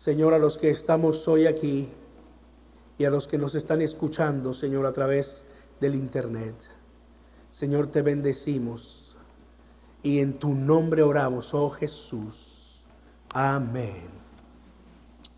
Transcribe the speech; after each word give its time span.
Señor, 0.00 0.32
a 0.32 0.38
los 0.38 0.56
que 0.56 0.70
estamos 0.70 1.28
hoy 1.28 1.46
aquí 1.46 1.86
y 2.96 3.04
a 3.04 3.10
los 3.10 3.28
que 3.28 3.36
nos 3.36 3.54
están 3.54 3.82
escuchando, 3.82 4.54
Señor, 4.54 4.86
a 4.86 4.94
través 4.94 5.44
del 5.78 5.94
Internet. 5.94 6.54
Señor, 7.50 7.88
te 7.88 8.00
bendecimos 8.00 9.14
y 10.02 10.20
en 10.20 10.38
tu 10.38 10.54
nombre 10.54 11.02
oramos, 11.02 11.52
oh 11.52 11.68
Jesús. 11.68 12.82
Amén. 13.34 14.08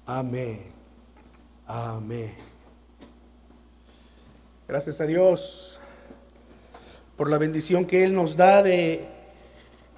Amén. 0.07 0.61
Amén. 1.67 2.33
Gracias 4.69 5.01
a 5.01 5.07
Dios 5.07 5.81
por 7.17 7.29
la 7.29 7.39
bendición 7.39 7.85
que 7.85 8.05
Él 8.05 8.15
nos 8.15 8.37
da 8.37 8.63
de 8.63 9.09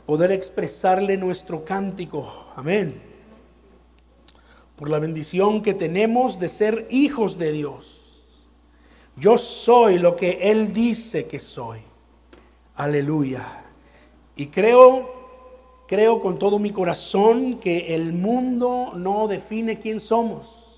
poder 0.07 0.33
expresarle 0.33 1.19
nuestro 1.19 1.67
cántico. 1.67 2.47
Amén. 2.57 3.14
Por 4.77 4.91
la 4.91 4.99
bendición 4.99 5.63
que 5.63 5.75
tenemos 5.75 6.41
de 6.41 6.49
ser 6.49 6.87
hijos 6.91 7.39
de 7.39 7.53
Dios. 7.53 8.23
Yo 9.17 9.39
soy 9.39 9.99
lo 9.99 10.17
que 10.17 10.51
Él 10.51 10.73
dice 10.73 11.27
que 11.27 11.39
soy. 11.39 11.79
Aleluya. 12.75 13.65
Y 14.35 14.47
creo, 14.47 15.13
creo 15.87 16.21
con 16.21 16.39
todo 16.39 16.59
mi 16.59 16.71
corazón 16.71 17.61
que 17.61 17.95
el 17.95 18.13
mundo 18.13 18.93
no 18.97 19.29
define 19.29 19.79
quién 19.79 20.01
somos. 20.01 20.75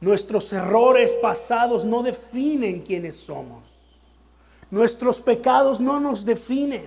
Nuestros 0.00 0.52
errores 0.52 1.14
pasados 1.14 1.84
no 1.84 2.02
definen 2.02 2.80
quiénes 2.80 3.16
somos. 3.16 3.60
Nuestros 4.72 5.20
pecados 5.20 5.80
no 5.80 6.00
nos 6.00 6.24
definen. 6.24 6.86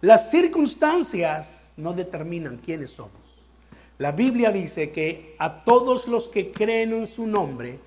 Las 0.00 0.32
circunstancias 0.32 1.74
no 1.76 1.92
determinan 1.92 2.56
quiénes 2.56 2.90
somos. 2.90 3.21
La 3.98 4.12
Biblia 4.12 4.50
dice 4.50 4.90
que 4.90 5.34
a 5.38 5.64
todos 5.64 6.08
los 6.08 6.28
que 6.28 6.50
creen 6.50 6.92
en 6.92 7.06
su 7.06 7.26
nombre, 7.26 7.78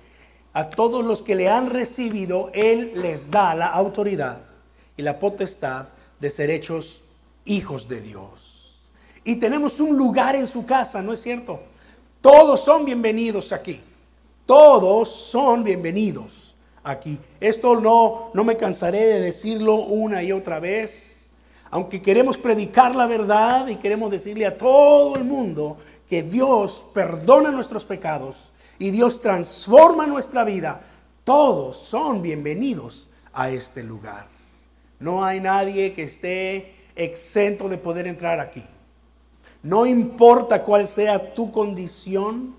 a 0.52 0.70
todos 0.70 1.04
los 1.04 1.22
que 1.22 1.34
le 1.34 1.48
han 1.48 1.68
recibido, 1.68 2.50
Él 2.54 2.92
les 2.96 3.30
da 3.30 3.54
la 3.54 3.66
autoridad 3.66 4.40
y 4.96 5.02
la 5.02 5.18
potestad 5.18 5.88
de 6.18 6.30
ser 6.30 6.50
hechos 6.50 7.02
hijos 7.44 7.88
de 7.88 8.00
Dios. 8.00 8.80
Y 9.24 9.36
tenemos 9.36 9.80
un 9.80 9.98
lugar 9.98 10.36
en 10.36 10.46
su 10.46 10.64
casa, 10.64 11.02
¿no 11.02 11.12
es 11.12 11.20
cierto? 11.20 11.60
Todos 12.20 12.60
son 12.60 12.84
bienvenidos 12.84 13.52
aquí. 13.52 13.80
Todos 14.46 15.10
son 15.10 15.64
bienvenidos 15.64 16.56
aquí. 16.84 17.18
Esto 17.40 17.80
no, 17.80 18.30
no 18.32 18.44
me 18.44 18.56
cansaré 18.56 19.04
de 19.06 19.20
decirlo 19.20 19.74
una 19.74 20.22
y 20.22 20.30
otra 20.30 20.60
vez. 20.60 21.30
Aunque 21.70 22.00
queremos 22.00 22.38
predicar 22.38 22.94
la 22.94 23.06
verdad 23.06 23.66
y 23.66 23.76
queremos 23.76 24.10
decirle 24.10 24.46
a 24.46 24.56
todo 24.56 25.16
el 25.16 25.24
mundo 25.24 25.76
que 26.08 26.22
Dios 26.22 26.84
perdona 26.94 27.50
nuestros 27.50 27.84
pecados 27.84 28.52
y 28.78 28.90
Dios 28.90 29.20
transforma 29.20 30.06
nuestra 30.06 30.44
vida, 30.44 30.80
todos 31.24 31.76
son 31.76 32.22
bienvenidos 32.22 33.08
a 33.32 33.50
este 33.50 33.82
lugar. 33.82 34.28
No 35.00 35.24
hay 35.24 35.40
nadie 35.40 35.92
que 35.92 36.04
esté 36.04 36.74
exento 36.94 37.68
de 37.68 37.78
poder 37.78 38.06
entrar 38.06 38.40
aquí. 38.40 38.64
No 39.62 39.84
importa 39.84 40.62
cuál 40.62 40.86
sea 40.86 41.34
tu 41.34 41.50
condición, 41.50 42.54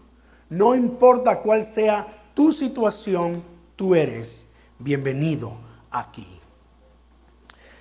no 0.50 0.76
importa 0.76 1.40
cuál 1.40 1.64
sea 1.64 2.06
tu 2.34 2.52
situación, 2.52 3.42
tú 3.76 3.96
eres 3.96 4.48
bienvenido 4.78 5.54
aquí. 5.90 6.28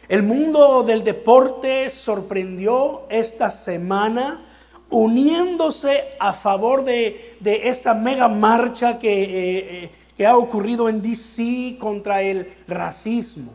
El 0.08 0.22
mundo 0.22 0.84
del 0.84 1.02
deporte 1.02 1.90
sorprendió 1.90 3.02
esta 3.10 3.50
semana 3.50 4.45
uniéndose 4.90 6.04
a 6.18 6.32
favor 6.32 6.84
de, 6.84 7.36
esa 7.44 7.94
mega 7.94 8.28
marcha 8.28 8.98
que, 8.98 9.22
eh, 9.22 9.84
eh, 9.84 9.90
que 10.16 10.26
ha 10.26 10.36
ocurrido 10.36 10.88
en 10.88 11.02
DC 11.02 11.76
contra 11.78 12.22
el 12.22 12.48
racismo. 12.68 13.52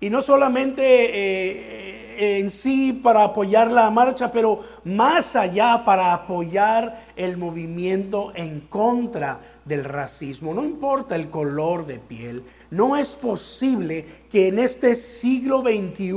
Y 0.00 0.10
no 0.10 0.20
solamente 0.20 0.82
eh, 0.84 2.01
en 2.22 2.50
sí 2.50 2.92
para 2.92 3.24
apoyar 3.24 3.72
la 3.72 3.90
marcha, 3.90 4.30
pero 4.30 4.60
más 4.84 5.36
allá 5.36 5.82
para 5.84 6.12
apoyar 6.12 6.96
el 7.16 7.36
movimiento 7.36 8.32
en 8.34 8.60
contra 8.60 9.40
del 9.64 9.84
racismo. 9.84 10.54
No 10.54 10.64
importa 10.64 11.16
el 11.16 11.30
color 11.30 11.86
de 11.86 11.98
piel, 11.98 12.44
no 12.70 12.96
es 12.96 13.14
posible 13.14 14.04
que 14.30 14.48
en 14.48 14.58
este 14.58 14.94
siglo 14.94 15.62
XXI 15.62 16.12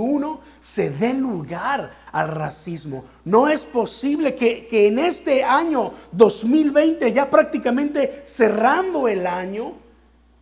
se 0.60 0.90
dé 0.90 1.14
lugar 1.14 1.92
al 2.12 2.28
racismo. 2.30 3.06
No 3.24 3.48
es 3.48 3.66
posible 3.66 4.36
que, 4.36 4.68
que 4.68 4.88
en 4.88 5.00
este 5.00 5.44
año 5.44 5.92
2020, 6.12 7.12
ya 7.14 7.30
prácticamente 7.30 8.24
cerrando 8.26 9.08
el 9.08 9.28
año, 9.28 9.74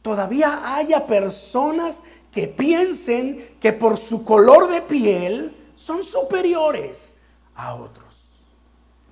todavía 0.02 0.76
haya 0.76 1.08
personas 1.08 2.04
que 2.34 2.48
piensen 2.48 3.46
que 3.60 3.74
por 3.74 3.98
su 3.98 4.24
color 4.26 4.70
de 4.70 4.82
piel 4.82 5.56
son 5.76 6.04
superiores 6.04 7.16
a 7.56 7.76
otros. 7.76 8.30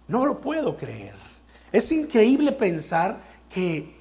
No 0.07 0.25
lo 0.25 0.41
puedo 0.41 0.75
creer. 0.75 1.13
Es 1.71 1.91
increíble 1.91 2.51
pensar 2.51 3.17
que 3.53 3.95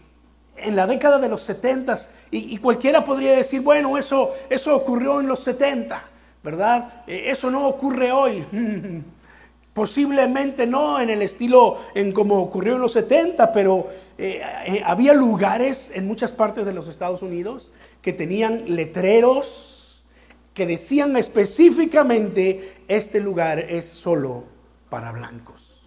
en 0.57 0.77
la 0.77 0.87
década 0.87 1.19
de 1.19 1.29
los 1.29 1.41
70 1.43 1.95
y, 2.31 2.57
cualquiera 2.59 3.05
podría 3.05 3.33
decir, 3.33 3.61
bueno, 3.61 3.97
eso, 3.97 4.35
eso 4.49 4.75
ocurrió 4.77 5.21
en 5.21 5.29
los 5.29 5.41
70, 5.41 6.03
¿verdad? 6.43 7.03
Eh, 7.07 7.25
eso 7.27 7.51
no 7.51 7.67
ocurre 7.67 8.13
hoy. 8.13 8.45
Posiblemente 9.81 10.67
no 10.67 11.01
en 11.01 11.09
el 11.09 11.23
estilo 11.23 11.79
en 11.95 12.13
como 12.13 12.43
ocurrió 12.43 12.75
en 12.75 12.83
los 12.83 12.93
70, 12.93 13.51
pero 13.51 13.87
eh, 14.19 14.43
eh, 14.67 14.83
había 14.85 15.15
lugares 15.15 15.91
en 15.95 16.07
muchas 16.07 16.33
partes 16.33 16.67
de 16.67 16.75
los 16.75 16.87
Estados 16.87 17.23
Unidos 17.23 17.73
que 18.03 18.13
tenían 18.13 18.77
letreros 18.77 20.03
que 20.53 20.67
decían 20.67 21.17
específicamente, 21.17 22.83
este 22.89 23.21
lugar 23.21 23.59
es 23.59 23.87
solo 23.87 24.45
para 24.91 25.13
blancos. 25.13 25.81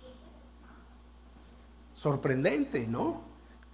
Sorprendente, 1.93 2.87
¿no? 2.87 3.21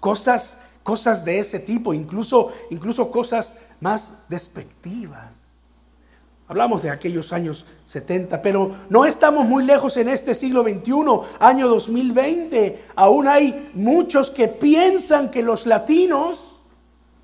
Cosas, 0.02 0.58
cosas 0.84 1.24
de 1.24 1.40
ese 1.40 1.60
tipo, 1.60 1.94
incluso, 1.94 2.52
incluso 2.72 3.10
cosas 3.10 3.56
más 3.80 4.28
despectivas. 4.28 5.49
Hablamos 6.50 6.82
de 6.82 6.90
aquellos 6.90 7.32
años 7.32 7.64
70, 7.86 8.42
pero 8.42 8.76
no 8.90 9.06
estamos 9.06 9.48
muy 9.48 9.64
lejos 9.64 9.98
en 9.98 10.10
este 10.10 10.34
siglo 10.34 10.64
XXI, 10.64 11.38
año 11.40 11.68
2020. 11.68 12.86
Aún 12.96 13.28
hay 13.28 13.70
muchos 13.76 14.32
que 14.32 14.48
piensan 14.48 15.30
que 15.30 15.44
los 15.44 15.68
latinos 15.68 16.58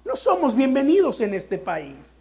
no 0.06 0.16
somos 0.16 0.56
bienvenidos 0.56 1.22
en 1.22 1.34
este 1.34 1.58
país. 1.58 2.18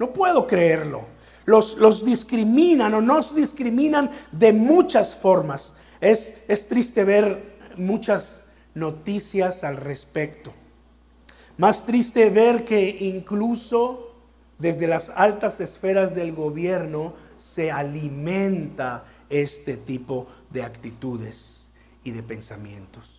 No 0.00 0.12
puedo 0.12 0.48
creerlo. 0.48 1.06
Los, 1.46 2.04
discriminan 2.04 2.94
o 2.94 3.00
nos 3.00 3.36
discriminan 3.36 4.10
de 4.32 4.52
muchas 4.52 5.14
formas. 5.14 5.74
Es 6.00 6.66
triste 6.68 7.04
ver 7.04 7.58
muchas 7.76 8.42
noticias 8.74 9.62
al 9.62 9.76
respecto. 9.76 10.52
Más 11.58 11.86
triste 11.86 12.28
ver 12.30 12.64
que 12.64 12.88
incluso 12.88 14.07
desde 14.58 14.86
las 14.86 15.10
altas 15.10 15.60
esferas 15.60 16.14
del 16.14 16.32
gobierno 16.34 17.14
se 17.38 17.70
alimenta 17.70 19.04
este 19.30 19.76
tipo 19.76 20.26
de 20.50 20.62
actitudes 20.62 21.70
y 22.02 22.10
de 22.10 22.22
pensamientos. 22.22 23.18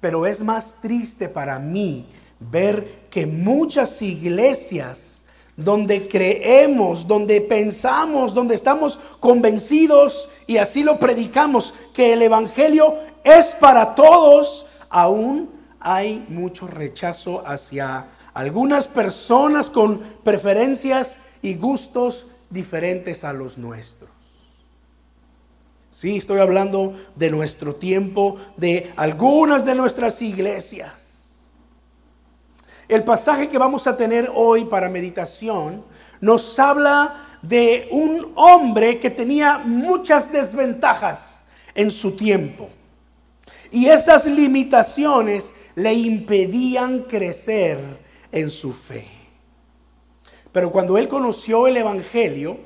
Pero 0.00 0.26
es 0.26 0.42
más 0.42 0.76
triste 0.82 1.28
para 1.28 1.58
mí 1.58 2.06
ver 2.38 3.06
que 3.10 3.26
muchas 3.26 4.02
iglesias 4.02 5.24
donde 5.56 6.06
creemos, 6.06 7.08
donde 7.08 7.40
pensamos, 7.40 8.34
donde 8.34 8.54
estamos 8.54 8.98
convencidos 9.20 10.28
y 10.46 10.58
así 10.58 10.82
lo 10.82 10.98
predicamos, 10.98 11.72
que 11.94 12.12
el 12.12 12.20
Evangelio 12.20 12.94
es 13.24 13.54
para 13.58 13.94
todos, 13.94 14.66
aún 14.90 15.50
hay 15.80 16.26
mucho 16.28 16.66
rechazo 16.66 17.42
hacia 17.46 18.06
algunas 18.36 18.86
personas 18.86 19.70
con 19.70 19.98
preferencias 20.22 21.18
y 21.40 21.54
gustos 21.54 22.26
diferentes 22.50 23.24
a 23.24 23.32
los 23.32 23.56
nuestros. 23.56 24.10
Sí, 25.90 26.18
estoy 26.18 26.40
hablando 26.40 26.92
de 27.14 27.30
nuestro 27.30 27.74
tiempo, 27.74 28.36
de 28.58 28.92
algunas 28.96 29.64
de 29.64 29.74
nuestras 29.74 30.20
iglesias. 30.20 31.46
El 32.88 33.04
pasaje 33.04 33.48
que 33.48 33.56
vamos 33.56 33.86
a 33.86 33.96
tener 33.96 34.30
hoy 34.34 34.66
para 34.66 34.90
meditación 34.90 35.82
nos 36.20 36.58
habla 36.58 37.38
de 37.40 37.88
un 37.90 38.32
hombre 38.34 38.98
que 38.98 39.08
tenía 39.08 39.62
muchas 39.64 40.30
desventajas 40.30 41.42
en 41.74 41.90
su 41.90 42.14
tiempo. 42.14 42.68
Y 43.72 43.86
esas 43.86 44.26
limitaciones 44.26 45.54
le 45.74 45.94
impedían 45.94 47.04
crecer 47.04 48.05
en 48.32 48.50
su 48.50 48.72
fe. 48.72 49.06
Pero 50.52 50.70
cuando 50.70 50.96
él 50.96 51.08
conoció 51.08 51.66
el 51.66 51.76
Evangelio, 51.76 52.58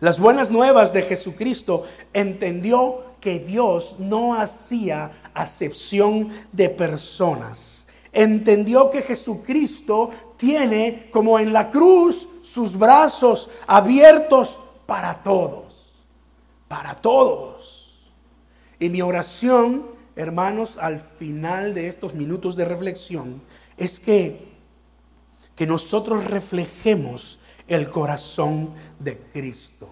las 0.00 0.20
buenas 0.20 0.50
nuevas 0.50 0.92
de 0.92 1.02
Jesucristo, 1.02 1.84
entendió 2.12 3.16
que 3.20 3.38
Dios 3.38 3.96
no 3.98 4.34
hacía 4.34 5.10
acepción 5.34 6.30
de 6.52 6.68
personas. 6.68 7.88
Entendió 8.12 8.90
que 8.90 9.02
Jesucristo 9.02 10.10
tiene 10.36 11.08
como 11.10 11.38
en 11.38 11.52
la 11.52 11.70
cruz 11.70 12.28
sus 12.42 12.78
brazos 12.78 13.50
abiertos 13.66 14.60
para 14.86 15.22
todos, 15.22 15.92
para 16.68 16.94
todos. 16.94 18.12
Y 18.78 18.90
mi 18.90 19.02
oración, 19.02 19.86
hermanos, 20.14 20.78
al 20.78 20.98
final 21.00 21.74
de 21.74 21.88
estos 21.88 22.14
minutos 22.14 22.54
de 22.54 22.64
reflexión, 22.64 23.40
es 23.76 24.00
que, 24.00 24.38
que 25.54 25.66
nosotros 25.66 26.24
reflejemos 26.24 27.38
el 27.68 27.90
corazón 27.90 28.70
de 28.98 29.18
Cristo. 29.32 29.88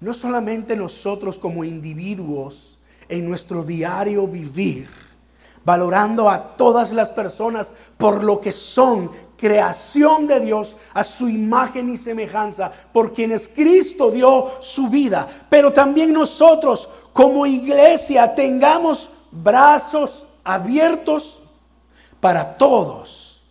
No 0.00 0.14
solamente 0.14 0.76
nosotros 0.76 1.38
como 1.38 1.64
individuos 1.64 2.78
en 3.08 3.28
nuestro 3.28 3.64
diario 3.64 4.28
vivir, 4.28 4.88
valorando 5.64 6.30
a 6.30 6.56
todas 6.56 6.92
las 6.92 7.10
personas 7.10 7.72
por 7.96 8.22
lo 8.22 8.40
que 8.40 8.52
son, 8.52 9.10
creación 9.36 10.26
de 10.26 10.40
Dios, 10.40 10.76
a 10.94 11.02
su 11.02 11.28
imagen 11.28 11.90
y 11.90 11.96
semejanza, 11.96 12.70
por 12.92 13.12
quienes 13.12 13.48
Cristo 13.48 14.10
dio 14.10 14.46
su 14.60 14.88
vida. 14.88 15.26
Pero 15.50 15.72
también 15.72 16.12
nosotros 16.12 16.88
como 17.12 17.46
iglesia 17.46 18.34
tengamos 18.34 19.10
brazos 19.32 20.26
abiertos 20.44 21.37
para 22.20 22.56
todos 22.56 23.42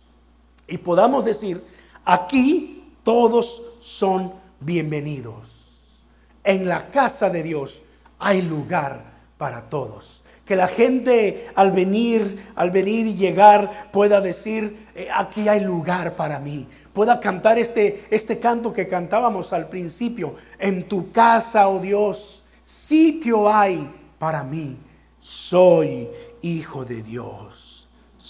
y 0.66 0.78
podamos 0.78 1.24
decir, 1.24 1.64
aquí 2.04 2.92
todos 3.02 3.78
son 3.80 4.32
bienvenidos. 4.60 6.04
En 6.44 6.68
la 6.68 6.90
casa 6.90 7.30
de 7.30 7.42
Dios 7.42 7.82
hay 8.18 8.42
lugar 8.42 9.02
para 9.38 9.62
todos. 9.70 10.22
Que 10.44 10.56
la 10.56 10.66
gente 10.66 11.50
al 11.54 11.72
venir, 11.72 12.52
al 12.54 12.70
venir 12.70 13.06
y 13.06 13.14
llegar 13.14 13.90
pueda 13.92 14.20
decir, 14.20 14.88
eh, 14.94 15.08
aquí 15.14 15.48
hay 15.48 15.60
lugar 15.60 16.16
para 16.16 16.38
mí. 16.38 16.66
Pueda 16.92 17.20
cantar 17.20 17.58
este, 17.58 18.06
este 18.10 18.38
canto 18.38 18.72
que 18.72 18.88
cantábamos 18.88 19.52
al 19.52 19.68
principio. 19.68 20.34
En 20.58 20.88
tu 20.88 21.12
casa, 21.12 21.68
oh 21.68 21.80
Dios, 21.80 22.44
sitio 22.62 23.52
hay 23.52 23.90
para 24.18 24.42
mí. 24.42 24.78
Soy 25.18 26.08
hijo 26.40 26.84
de 26.84 27.02
Dios. 27.02 27.67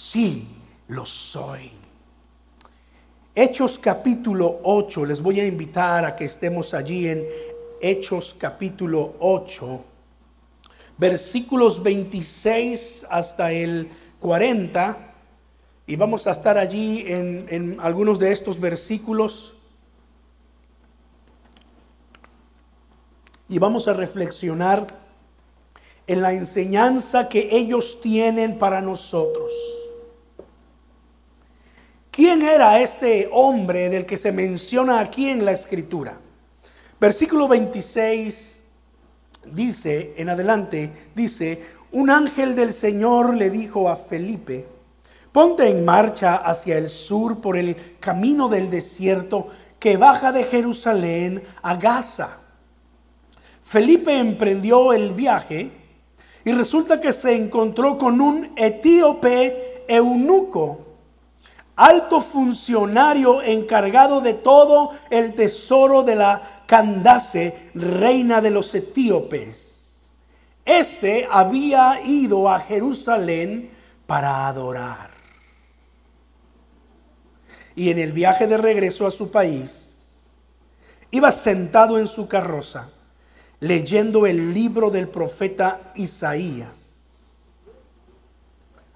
Sí, 0.01 0.47
lo 0.87 1.05
soy. 1.05 1.71
Hechos 3.35 3.77
capítulo 3.77 4.61
8, 4.63 5.03
les 5.03 5.21
voy 5.21 5.41
a 5.41 5.45
invitar 5.45 6.05
a 6.05 6.15
que 6.15 6.23
estemos 6.23 6.73
allí 6.73 7.09
en 7.09 7.25
Hechos 7.81 8.33
capítulo 8.39 9.15
8 9.19 9.83
versículos 10.97 11.83
26 11.83 13.07
hasta 13.09 13.51
el 13.51 13.89
40, 14.21 14.97
y 15.85 15.97
vamos 15.97 16.27
a 16.27 16.31
estar 16.31 16.57
allí 16.57 17.03
en, 17.05 17.77
algunos 17.81 18.19
de 18.19 18.31
estos 18.31 18.57
versículos. 18.57 19.53
Y 23.49 23.59
vamos 23.59 23.89
a 23.89 23.93
reflexionar 23.93 24.87
en 26.07 26.21
la 26.21 26.31
enseñanza 26.31 27.27
que 27.27 27.49
ellos 27.51 27.99
tienen 28.01 28.57
para 28.57 28.81
nosotros. 28.81 29.78
¿Quién 32.11 32.41
era 32.41 32.81
este 32.81 33.29
hombre 33.31 33.89
del 33.89 34.05
que 34.05 34.17
se 34.17 34.31
menciona 34.31 34.99
aquí 34.99 35.29
en 35.29 35.45
la 35.45 35.51
escritura? 35.51 36.19
Versículo 36.99 37.47
26 37.47 38.61
dice, 39.53 40.15
en 40.17 40.29
adelante, 40.29 40.91
dice, 41.15 41.63
un 41.91 42.09
ángel 42.09 42.55
del 42.55 42.73
Señor 42.73 43.35
le 43.35 43.49
dijo 43.51 43.89
a 43.89 43.95
Felipe, 43.95 44.67
ponte 45.31 45.69
en 45.69 45.85
marcha 45.85 46.35
hacia 46.35 46.77
el 46.77 46.89
sur 46.89 47.41
por 47.41 47.57
el 47.57 47.77
camino 47.99 48.49
del 48.49 48.69
desierto 48.69 49.47
que 49.79 49.95
baja 49.95 50.31
de 50.31 50.43
Jerusalén 50.43 51.41
a 51.61 51.75
Gaza. 51.75 52.39
Felipe 53.63 54.17
emprendió 54.17 54.93
el 54.93 55.13
viaje 55.13 55.69
y 56.43 56.51
resulta 56.53 56.99
que 56.99 57.13
se 57.13 57.35
encontró 57.35 57.99
con 57.99 58.19
un 58.19 58.51
etíope 58.55 59.85
eunuco 59.87 60.88
alto 61.79 62.19
funcionario 62.19 63.41
encargado 63.41 64.19
de 64.19 64.33
todo 64.33 64.91
el 65.09 65.33
tesoro 65.33 66.03
de 66.03 66.17
la 66.17 66.41
Candace, 66.65 67.71
reina 67.73 68.41
de 68.41 68.51
los 68.51 68.75
etíopes. 68.75 70.01
Este 70.65 71.25
había 71.31 72.01
ido 72.05 72.49
a 72.49 72.59
Jerusalén 72.59 73.71
para 74.05 74.47
adorar. 74.47 75.11
Y 77.75 77.91
en 77.91 77.99
el 77.99 78.11
viaje 78.11 78.45
de 78.45 78.57
regreso 78.57 79.07
a 79.07 79.11
su 79.11 79.31
país, 79.31 79.97
iba 81.11 81.31
sentado 81.31 81.97
en 81.97 82.07
su 82.07 82.27
carroza, 82.27 82.89
leyendo 83.61 84.27
el 84.27 84.53
libro 84.53 84.89
del 84.89 85.07
profeta 85.07 85.93
Isaías. 85.95 86.89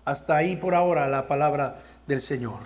Hasta 0.03 0.35
ahí 0.35 0.57
por 0.57 0.75
ahora 0.75 1.07
la 1.07 1.29
palabra 1.29 1.77
del 2.07 2.21
Señor. 2.21 2.59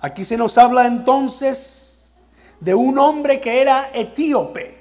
Aquí 0.00 0.24
se 0.24 0.36
nos 0.36 0.58
habla 0.58 0.86
entonces 0.86 2.16
de 2.60 2.74
un 2.74 2.98
hombre 2.98 3.40
que 3.40 3.60
era 3.60 3.90
etíope. 3.92 4.76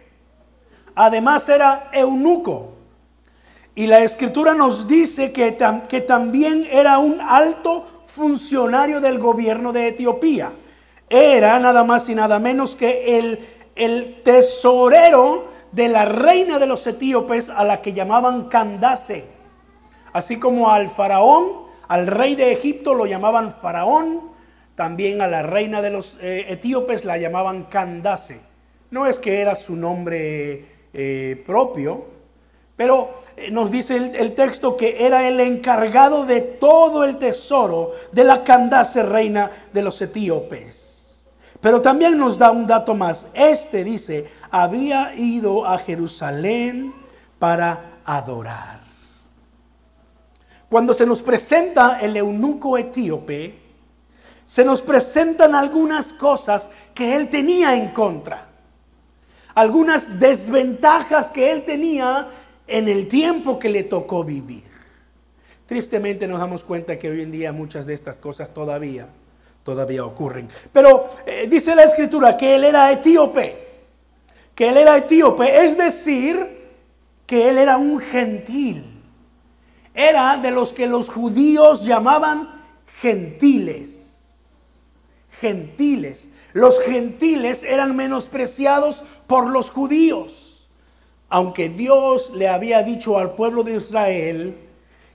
Además 0.96 1.48
era 1.50 1.90
eunuco. 1.92 2.74
Y 3.76 3.88
la 3.88 4.00
escritura 4.00 4.54
nos 4.54 4.88
dice 4.88 5.34
que, 5.34 5.58
que 5.90 6.02
también 6.02 6.68
era 6.72 7.00
un 7.00 7.20
alto 7.20 7.86
funcionario 8.06 9.02
del 9.02 9.20
gobierno 9.20 9.74
de 9.74 9.90
Etiopía. 9.90 10.52
Era 11.10 11.60
nada 11.60 11.84
más 11.84 12.08
y 12.08 12.16
nada 12.16 12.40
menos 12.40 12.76
que 12.76 13.18
el, 13.18 13.40
el 13.76 14.22
tesorero 14.24 15.48
de 15.74 15.90
la 15.90 16.06
reina 16.06 16.58
de 16.58 16.68
los 16.68 16.88
etíopes 16.88 17.50
a 17.50 17.66
la 17.66 17.82
que 17.82 17.92
llamaban 17.92 18.46
Candace. 18.48 19.28
Así 20.14 20.40
como 20.40 20.72
al 20.72 20.88
faraón 20.88 21.65
al 21.88 22.08
rey 22.08 22.36
de 22.36 22.52
Egipto 22.52 22.94
lo 22.94 23.06
llamaban 23.06 23.52
faraón, 23.52 24.32
también 24.76 25.22
a 25.22 25.28
la 25.28 25.42
reina 25.42 25.82
de 25.82 25.90
los 25.90 26.18
eh, 26.22 26.46
etíopes 26.50 27.06
la 27.06 27.18
llamaban 27.18 27.64
Candace. 27.66 28.40
No 28.92 29.08
es 29.08 29.20
que 29.20 29.42
era 29.42 29.56
su 29.56 29.76
nombre 29.76 30.66
eh, 30.94 31.44
propio, 31.46 32.06
pero 32.76 33.10
eh, 33.38 33.52
nos 33.52 33.72
dice 33.72 33.96
el, 33.96 34.16
el, 34.16 34.36
texto 34.36 34.76
que 34.76 35.06
era 35.06 35.28
el 35.28 35.40
encargado 35.40 36.26
de 36.26 36.42
todo 36.42 37.04
el 37.04 37.18
tesoro 37.18 37.92
de 38.12 38.24
la 38.26 38.44
Candace, 38.44 39.04
reina 39.04 39.50
de 39.72 39.82
los 39.82 40.02
etíopes. 40.02 41.26
Pero 41.62 41.82
también 41.82 42.18
nos 42.18 42.38
da 42.38 42.52
un 42.52 42.68
dato 42.68 42.94
más. 42.96 43.28
Este 43.34 43.84
dice, 43.84 44.28
había 44.52 45.16
ido 45.16 45.66
a 45.66 45.78
Jerusalén 45.78 46.94
para 47.40 48.00
adorar. 48.06 48.85
Cuando 50.70 50.94
se 50.94 51.06
nos 51.06 51.22
presenta 51.22 52.00
el 52.02 52.18
eunuco 52.18 52.78
etíope, 52.78 53.54
se 54.46 54.66
nos 54.66 54.82
presentan 54.82 55.56
algunas 55.56 56.14
cosas 56.14 56.70
que 56.94 57.16
él 57.16 57.30
tenía 57.30 57.76
en 57.76 57.90
contra, 57.90 58.48
algunas 59.54 60.20
desventajas 60.20 61.32
que 61.32 61.52
él 61.52 61.64
tenía 61.66 62.28
en 62.68 62.88
el 62.88 63.08
tiempo 63.08 63.60
que 63.60 63.70
le 63.70 63.84
tocó 63.84 64.24
vivir. 64.24 64.64
Tristemente 65.68 66.28
nos 66.28 66.40
damos 66.40 66.64
cuenta 66.64 66.98
que 66.98 67.10
hoy 67.10 67.22
en 67.22 67.32
día 67.32 67.52
muchas 67.52 67.86
de 67.86 67.94
estas 67.94 68.18
cosas 68.18 68.54
todavía, 68.54 69.08
todavía 69.64 70.06
ocurren. 70.06 70.48
Pero 70.72 71.08
eh, 71.26 71.48
dice 71.50 71.76
la 71.76 71.84
escritura 71.84 72.38
que 72.38 72.56
él 72.56 72.64
era 72.64 72.92
etíope, 72.92 73.66
que 74.54 74.70
él 74.70 74.78
era 74.78 74.98
etíope, 74.98 75.64
es 75.64 75.78
decir, 75.78 76.66
que 77.26 77.50
él 77.50 77.58
era 77.58 77.78
un 77.78 78.00
gentil 78.00 78.95
era 79.96 80.38
de 80.38 80.52
los 80.52 80.74
que 80.74 80.88
los 80.88 81.10
judíos 81.10 81.86
llamaban 81.86 82.50
gentiles. 83.02 84.02
Gentiles. 85.40 86.30
Los 86.54 86.82
gentiles 86.82 87.64
eran 87.64 87.96
menospreciados 87.96 89.04
por 89.28 89.50
los 89.50 89.72
judíos. 89.72 90.68
Aunque 91.30 91.70
Dios 91.70 92.32
le 92.36 92.48
había 92.48 92.84
dicho 92.84 93.18
al 93.18 93.36
pueblo 93.36 93.64
de 93.64 93.76
Israel 93.76 94.58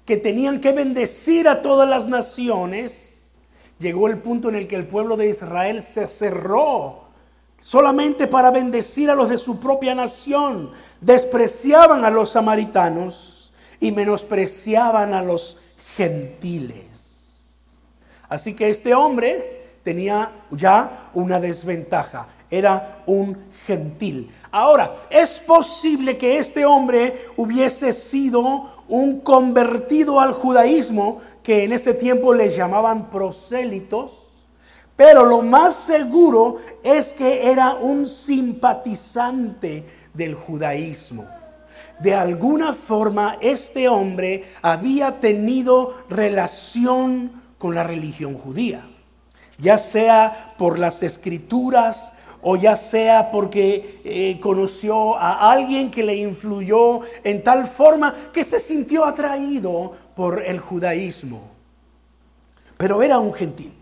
que 0.05 0.17
tenían 0.17 0.61
que 0.61 0.73
bendecir 0.73 1.47
a 1.47 1.63
todas 1.63 1.89
las 1.89 2.09
naciones, 2.09 3.33
llegó 3.79 4.09
el 4.09 4.19
punto 4.19 4.49
en 4.49 4.57
el 4.57 4.67
que 4.67 4.77
el 4.77 4.87
pueblo 4.87 5.17
de 5.17 5.29
Israel 5.29 5.83
se 5.83 6.09
cerró 6.09 7.05
solamente 7.59 8.27
para 8.27 8.51
bendecir 8.51 9.11
a 9.11 9.15
los 9.15 9.29
de 9.29 9.39
su 9.39 9.61
propia 9.61 9.95
nación. 9.95 10.71
Despreciaban 11.01 12.05
a 12.05 12.11
los 12.11 12.31
samaritanos 12.31 13.40
y 13.81 13.91
menospreciaban 13.93 15.15
a 15.15 15.23
los 15.23 15.59
gentiles. 15.97 16.87
Así 18.29 18.55
que 18.55 18.69
este 18.69 18.95
hombre 18.95 19.61
tenía 19.83 20.31
ya 20.51 21.11
una 21.15 21.41
desventaja. 21.41 22.29
era 22.53 23.03
un 23.07 23.39
gentil. 23.65 24.29
Ahora, 24.51 24.93
es 25.09 25.39
posible 25.39 26.19
que 26.19 26.39
este 26.39 26.65
hombre 26.65 27.15
hubiese 27.37 27.93
sido 27.93 28.85
un 28.89 29.21
convertido 29.21 30.19
al 30.19 30.33
judaísmo, 30.33 31.21
que 31.45 31.63
en 31.63 31.73
ese 31.73 31.95
tiempo 31.95 32.35
les 32.35 32.57
llamaban 32.57 33.09
prosélitos, 33.09 34.27
pero 34.97 35.25
lo 35.25 35.43
más 35.43 35.77
seguro 35.77 36.57
es 36.83 37.13
que 37.13 37.49
era 37.49 37.75
un 37.75 38.07
simpatizante 38.07 39.87
del 40.13 40.35
judaísmo. 40.35 41.40
De 42.01 42.15
alguna 42.15 42.73
forma 42.73 43.37
este 43.41 43.89
hombre 43.89 44.45
había 44.63 45.21
tenido 45.21 45.95
relación 46.09 47.33
con 47.59 47.75
la 47.75 47.85
religión 47.85 48.35
judía, 48.35 48.87
ya 49.59 49.77
sea 49.77 50.55
por 50.57 50.79
las 50.79 51.03
escrituras, 51.03 52.15
o 52.43 52.57
ya 52.57 52.75
sea 52.75 53.31
porque 53.31 54.01
eh, 54.05 54.41
conoció 54.41 55.17
a 55.17 55.53
alguien 55.53 55.91
que 55.91 56.03
le 56.03 56.17
influyó 56.17 57.01
en 57.23 57.43
tal 57.43 57.67
forma 57.67 58.15
que 58.33 58.45
se 58.45 58.59
sintió 58.59 59.05
atraído 59.05 59.93
por 60.17 60.43
el 60.45 60.59
judaísmo. 60.59 61.51
Pero 62.77 63.03
era 63.03 63.19
un 63.19 63.33
gentil. 63.33 63.75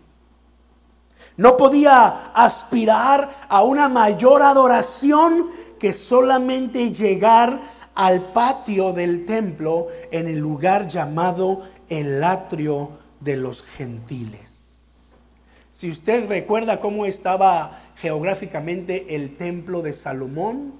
No 1.37 1.55
podía 1.55 2.31
aspirar 2.33 3.29
a 3.47 3.63
una 3.63 3.87
mayor 3.87 4.41
adoración 4.41 5.47
que 5.79 5.93
solamente 5.93 6.91
llegar 6.91 7.61
al 7.99 8.31
patio 8.31 8.93
del 8.93 9.25
templo 9.25 9.87
en 10.09 10.29
el 10.29 10.39
lugar 10.39 10.87
llamado 10.87 11.63
el 11.89 12.23
atrio 12.23 12.91
de 13.19 13.35
los 13.35 13.61
gentiles. 13.61 15.09
Si 15.73 15.89
usted 15.89 16.29
recuerda 16.29 16.79
cómo 16.79 17.05
estaba 17.05 17.81
geográficamente 17.97 19.17
el 19.17 19.35
templo 19.35 19.81
de 19.81 19.91
Salomón, 19.91 20.75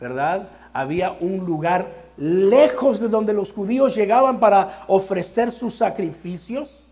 ¿verdad? 0.00 0.50
Había 0.72 1.12
un 1.12 1.46
lugar 1.46 1.86
lejos 2.16 2.98
de 2.98 3.06
donde 3.06 3.32
los 3.32 3.52
judíos 3.52 3.94
llegaban 3.94 4.40
para 4.40 4.86
ofrecer 4.88 5.52
sus 5.52 5.74
sacrificios. 5.74 6.88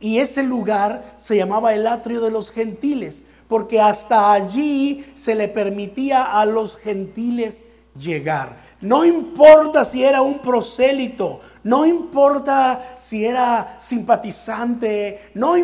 Y 0.00 0.18
ese 0.18 0.42
lugar 0.42 1.04
se 1.18 1.36
llamaba 1.36 1.72
el 1.72 1.86
atrio 1.86 2.20
de 2.20 2.32
los 2.32 2.50
gentiles, 2.50 3.26
porque 3.46 3.80
hasta 3.80 4.32
allí 4.32 5.06
se 5.14 5.36
le 5.36 5.46
permitía 5.46 6.24
a 6.24 6.44
los 6.46 6.76
gentiles 6.76 7.64
llegar. 7.98 8.56
No 8.80 9.04
importa 9.04 9.84
si 9.84 10.04
era 10.04 10.20
un 10.22 10.40
prosélito, 10.40 11.40
no 11.62 11.86
importa 11.86 12.94
si 12.96 13.24
era 13.24 13.76
simpatizante, 13.78 15.30
no, 15.34 15.54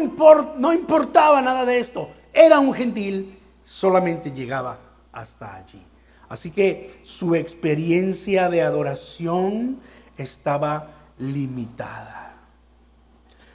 no 0.57 0.73
importaba 0.73 1.43
nada 1.43 1.65
de 1.65 1.79
esto 1.79 2.09
era 2.33 2.59
un 2.59 2.73
gentil, 2.73 3.39
solamente 3.65 4.31
llegaba 4.31 4.79
hasta 5.13 5.57
allí. 5.57 5.83
Así 6.29 6.51
que 6.51 7.01
su 7.03 7.35
experiencia 7.35 8.49
de 8.49 8.63
adoración 8.63 9.81
estaba 10.17 10.89
limitada. 11.19 12.35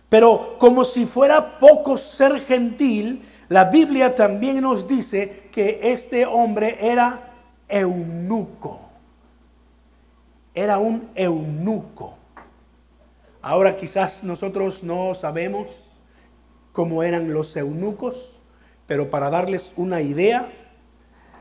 Pero 0.09 0.57
como 0.59 0.83
si 0.83 1.05
fuera 1.05 1.57
poco 1.57 1.97
ser 1.97 2.39
gentil, 2.41 3.23
la 3.47 3.65
Biblia 3.65 4.13
también 4.13 4.61
nos 4.61 4.87
dice 4.87 5.49
que 5.51 5.79
este 5.83 6.25
hombre 6.25 6.77
era 6.81 7.34
eunuco. 7.67 8.81
Era 10.53 10.77
un 10.77 11.09
eunuco. 11.15 12.17
Ahora 13.41 13.75
quizás 13.75 14.23
nosotros 14.23 14.83
no 14.83 15.13
sabemos 15.13 15.67
cómo 16.71 17.03
eran 17.03 17.33
los 17.33 17.55
eunucos, 17.55 18.41
pero 18.87 19.09
para 19.09 19.29
darles 19.29 19.73
una 19.75 20.01
idea, 20.01 20.51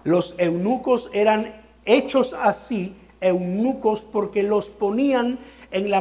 los 0.05 0.35
eunucos 0.39 1.11
eran 1.13 1.63
hechos 1.85 2.35
así, 2.35 2.97
eunucos, 3.21 4.03
porque 4.03 4.43
los 4.43 4.69
ponían 4.69 5.39
en 5.71 5.91
la, 5.91 5.99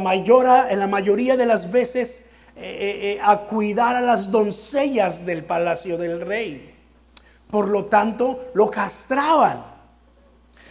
en 0.70 0.80
la 0.80 0.88
mayoría 0.88 1.38
de 1.38 1.46
las 1.46 1.72
veces 1.72 2.26
eh, 2.56 2.62
eh, 2.62 3.14
eh, 3.14 3.20
a 3.24 3.40
cuidar 3.40 3.96
a 3.96 4.02
las 4.02 4.30
doncellas 4.30 5.26
del 5.26 5.44
palacio 5.44 5.98
del 5.98 6.22
rey. 6.22 6.76
Por 7.50 7.70
lo 7.70 7.86
tanto, 7.86 8.52
lo 8.54 8.70
castraban, 8.70 9.64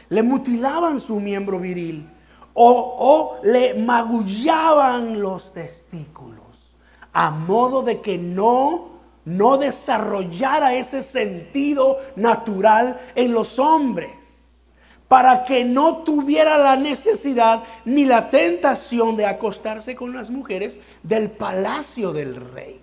le 0.09 0.23
mutilaban 0.23 1.01
su 1.01 1.21
miembro 1.21 1.59
viril 1.59 2.09
o, 2.55 2.97
o 2.99 3.41
le 3.45 3.75
magullaban 3.75 5.21
los 5.21 5.53
testículos, 5.53 6.75
a 7.13 7.31
modo 7.31 7.83
de 7.83 8.01
que 8.01 8.19
no 8.19 8.93
no 9.25 9.57
desarrollara 9.57 10.75
ese 10.75 11.03
sentido 11.03 11.99
natural 12.17 12.99
en 13.15 13.33
los 13.33 13.59
hombres, 13.59 14.71
para 15.09 15.45
que 15.45 15.65
no 15.65 15.99
tuviera 15.99 16.59
la 16.59 16.77
necesidad 16.77 17.63
ni 17.85 18.05
la 18.05 18.31
tentación 18.31 19.17
de 19.17 19.27
acostarse 19.27 19.95
con 19.95 20.15
las 20.15 20.31
mujeres 20.31 20.81
del 21.03 21.31
palacio 21.31 22.13
del 22.13 22.35
rey. 22.35 22.81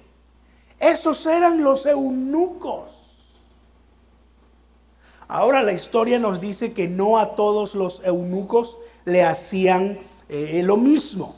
Esos 0.79 1.25
eran 1.25 1.63
los 1.63 1.85
eunucos. 1.85 3.08
Ahora 5.29 5.62
la 5.62 5.74
historia 5.74 6.17
nos 6.17 6.41
dice 6.41 6.74
que 6.74 6.88
no 6.88 7.19
a 7.19 7.36
todos 7.36 7.75
los 7.75 8.01
eunucos 8.03 8.77
le 9.05 9.24
hacían 9.24 10.00
eh, 10.27 10.63
lo 10.65 10.75
mismo. 10.75 11.36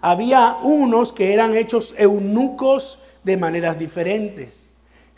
Había 0.00 0.58
unos 0.62 1.12
que 1.12 1.34
eran 1.34 1.56
hechos 1.56 1.92
eunucos 1.98 3.00
de 3.24 3.36
maneras 3.36 3.80
diferentes. 3.80 4.74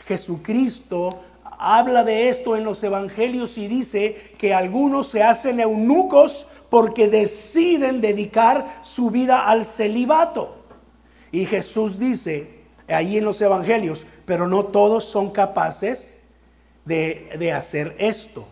Jesucristo 0.07 1.19
habla 1.43 2.03
de 2.03 2.29
esto 2.29 2.55
en 2.55 2.63
los 2.63 2.81
evangelios 2.83 3.59
y 3.59 3.67
dice 3.67 4.33
que 4.39 4.55
algunos 4.55 5.09
se 5.09 5.21
hacen 5.21 5.59
eunucos 5.59 6.47
porque 6.71 7.09
deciden 7.09 8.01
dedicar 8.01 8.65
su 8.81 9.11
vida 9.11 9.45
al 9.47 9.63
celibato. 9.63 10.55
Y 11.31 11.45
Jesús 11.45 11.99
dice 11.99 12.63
ahí 12.87 13.19
en 13.19 13.23
los 13.25 13.39
evangelios, 13.39 14.07
pero 14.25 14.47
no 14.47 14.65
todos 14.65 15.05
son 15.05 15.29
capaces 15.29 16.18
de, 16.89 17.53
hacer 17.53 17.95
esto. 17.99 18.47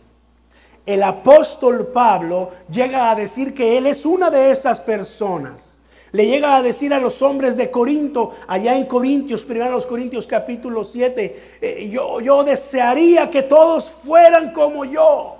El 0.86 1.04
apóstol 1.04 1.88
Pablo 1.88 2.52
llega 2.72 3.12
a 3.12 3.16
decir 3.16 3.54
que 3.54 3.78
él 3.78 3.88
es 3.88 4.06
una 4.06 4.30
de 4.30 4.52
esas 4.52 4.80
personas 4.80 5.74
le 6.14 6.26
llega 6.26 6.56
a 6.56 6.62
decir 6.62 6.94
a 6.94 7.02
los 7.02 7.22
hombres 7.22 7.58
de 7.58 7.70
Corinto, 7.70 8.32
allá 8.48 8.78
en 8.78 8.86
Corintios, 8.86 9.46
los 9.46 9.86
Corintios 9.86 10.26
capítulo 10.26 10.86
7, 10.86 11.60
eh, 11.62 11.90
yo, 11.92 12.22
yo 12.22 12.46
desearía 12.46 13.30
que 13.30 13.44
todos 13.44 13.92
fueran 13.92 14.54
como 14.54 14.86
yo. 14.86 15.36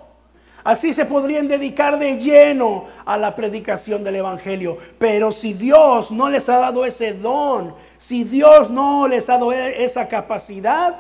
Así 0.66 0.92
se 0.92 1.06
podrían 1.06 1.48
dedicar 1.48 1.98
de 1.98 2.18
lleno 2.18 2.84
a 3.06 3.18
la 3.18 3.34
predicación 3.34 4.04
del 4.04 4.18
Evangelio. 4.18 4.78
Pero 5.00 5.32
si 5.32 5.54
Dios 5.54 6.12
no 6.12 6.30
les 6.30 6.50
ha 6.50 6.58
dado 6.58 6.86
ese 6.86 7.14
don, 7.14 7.74
si 7.98 8.26
Dios 8.26 8.70
no 8.70 9.08
les 9.08 9.30
ha 9.30 9.34
dado 9.36 9.54
esa 9.54 10.10
capacidad, 10.10 10.94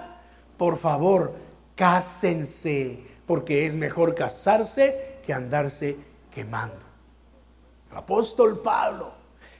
por 0.55 0.77
favor, 0.77 1.33
cásense, 1.77 2.99
porque 3.25 3.65
es 3.65 3.75
mejor 3.75 4.13
casarse 4.13 5.19
que 5.25 5.31
andarse 5.31 5.95
quemando. 6.35 6.75
El 7.89 7.95
apóstol 7.95 8.59
Pablo 8.61 9.17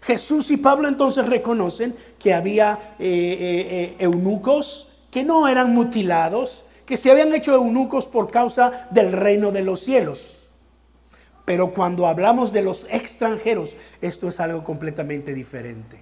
Jesús 0.08 0.52
y 0.52 0.58
Pablo 0.58 0.88
entonces 0.88 1.28
reconocen 1.28 1.94
que 2.18 2.34
había 2.34 2.80
eh, 2.98 3.06
eh, 3.10 3.68
eh, 3.70 3.96
eunucos 4.00 5.04
que 5.12 5.26
no 5.26 5.50
eran 5.50 5.74
mutilados, 5.74 6.64
que 6.86 6.96
se 6.96 7.12
habían 7.12 7.36
hecho 7.36 7.54
eunucos 7.54 8.08
por 8.08 8.32
causa 8.32 8.88
del 8.92 9.12
reino 9.12 9.52
de 9.52 9.64
los 9.64 9.82
cielos. 9.82 10.48
Pero 11.44 11.74
cuando 11.74 12.08
hablamos 12.08 12.54
de 12.54 12.62
los 12.62 12.88
extranjeros, 12.90 13.76
esto 14.00 14.30
es 14.30 14.40
algo 14.40 14.64
completamente 14.64 15.34
diferente. 15.34 16.00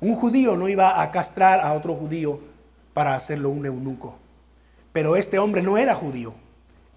Un 0.00 0.14
judío 0.14 0.56
no 0.56 0.68
iba 0.68 1.02
a 1.02 1.10
castrar 1.10 1.60
a 1.60 1.72
otro 1.72 1.94
judío 1.94 2.38
para 2.94 3.16
hacerlo 3.16 3.50
un 3.50 3.66
eunuco. 3.66 4.21
Pero 4.92 5.16
este 5.16 5.38
hombre 5.38 5.62
no 5.62 5.78
era 5.78 5.94
judío. 5.94 6.34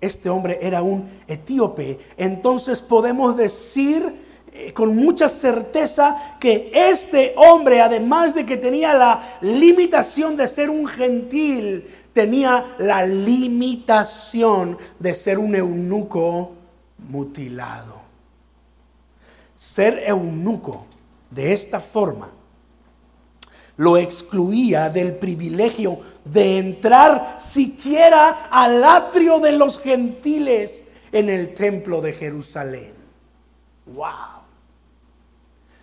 Este 0.02 0.30
hombre 0.30 0.60
era 0.62 0.82
un 0.82 1.08
etíope. 1.28 1.98
Entonces 2.18 2.82
podemos 2.82 3.38
decir 3.38 4.14
eh, 4.52 4.74
con 4.74 4.96
mucha 4.96 5.30
certeza 5.30 6.38
que 6.40 6.72
este 6.74 7.34
hombre, 7.38 7.82
además 7.82 8.36
de 8.36 8.46
que 8.46 8.58
tenía 8.58 8.94
la 8.94 9.38
limitación 9.42 10.38
de 10.38 10.48
ser 10.48 10.70
un 10.70 10.88
gentil, 10.88 11.88
tenía 12.14 12.76
la 12.78 13.06
limitación 13.06 14.78
de 15.00 15.14
ser 15.14 15.40
un 15.40 15.56
eunuco 15.56 16.52
mutilado. 17.10 18.02
Ser 19.56 20.04
eunuco 20.06 20.86
de 21.32 21.54
esta 21.54 21.80
forma 21.80 22.32
lo 23.78 23.98
excluía 23.98 24.90
del 24.90 25.16
privilegio 25.16 26.00
de 26.24 26.58
entrar 26.60 27.36
siquiera 27.40 28.48
al 28.50 28.84
atrio 28.84 29.40
de 29.40 29.52
los 29.52 29.80
gentiles 29.80 30.84
en 31.12 31.30
el 31.30 31.54
templo 31.54 32.02
de 32.02 32.14
Jerusalén. 32.14 32.94
¡Wow! 33.88 34.44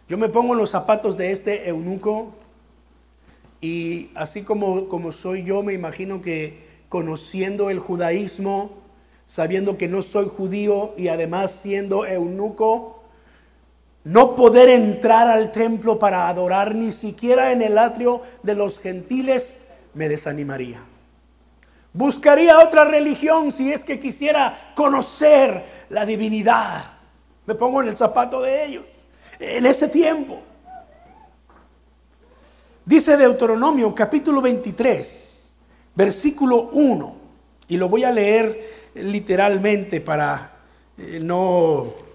Yo 0.08 0.18
me 0.18 0.28
pongo 0.28 0.54
en 0.54 0.58
los 0.58 0.70
zapatos 0.70 1.16
de 1.16 1.32
este 1.32 1.68
eunuco 1.68 2.32
y 3.60 4.10
así 4.14 4.42
como, 4.42 4.88
como 4.88 5.12
soy 5.12 5.44
yo, 5.44 5.62
me 5.62 5.72
imagino 5.72 6.20
que 6.20 6.66
conociendo 6.88 7.70
el 7.70 7.78
judaísmo, 7.78 8.72
sabiendo 9.24 9.78
que 9.78 9.88
no 9.88 10.02
soy 10.02 10.26
judío 10.26 10.92
y 10.98 11.08
además 11.08 11.52
siendo 11.52 12.04
eunuco, 12.04 13.01
no 14.04 14.34
poder 14.34 14.68
entrar 14.68 15.28
al 15.28 15.52
templo 15.52 15.98
para 15.98 16.28
adorar 16.28 16.74
ni 16.74 16.92
siquiera 16.92 17.52
en 17.52 17.62
el 17.62 17.78
atrio 17.78 18.20
de 18.42 18.54
los 18.54 18.80
gentiles, 18.80 19.68
me 19.94 20.08
desanimaría. 20.08 20.82
Buscaría 21.92 22.58
otra 22.58 22.84
religión 22.84 23.52
si 23.52 23.72
es 23.72 23.84
que 23.84 24.00
quisiera 24.00 24.72
conocer 24.74 25.62
la 25.90 26.06
divinidad. 26.06 26.84
Me 27.46 27.54
pongo 27.54 27.82
en 27.82 27.88
el 27.88 27.96
zapato 27.96 28.40
de 28.40 28.64
ellos. 28.64 28.86
En 29.38 29.66
ese 29.66 29.88
tiempo. 29.88 30.40
Dice 32.84 33.16
Deuteronomio 33.16 33.94
capítulo 33.94 34.40
23, 34.40 35.52
versículo 35.94 36.70
1. 36.72 37.16
Y 37.68 37.76
lo 37.76 37.88
voy 37.88 38.04
a 38.04 38.10
leer 38.10 38.90
literalmente 38.94 40.00
para 40.00 40.52
eh, 40.98 41.20
no 41.22 42.11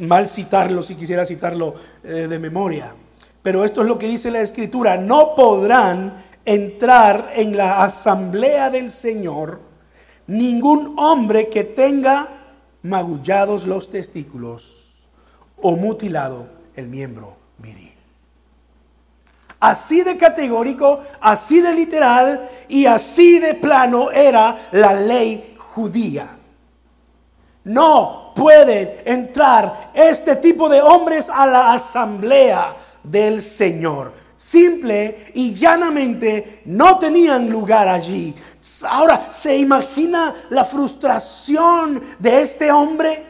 mal 0.00 0.28
citarlo 0.28 0.82
si 0.82 0.94
quisiera 0.94 1.24
citarlo 1.24 1.74
eh, 2.04 2.26
de 2.28 2.38
memoria. 2.38 2.94
Pero 3.42 3.64
esto 3.64 3.80
es 3.82 3.88
lo 3.88 3.98
que 3.98 4.08
dice 4.08 4.30
la 4.30 4.40
escritura. 4.40 4.96
No 4.96 5.34
podrán 5.34 6.14
entrar 6.44 7.32
en 7.34 7.56
la 7.56 7.82
asamblea 7.82 8.70
del 8.70 8.88
Señor 8.90 9.60
ningún 10.26 10.94
hombre 10.98 11.48
que 11.48 11.64
tenga 11.64 12.28
magullados 12.82 13.66
los 13.66 13.90
testículos 13.90 15.08
o 15.60 15.76
mutilado 15.76 16.46
el 16.74 16.86
miembro 16.86 17.36
viril. 17.58 17.92
Así 19.60 20.02
de 20.02 20.16
categórico, 20.16 21.00
así 21.20 21.60
de 21.60 21.74
literal 21.74 22.48
y 22.68 22.86
así 22.86 23.38
de 23.38 23.54
plano 23.54 24.10
era 24.10 24.68
la 24.72 24.92
ley 24.92 25.54
judía. 25.58 26.36
No 27.64 28.21
pueden 28.34 28.90
entrar 29.04 29.90
este 29.94 30.36
tipo 30.36 30.68
de 30.68 30.80
hombres 30.80 31.28
a 31.28 31.46
la 31.46 31.72
asamblea 31.72 32.76
del 33.02 33.40
Señor. 33.40 34.12
Simple 34.42 35.30
y 35.34 35.54
llanamente 35.54 36.62
no 36.64 36.98
tenían 36.98 37.48
lugar 37.48 37.86
allí. 37.88 38.34
Ahora, 38.88 39.28
¿se 39.30 39.56
imagina 39.56 40.34
la 40.50 40.64
frustración 40.64 42.02
de 42.18 42.42
este 42.42 42.72
hombre? 42.72 43.22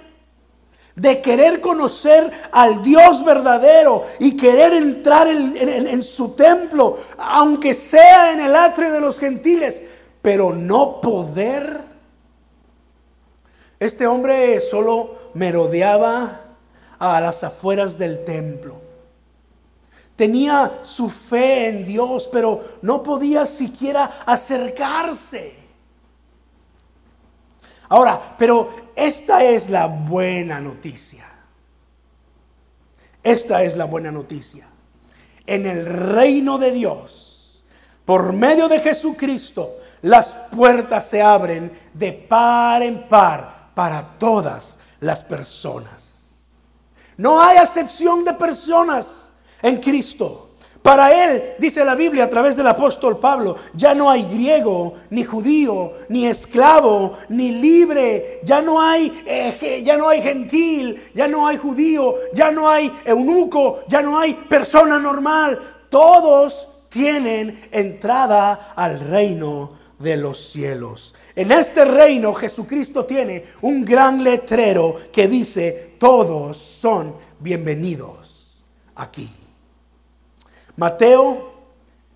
De 0.95 1.21
querer 1.21 1.61
conocer 1.61 2.31
al 2.51 2.83
Dios 2.83 3.25
verdadero 3.25 4.05
y 4.21 4.37
querer 4.37 4.73
entrar 4.75 5.27
en, 5.27 6.03
su 6.03 6.35
templo, 6.35 6.99
aunque 7.19 7.75
sea 7.75 8.33
en 8.33 8.41
el 8.41 8.57
atrio 8.57 8.93
de 8.93 9.01
los 9.01 9.19
gentiles, 9.19 9.83
pero 10.23 10.55
no 10.55 11.01
poder. 11.01 11.92
Este 13.83 14.07
hombre 14.07 14.61
solo 14.61 15.33
merodeaba 15.35 16.41
a 17.01 17.21
las 17.21 17.43
afueras 17.43 17.99
del 17.99 18.23
templo. 18.23 18.81
Tenía 20.15 20.79
su 20.83 21.11
fe 21.11 21.69
en 21.69 21.85
Dios, 21.85 22.29
pero 22.31 22.63
no 22.83 23.03
podía 23.03 23.45
siquiera 23.45 24.09
acercarse. 24.25 25.57
Ahora, 27.89 28.37
pero 28.39 28.71
esta 28.95 29.43
es 29.43 29.69
la 29.69 29.87
buena 29.87 30.61
noticia. 30.61 31.25
Esta 33.21 33.65
es 33.65 33.77
la 33.77 33.87
buena 33.87 34.13
noticia. 34.13 34.65
En 35.45 35.67
el 35.67 35.87
reino 35.87 36.57
de 36.59 36.71
Dios, 36.71 37.65
por 38.05 38.33
medio 38.33 38.69
de 38.69 38.79
Jesucristo, 38.79 39.75
las 40.03 40.35
puertas 40.55 41.09
se 41.09 41.21
abren 41.21 41.73
de 41.93 42.13
par 42.13 42.85
en 42.85 43.09
par 43.09 43.52
para 43.75 44.03
todas 44.19 44.79
las 45.01 45.25
personas. 45.25 46.47
No 47.17 47.41
hay 47.41 47.59
acepción 47.59 48.25
de 48.25 48.33
personas 48.35 49.31
en 49.63 49.77
Cristo. 49.79 50.49
Para 50.83 51.13
Él, 51.13 51.55
dice 51.61 51.85
la 51.85 51.95
Biblia 51.95 52.25
a 52.25 52.31
través 52.31 52.57
del 52.57 52.67
apóstol 52.67 53.19
Pablo, 53.19 53.55
ya 53.73 53.95
no 53.95 54.11
hay 54.11 54.25
griego, 54.25 54.95
ni 55.11 55.23
judío, 55.23 55.93
ni 56.09 56.27
esclavo, 56.27 57.17
ni 57.29 57.53
libre, 57.53 58.41
ya 58.43 58.61
no 58.61 58.83
hay, 58.83 59.23
eh, 59.25 59.83
ya 59.85 59.97
no 59.97 60.09
hay 60.09 60.21
gentil, 60.21 61.01
ya 61.15 61.29
no 61.29 61.47
hay 61.47 61.57
judío, 61.57 62.17
ya 62.35 62.51
no 62.51 62.69
hay 62.69 62.93
eunuco, 63.05 63.85
ya 63.87 64.03
no 64.03 64.19
hay 64.19 64.35
persona 64.35 64.99
normal. 64.99 65.61
Todos 65.89 66.67
tienen 66.89 67.69
entrada 67.71 68.73
al 68.75 68.99
reino 68.99 69.82
de 70.03 70.17
los 70.17 70.39
cielos. 70.51 71.15
En 71.35 71.53
este 71.53 71.85
reino 71.85 72.35
Jesucristo 72.35 73.05
tiene 73.05 73.45
un 73.63 73.85
gran 73.85 74.23
letrero 74.23 74.97
que 75.13 75.29
dice, 75.29 75.95
todos 75.99 76.57
son 76.57 77.17
bienvenidos 77.39 78.63
aquí. 78.95 79.31
Mateo, 80.77 81.53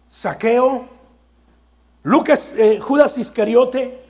Saqueo, 0.09 0.89
Lucas, 2.03 2.55
eh, 2.57 2.79
Judas 2.81 3.19
Iscariote, 3.19 4.03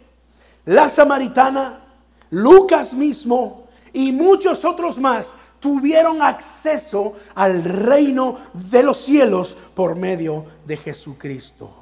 la 0.65 0.89
Samaritana, 0.89 1.85
Lucas 2.31 2.95
mismo 2.95 3.69
y 3.93 4.13
muchos 4.13 4.65
otros 4.65 4.99
más 4.99 5.37
tuvieron 5.61 6.23
acceso 6.23 7.15
al 7.35 7.65
reino 7.65 8.37
de 8.53 8.83
los 8.83 8.99
cielos 8.99 9.57
por 9.75 9.97
medio 9.97 10.45
de 10.67 10.77
Jesucristo. 10.77 11.76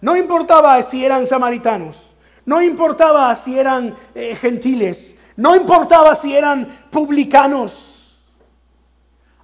No 0.00 0.16
importaba 0.16 0.80
si 0.82 1.04
eran 1.04 1.26
samaritanos, 1.26 2.14
no 2.44 2.62
importaba 2.62 3.34
si 3.34 3.58
eran 3.58 3.94
eh, 4.14 4.36
gentiles, 4.36 5.16
no 5.36 5.56
importaba 5.56 6.14
si 6.14 6.36
eran 6.36 6.66
publicanos, 6.90 8.26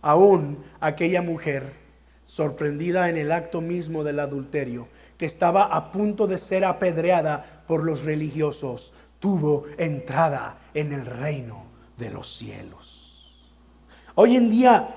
aún 0.00 0.58
aquella 0.80 1.22
mujer 1.22 1.82
sorprendida 2.26 3.08
en 3.08 3.16
el 3.16 3.30
acto 3.30 3.60
mismo 3.60 4.04
del 4.04 4.18
adulterio, 4.20 4.88
que 5.18 5.26
estaba 5.26 5.64
a 5.64 5.92
punto 5.92 6.26
de 6.26 6.38
ser 6.38 6.64
apedreada 6.64 7.44
por 7.66 7.84
los 7.84 8.04
religiosos, 8.04 8.92
tuvo 9.20 9.64
entrada 9.76 10.58
en 10.74 10.92
el 10.92 11.04
reino 11.04 11.64
de 11.98 12.10
los 12.10 12.28
cielos. 12.28 13.52
Hoy 14.14 14.36
en 14.36 14.50
día, 14.50 14.88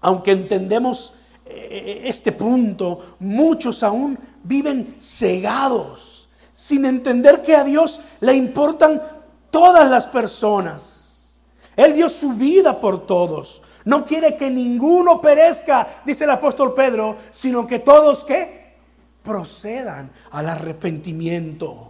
aunque 0.00 0.32
entendemos 0.32 1.14
eh, 1.44 2.02
este 2.04 2.32
punto, 2.32 3.16
muchos 3.20 3.82
aún 3.82 4.18
viven 4.44 4.96
cegados, 5.00 6.28
sin 6.54 6.84
entender 6.84 7.42
que 7.42 7.56
a 7.56 7.64
Dios 7.64 8.00
le 8.20 8.34
importan 8.34 9.02
todas 9.50 9.88
las 9.90 10.06
personas. 10.06 11.40
Él 11.76 11.94
dio 11.94 12.08
su 12.08 12.34
vida 12.34 12.80
por 12.80 13.06
todos. 13.06 13.62
No 13.84 14.04
quiere 14.04 14.36
que 14.36 14.50
ninguno 14.50 15.20
perezca, 15.20 15.86
dice 16.04 16.24
el 16.24 16.30
apóstol 16.30 16.74
Pedro, 16.74 17.16
sino 17.30 17.66
que 17.66 17.78
todos 17.78 18.24
que 18.24 18.76
procedan 19.22 20.10
al 20.30 20.48
arrepentimiento. 20.48 21.88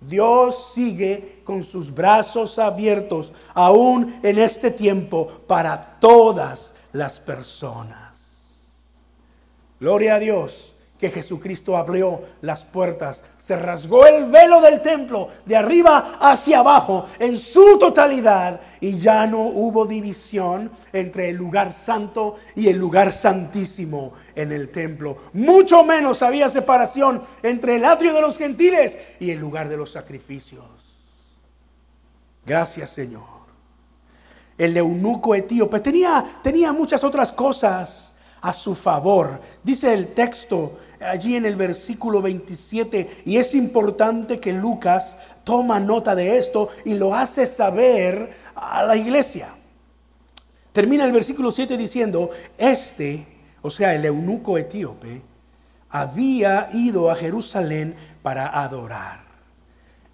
Dios 0.00 0.72
sigue 0.74 1.40
con 1.44 1.64
sus 1.64 1.92
brazos 1.92 2.58
abiertos 2.58 3.32
aún 3.54 4.14
en 4.22 4.38
este 4.38 4.70
tiempo 4.70 5.26
para 5.46 5.98
todas 5.98 6.74
las 6.92 7.18
personas. 7.18 8.74
Gloria 9.80 10.16
a 10.16 10.18
Dios 10.18 10.75
que 10.98 11.10
Jesucristo 11.10 11.76
abrió 11.76 12.22
las 12.40 12.64
puertas, 12.64 13.24
se 13.36 13.56
rasgó 13.56 14.06
el 14.06 14.26
velo 14.26 14.60
del 14.60 14.80
templo 14.80 15.28
de 15.44 15.56
arriba 15.56 16.18
hacia 16.20 16.60
abajo 16.60 17.06
en 17.18 17.36
su 17.36 17.78
totalidad 17.78 18.60
y 18.80 18.98
ya 18.98 19.26
no 19.26 19.42
hubo 19.42 19.86
división 19.86 20.70
entre 20.92 21.30
el 21.30 21.36
lugar 21.36 21.72
santo 21.72 22.36
y 22.54 22.68
el 22.68 22.78
lugar 22.78 23.12
santísimo 23.12 24.14
en 24.34 24.52
el 24.52 24.70
templo. 24.70 25.16
Mucho 25.34 25.84
menos 25.84 26.22
había 26.22 26.48
separación 26.48 27.20
entre 27.42 27.76
el 27.76 27.84
atrio 27.84 28.14
de 28.14 28.22
los 28.22 28.38
gentiles 28.38 28.98
y 29.20 29.30
el 29.30 29.38
lugar 29.38 29.68
de 29.68 29.76
los 29.76 29.92
sacrificios. 29.92 30.64
Gracias 32.44 32.90
Señor. 32.90 33.36
El 34.56 34.74
eunuco 34.76 35.34
etíope 35.34 35.80
tenía, 35.80 36.24
tenía 36.42 36.72
muchas 36.72 37.04
otras 37.04 37.30
cosas 37.30 38.15
a 38.46 38.52
su 38.52 38.76
favor. 38.76 39.40
Dice 39.64 39.92
el 39.92 40.14
texto 40.14 40.78
allí 41.00 41.34
en 41.34 41.46
el 41.46 41.56
versículo 41.56 42.22
27 42.22 43.24
y 43.24 43.38
es 43.38 43.56
importante 43.56 44.38
que 44.38 44.52
Lucas 44.52 45.18
toma 45.42 45.80
nota 45.80 46.14
de 46.14 46.38
esto 46.38 46.68
y 46.84 46.94
lo 46.94 47.12
hace 47.12 47.44
saber 47.44 48.30
a 48.54 48.84
la 48.84 48.94
iglesia. 48.96 49.48
Termina 50.70 51.04
el 51.04 51.10
versículo 51.10 51.50
7 51.50 51.76
diciendo, 51.76 52.30
este, 52.56 53.26
o 53.62 53.70
sea, 53.70 53.96
el 53.96 54.04
eunuco 54.04 54.58
etíope, 54.58 55.22
había 55.90 56.70
ido 56.72 57.10
a 57.10 57.16
Jerusalén 57.16 57.96
para 58.22 58.62
adorar. 58.62 59.24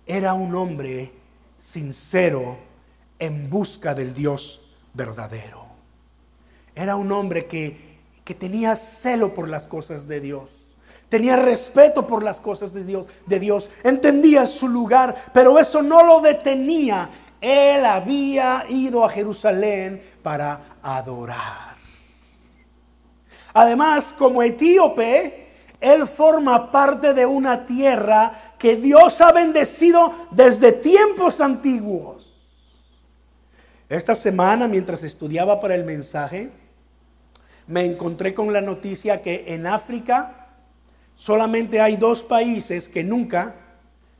Era 0.07 0.33
un 0.33 0.55
hombre 0.55 1.13
sincero 1.59 2.57
en 3.19 3.51
busca 3.51 3.95
del 3.95 4.15
Dios 4.15 4.79
verdadero. 4.95 5.67
Era 6.75 6.97
un 6.97 7.13
hombre 7.13 7.45
que, 7.45 7.92
que 8.25 8.35
tenía 8.35 8.77
celo 8.77 9.35
por 9.35 9.49
las 9.49 9.67
cosas 9.67 10.09
de 10.09 10.21
Dios 10.21 10.63
tenía 11.13 11.37
respeto 11.37 12.07
por 12.07 12.23
las 12.23 12.41
cosas 12.41 12.73
de 12.73 12.87
Dios, 12.87 13.07
de 13.27 13.39
Dios, 13.39 13.69
entendía 13.85 14.47
su 14.47 14.67
lugar, 14.67 15.15
pero 15.35 15.59
eso 15.59 15.83
no 15.83 16.03
lo 16.03 16.23
detenía. 16.23 17.07
Él 17.39 17.85
había 17.85 18.65
ido 18.71 19.05
a 19.05 19.11
Jerusalén 19.11 20.03
para 20.23 20.79
adorar. 20.81 21.77
Además, 23.53 24.15
como 24.17 24.43
etíope, 24.43 25.49
él 25.83 26.07
forma 26.07 26.73
parte 26.73 27.13
de 27.13 27.27
una 27.27 27.67
tierra 27.67 28.33
que 28.57 28.77
Dios 28.77 29.21
ha 29.21 29.33
bendecido 29.33 30.15
desde 30.31 30.73
tiempos 30.73 31.43
antiguos. 31.43 32.33
Esta 33.87 34.15
semana, 34.15 34.67
mientras 34.67 35.03
estudiaba 35.03 35.61
para 35.61 35.75
el 35.75 35.85
mensaje, 35.85 36.62
me 37.73 37.87
encontré 37.87 38.35
con 38.35 38.53
la 38.53 38.61
noticia 38.61 39.23
que 39.23 39.55
en 39.55 39.67
África 39.67 40.49
solamente 41.15 41.81
hay 41.81 41.97
dos 41.97 42.23
países 42.23 42.87
que 42.87 43.03
nunca, 43.03 43.55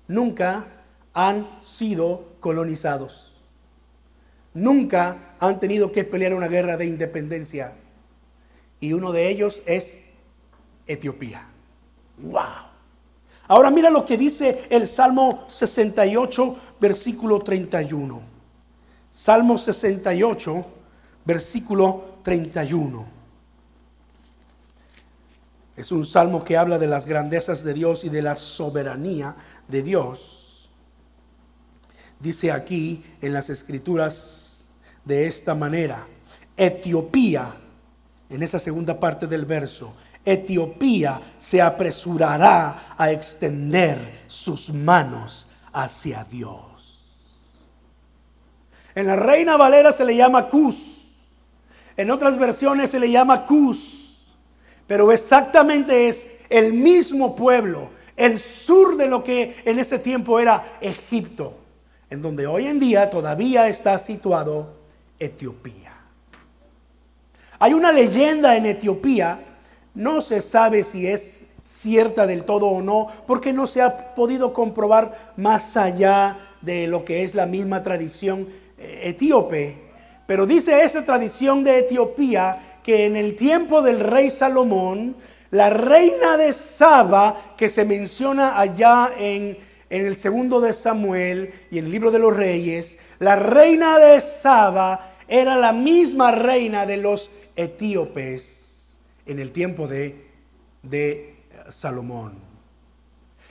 nunca 0.09 0.65
han 1.13 1.47
sido 1.61 2.29
colonizados. 2.41 3.35
Nunca 4.55 5.35
han 5.39 5.61
tenido 5.61 5.93
que 5.93 6.03
pelear 6.03 6.33
una 6.33 6.49
guerra 6.49 6.79
de 6.79 6.87
independencia. 6.87 7.75
Y 8.81 8.95
uno 8.95 9.13
de 9.13 9.29
ellos 9.29 9.61
es 9.67 10.01
Etiopía. 10.87 11.47
¡Wow! 12.23 12.71
Ahora 13.49 13.71
mira 13.71 13.91
lo 13.91 14.07
que 14.07 14.17
dice 14.17 14.67
el 14.71 14.87
Salmo 14.87 15.45
68, 15.49 16.57
versículo 16.81 17.41
31. 17.41 18.23
Salmo 19.11 19.59
68, 19.59 20.65
versículo 21.27 22.17
31. 22.23 23.12
Es 25.77 25.91
un 25.91 26.05
salmo 26.05 26.45
que 26.45 26.57
habla 26.57 26.79
de 26.79 26.87
las 26.87 27.07
grandezas 27.07 27.65
de 27.65 27.75
Dios 27.75 28.05
y 28.05 28.09
de 28.11 28.23
la 28.23 28.35
soberanía 28.35 29.35
de 29.69 29.83
Dios. 29.83 30.71
Dice 32.21 32.53
aquí 32.53 33.03
en 33.21 33.33
las 33.33 33.51
escrituras 33.51 34.67
de 35.05 35.27
esta 35.27 35.55
manera, 35.55 36.07
Etiopía, 36.57 37.55
en 38.29 38.43
esa 38.43 38.59
segunda 38.59 39.01
parte 39.01 39.27
del 39.27 39.47
verso, 39.47 39.95
Etiopía 40.25 41.21
se 41.39 41.61
apresurará 41.61 42.95
a 42.97 43.11
extender 43.11 43.99
sus 44.29 44.73
manos 44.73 45.49
hacia 45.73 46.23
Dios. 46.25 46.73
En 48.95 49.07
la 49.07 49.17
Reina 49.17 49.57
Valera 49.57 49.91
se 49.91 50.05
le 50.05 50.15
llama 50.15 50.49
Cus. 50.49 51.15
En 51.97 52.11
otras 52.11 52.39
versiones 52.39 52.91
se 52.91 53.01
le 53.01 53.11
llama 53.11 53.47
Cus. 53.47 54.12
Pero 54.93 55.11
exactamente 55.11 56.07
es 56.09 56.27
el 56.51 56.75
mismo 56.75 57.35
pueblo, 57.35 57.89
el 58.15 58.39
sur 58.39 58.99
de 58.99 59.07
lo 59.07 59.25
que 59.25 59.57
en 59.65 59.79
ese 59.79 59.99
tiempo 59.99 60.39
era 60.39 60.77
Egipto, 60.83 61.55
en 62.11 62.21
donde 62.21 62.47
hoy 62.47 62.67
en 62.67 62.79
día 62.79 63.09
todavía 63.09 63.69
está 63.69 63.99
situado 63.99 64.75
Etiopía. 65.19 65.95
Hay 67.59 67.73
una 67.73 67.91
leyenda 67.91 68.55
en 68.55 68.67
Etiopía, 68.67 69.41
no 69.95 70.21
se 70.21 70.43
sabe 70.43 70.83
si 70.83 71.07
es 71.07 71.55
cierta 71.59 72.27
del 72.27 72.45
todo 72.45 72.67
o 72.67 72.83
no, 72.83 73.07
porque 73.27 73.55
no 73.55 73.67
se 73.67 73.81
ha 73.81 74.15
podido 74.15 74.53
comprobar 74.53 75.33
más 75.39 75.79
allá 75.79 76.37
de 76.61 76.87
lo 76.87 77.07
que 77.07 77.23
es 77.23 77.35
la 77.35 77.47
misma 77.47 77.83
tradición 77.83 78.47
etíope. 78.77 79.91
Pero 80.27 80.45
dice 80.45 80.83
esa 80.85 81.03
tradición 81.03 81.65
de 81.65 81.79
Etiopía 81.79 82.59
que 82.83 83.07
en 83.07 83.17
el 83.17 83.37
tiempo 83.37 83.83
del 83.83 84.01
rey 84.01 84.31
Salomón, 84.31 85.17
la 85.51 85.71
reina 85.71 86.37
de 86.37 86.53
Saba, 86.53 87.37
que 87.57 87.69
se 87.69 87.85
menciona 87.85 88.59
allá 88.59 89.13
en, 89.19 89.59
en 89.91 90.07
el 90.07 90.15
segundo 90.17 90.61
de 90.61 90.73
Samuel 90.73 91.53
y 91.71 91.79
en 91.79 91.85
el 91.87 91.91
libro 91.91 92.11
de 92.11 92.19
los 92.19 92.35
reyes, 92.35 92.99
la 93.19 93.37
reina 93.37 93.99
de 93.99 94.21
Saba 94.21 95.13
era 95.29 95.57
la 95.57 95.73
misma 95.73 96.33
reina 96.33 96.87
de 96.87 96.97
los 96.97 97.31
etíopes 97.57 98.99
en 99.27 99.39
el 99.39 99.53
tiempo 99.53 99.87
de, 99.87 100.27
de 100.83 101.37
Salomón. 101.69 102.35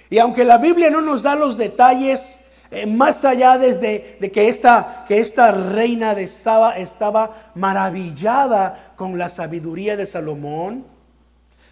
Y 0.10 0.20
aunque 0.20 0.44
la 0.44 0.58
Biblia 0.58 0.90
no 0.90 1.02
nos 1.02 1.24
da 1.24 1.36
los 1.36 1.58
detalles 1.58 2.41
eh, 2.72 2.86
más 2.86 3.26
allá 3.26 3.58
desde 3.58 4.18
de 4.22 4.32
que 4.32 4.48
esta, 4.48 5.04
que 5.06 5.20
esta 5.20 5.52
reina 5.52 6.16
de 6.16 6.26
Saba 6.26 6.78
estaba 6.78 7.32
maravillada 7.54 8.94
con 8.96 9.18
la 9.18 9.28
sabiduría 9.28 9.98
de 9.98 10.06
Salomón, 10.06 10.86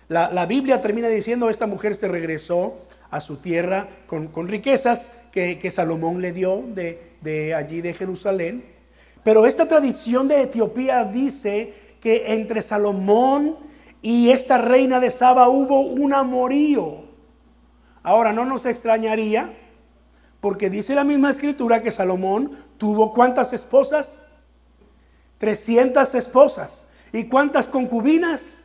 la, 0.09 0.45
Biblia 0.45 0.81
termina 0.81 1.07
diciendo, 1.07 1.49
esta 1.49 1.67
mujer 1.67 1.95
se 1.95 2.07
regresó 2.07 2.75
a 3.11 3.21
su 3.21 3.37
tierra 3.37 3.87
con, 4.07 4.47
riquezas 4.47 5.11
que, 5.31 5.71
Salomón 5.71 6.19
le 6.19 6.33
dio 6.33 6.63
de, 6.67 7.13
de 7.21 7.53
allí 7.53 7.81
de 7.81 7.93
Jerusalén. 7.93 8.65
Pero 9.23 9.45
esta 9.45 9.67
tradición 9.67 10.27
de 10.27 10.41
Etiopía 10.41 11.05
dice 11.05 11.73
que 12.01 12.33
entre 12.33 12.63
Salomón 12.63 13.55
y 14.01 14.31
esta 14.31 14.57
reina 14.57 14.99
de 14.99 15.11
Saba 15.11 15.47
hubo 15.47 15.81
un 15.81 16.13
amorío. 16.13 17.03
Ahora, 18.01 18.33
no 18.33 18.45
nos 18.45 18.65
extrañaría 18.65 19.53
porque 20.41 20.69
dice 20.69 20.95
la 20.95 21.03
misma 21.03 21.29
escritura 21.29 21.81
que 21.81 21.91
Salomón 21.91 22.51
tuvo 22.77 23.11
cuántas 23.11 23.53
esposas? 23.53 24.27
300 25.39 26.15
esposas. 26.15 26.87
¿Y 27.11 27.25
cuántas 27.25 27.67
concubinas? 27.67 28.63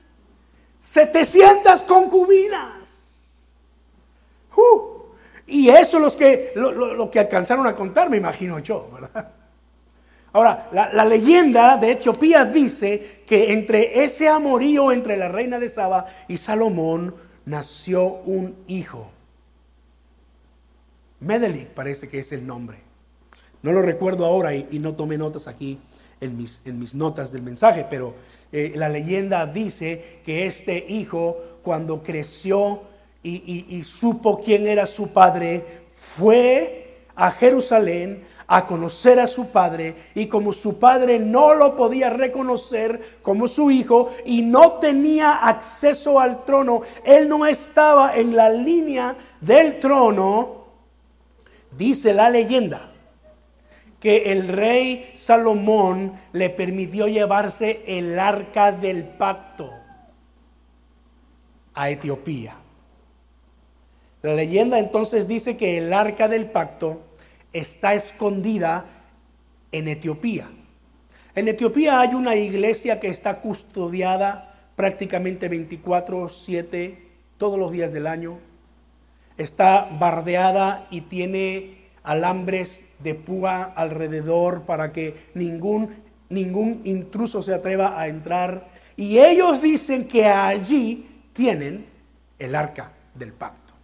700 0.81 1.83
concubinas. 1.85 3.43
Uh, 4.57 4.95
y 5.47 5.69
eso 5.69 5.99
los 5.99 6.17
que, 6.17 6.53
lo, 6.55 7.11
que 7.11 7.21
alcanzaron 7.21 7.67
a 7.67 7.75
contar, 7.75 8.09
me 8.09 8.19
imagino 8.19 8.59
yo, 8.59 8.91
¿verdad? 8.93 9.31
Ahora, 10.33 10.69
la, 10.73 10.93
la, 10.93 11.05
leyenda 11.05 11.77
de 11.77 11.93
Etiopía 11.93 12.45
dice 12.45 13.23
que 13.25 13.53
entre 13.53 14.05
ese 14.05 14.29
amorío 14.29 14.91
entre 14.91 15.17
la 15.17 15.29
reina 15.29 15.61
de 15.61 15.69
Saba 15.69 16.07
y 16.27 16.37
Salomón 16.37 17.15
nació 17.47 18.03
un 18.05 18.57
hijo. 18.67 19.13
Medelik 21.25 21.69
parece 21.69 22.09
que 22.09 22.19
es 22.19 22.33
el 22.33 22.47
nombre. 22.47 22.79
No 23.63 23.73
lo 23.73 23.83
recuerdo 23.83 24.27
ahora 24.27 24.55
y, 24.55 24.79
no 24.79 24.95
tomé 24.95 25.17
notas 25.17 25.49
aquí 25.49 25.81
en 26.21 26.37
mis, 26.37 26.61
en 26.65 26.79
mis, 26.79 26.95
notas 26.95 27.33
del 27.33 27.43
mensaje, 27.43 27.87
pero 27.89 28.15
eh, 28.53 28.73
la 28.77 28.89
leyenda 28.89 29.47
dice 29.47 30.21
que 30.25 30.47
este 30.47 30.85
hijo 30.89 31.39
cuando 31.63 32.03
creció 32.03 32.83
y, 33.23 33.67
y 33.71 33.83
supo 33.85 34.41
quién 34.41 34.67
era 34.67 34.87
su 34.87 35.09
padre, 35.09 35.65
fue 35.97 36.85
a 37.17 37.31
Jerusalén 37.31 38.23
a 38.47 38.67
conocer 38.67 39.19
a 39.19 39.27
su 39.27 39.49
padre 39.49 39.95
y 40.15 40.27
como 40.27 40.53
su 40.53 40.79
padre 40.79 41.19
no 41.19 41.55
lo 41.55 41.77
podía 41.77 42.11
reconocer 42.11 43.01
como 43.23 43.49
su 43.49 43.71
hijo 43.71 44.11
y 44.27 44.43
no 44.43 44.73
tenía 44.73 45.37
acceso 45.37 46.21
al 46.21 46.45
trono, 46.45 46.83
él 47.05 47.29
no 47.29 47.47
estaba 47.47 48.15
en 48.17 48.37
la 48.37 48.51
línea 48.51 49.17
del 49.41 49.81
trono, 49.81 50.63
Dice 51.77 52.15
la 52.15 52.31
leyenda 52.31 52.93
que 53.99 54.33
el 54.33 54.49
rey 54.49 55.11
Salomón 55.15 56.13
le 56.33 56.51
permitió 56.51 57.09
llevarse 57.09 57.83
el 57.87 58.19
arca 58.19 58.71
del 58.71 59.05
pacto 59.05 59.71
a 61.73 61.91
Etiopía. 61.91 62.57
La 64.23 64.35
leyenda 64.35 64.79
entonces 64.79 65.27
dice 65.27 65.57
que 65.57 65.79
el 65.79 65.93
arca 65.93 66.29
del 66.29 66.47
pacto 66.47 67.03
está 67.53 67.95
escondida 67.95 68.85
en 69.73 69.89
Etiopía. 69.89 70.49
En 71.35 71.49
Etiopía 71.49 72.01
hay 72.01 72.15
una 72.15 72.37
iglesia 72.37 73.01
que 73.01 73.09
está 73.09 73.41
custodiada 73.41 74.55
prácticamente 74.77 75.49
24/7 75.49 76.99
todos 77.39 77.59
los 77.59 77.73
días 77.73 77.93
del 77.93 78.07
año 78.07 78.39
está 79.37 79.88
bardeada 79.99 80.87
y 80.90 81.03
tiene 81.03 81.85
alambres 82.03 82.87
de 83.01 83.14
púa 83.14 83.73
alrededor 83.75 84.62
para 84.62 84.92
que 84.92 85.14
ningún, 85.35 85.90
ningún 86.29 86.83
intruso 86.85 87.42
se 87.42 87.55
atreva 87.55 88.01
a 88.01 88.09
entrar. 88.09 88.68
Y 88.97 89.18
ellos 89.18 89.61
dicen 89.61 90.07
que 90.07 90.27
allí 90.27 91.09
tienen 91.33 91.87
el 92.38 92.55
arca 92.55 92.92
del 93.14 93.33
pacto, 93.33 93.75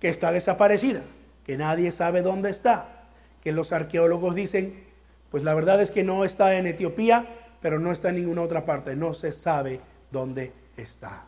que 0.00 0.08
está 0.08 0.32
desaparecida, 0.32 1.02
que 1.44 1.56
nadie 1.56 1.92
sabe 1.92 2.22
dónde 2.22 2.50
está, 2.50 3.06
que 3.42 3.52
los 3.52 3.72
arqueólogos 3.72 4.34
dicen, 4.34 4.84
pues 5.30 5.44
la 5.44 5.54
verdad 5.54 5.80
es 5.80 5.90
que 5.90 6.02
no 6.02 6.24
está 6.24 6.56
en 6.56 6.66
Etiopía, 6.66 7.26
pero 7.60 7.78
no 7.78 7.92
está 7.92 8.08
en 8.08 8.16
ninguna 8.16 8.42
otra 8.42 8.64
parte, 8.64 8.96
no 8.96 9.14
se 9.14 9.32
sabe 9.32 9.80
dónde 10.10 10.52
está. 10.76 11.24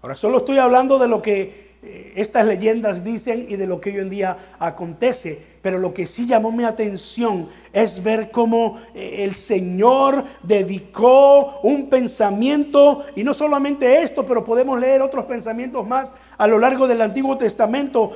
Ahora 0.00 0.14
solo 0.14 0.38
estoy 0.38 0.58
hablando 0.58 0.98
de 0.98 1.08
lo 1.08 1.20
que 1.20 1.67
eh, 1.80 2.12
estas 2.16 2.44
leyendas 2.44 3.04
dicen 3.04 3.46
y 3.48 3.54
de 3.54 3.66
lo 3.66 3.80
que 3.80 3.90
hoy 3.90 3.98
en 3.98 4.10
día 4.10 4.36
acontece. 4.58 5.38
Pero 5.62 5.78
lo 5.78 5.94
que 5.94 6.06
sí 6.06 6.26
llamó 6.26 6.50
mi 6.50 6.64
atención 6.64 7.48
es 7.72 8.02
ver 8.02 8.30
cómo 8.30 8.76
eh, 8.94 9.24
el 9.24 9.32
Señor 9.32 10.24
dedicó 10.42 11.60
un 11.62 11.88
pensamiento, 11.88 13.04
y 13.14 13.22
no 13.22 13.32
solamente 13.32 14.02
esto, 14.02 14.26
pero 14.26 14.44
podemos 14.44 14.78
leer 14.80 15.02
otros 15.02 15.24
pensamientos 15.26 15.86
más 15.86 16.14
a 16.36 16.46
lo 16.46 16.58
largo 16.58 16.88
del 16.88 17.02
Antiguo 17.02 17.36
Testamento, 17.36 18.10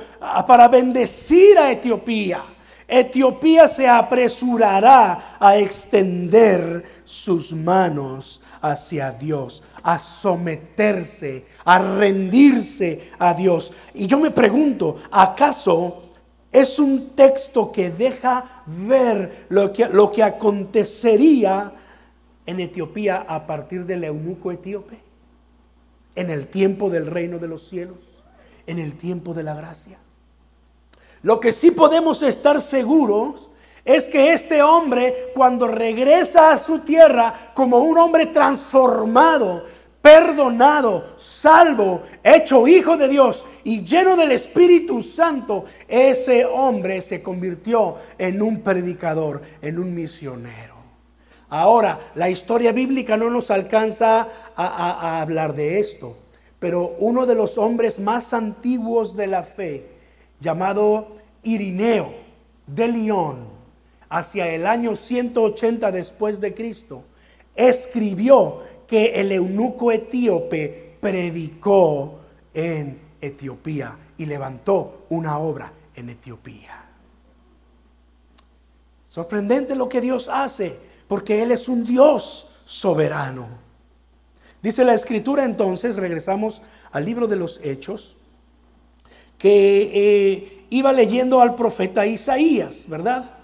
para 0.47 0.67
bendecir 0.67 1.57
a 1.57 1.71
Etiopía. 1.71 2.41
Etiopía 2.87 3.67
se 3.67 3.87
apresurará 3.87 5.37
a 5.39 5.57
extender 5.57 6.83
sus 7.03 7.53
manos 7.53 8.41
hacia 8.63 9.11
Dios, 9.11 9.61
a 9.83 9.99
someterse, 9.99 11.45
a 11.65 11.79
rendirse 11.79 13.11
a 13.19 13.33
Dios. 13.33 13.73
Y 13.93 14.07
yo 14.07 14.17
me 14.17 14.31
pregunto, 14.31 14.95
¿acaso 15.11 16.01
es 16.49 16.79
un 16.79 17.09
texto 17.09 17.73
que 17.73 17.91
deja 17.91 18.63
ver 18.65 19.47
lo 19.49 19.73
que, 19.73 19.87
lo 19.89 20.09
que 20.11 20.23
acontecería 20.23 21.73
en 22.45 22.61
Etiopía 22.61 23.25
a 23.27 23.45
partir 23.45 23.85
del 23.85 24.05
eunuco 24.05 24.51
etíope? 24.51 24.97
En 26.15 26.29
el 26.29 26.47
tiempo 26.47 26.89
del 26.89 27.07
reino 27.07 27.39
de 27.39 27.49
los 27.49 27.67
cielos, 27.67 28.23
en 28.65 28.79
el 28.79 28.95
tiempo 28.95 29.33
de 29.33 29.43
la 29.43 29.55
gracia. 29.55 29.97
Lo 31.21 31.41
que 31.41 31.51
sí 31.51 31.71
podemos 31.71 32.23
estar 32.23 32.61
seguros 32.61 33.49
es 33.85 34.07
que 34.07 34.31
este 34.31 34.61
hombre 34.61 35.31
cuando 35.33 35.67
regresa 35.67 36.51
a 36.51 36.57
su 36.57 36.79
tierra 36.79 37.33
como 37.53 37.79
un 37.79 37.97
hombre 37.97 38.27
transformado, 38.27 39.63
perdonado, 40.01 41.05
salvo, 41.17 42.03
hecho 42.23 42.67
hijo 42.67 42.97
de 42.97 43.07
Dios 43.07 43.45
y 43.63 43.83
lleno 43.83 44.15
del 44.15 44.31
Espíritu 44.31 45.01
Santo, 45.01 45.65
ese 45.87 46.45
hombre 46.45 47.01
se 47.01 47.21
convirtió 47.21 47.95
en 48.17 48.41
un 48.41 48.61
predicador, 48.61 49.41
en 49.61 49.79
un 49.79 49.93
misionero. 49.93 50.73
Ahora, 51.49 51.99
la 52.15 52.29
historia 52.29 52.71
bíblica 52.71 53.15
no 53.15 53.29
nos 53.29 53.51
alcanza 53.51 54.27
a, 54.55 55.21
hablar 55.21 55.53
de 55.53 55.79
esto, 55.79 56.17
pero 56.57 56.95
uno 56.99 57.25
de 57.25 57.35
los 57.35 57.57
hombres 57.57 57.99
más 57.99 58.33
antiguos 58.33 59.15
de 59.15 59.27
la 59.27 59.43
fe, 59.43 59.85
llamado 60.39 61.09
Irineo 61.43 62.11
de 62.65 62.87
León, 62.87 63.52
hacia 64.13 64.47
el 64.47 64.67
año 64.67 64.95
180 64.95 65.91
después 65.91 66.39
de 66.39 66.53
Cristo, 66.53 67.03
escribió 67.55 68.59
que 68.85 69.19
el 69.19 69.31
eunuco 69.31 69.91
etíope 69.91 70.97
predicó 71.01 72.19
en 72.53 72.99
Etiopía 73.19 73.97
y 74.19 74.27
levantó 74.27 75.07
una 75.09 75.39
obra 75.39 75.73
en 75.95 76.11
Etiopía. 76.11 76.85
Sorprendente 79.03 79.75
lo 79.75 79.89
que 79.89 79.99
Dios 79.99 80.29
hace, 80.31 80.77
porque 81.07 81.41
Él 81.41 81.51
es 81.51 81.67
un 81.67 81.83
Dios 81.83 82.61
soberano. 82.65 83.47
Dice 84.61 84.85
la 84.85 84.93
escritura 84.93 85.43
entonces, 85.43 85.95
regresamos 85.95 86.61
al 86.91 87.03
libro 87.05 87.25
de 87.27 87.35
los 87.35 87.59
Hechos, 87.63 88.17
que 89.39 89.91
eh, 89.91 90.65
iba 90.69 90.93
leyendo 90.93 91.41
al 91.41 91.55
profeta 91.55 92.05
Isaías, 92.05 92.85
¿verdad? 92.87 93.42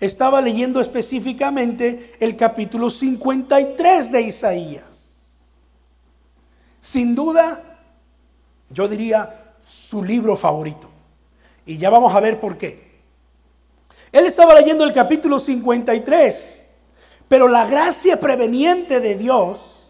Estaba 0.00 0.40
leyendo 0.40 0.80
específicamente 0.80 2.14
el 2.20 2.36
capítulo 2.36 2.90
53 2.90 4.12
de 4.12 4.22
Isaías. 4.22 4.84
Sin 6.80 7.14
duda, 7.14 7.78
yo 8.70 8.88
diría 8.88 9.54
su 9.64 10.04
libro 10.04 10.36
favorito. 10.36 10.90
Y 11.64 11.78
ya 11.78 11.90
vamos 11.90 12.14
a 12.14 12.20
ver 12.20 12.40
por 12.40 12.58
qué. 12.58 12.92
Él 14.12 14.26
estaba 14.26 14.54
leyendo 14.54 14.84
el 14.84 14.92
capítulo 14.92 15.38
53, 15.38 16.66
pero 17.28 17.48
la 17.48 17.66
gracia 17.66 18.20
preveniente 18.20 19.00
de 19.00 19.16
Dios 19.16 19.84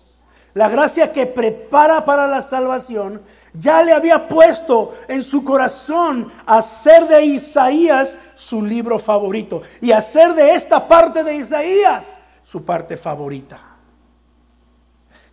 la 0.54 0.68
gracia 0.68 1.12
que 1.12 1.26
prepara 1.26 2.04
para 2.04 2.28
la 2.28 2.40
salvación, 2.40 3.20
ya 3.54 3.82
le 3.82 3.92
había 3.92 4.28
puesto 4.28 4.92
en 5.08 5.22
su 5.22 5.44
corazón 5.44 6.30
hacer 6.44 7.06
de 7.06 7.24
Isaías 7.24 8.18
su 8.34 8.62
libro 8.62 8.98
favorito 8.98 9.62
y 9.80 9.92
hacer 9.92 10.34
de 10.34 10.54
esta 10.54 10.88
parte 10.88 11.22
de 11.22 11.36
Isaías 11.36 12.20
su 12.42 12.64
parte 12.64 12.96
favorita. 12.96 13.60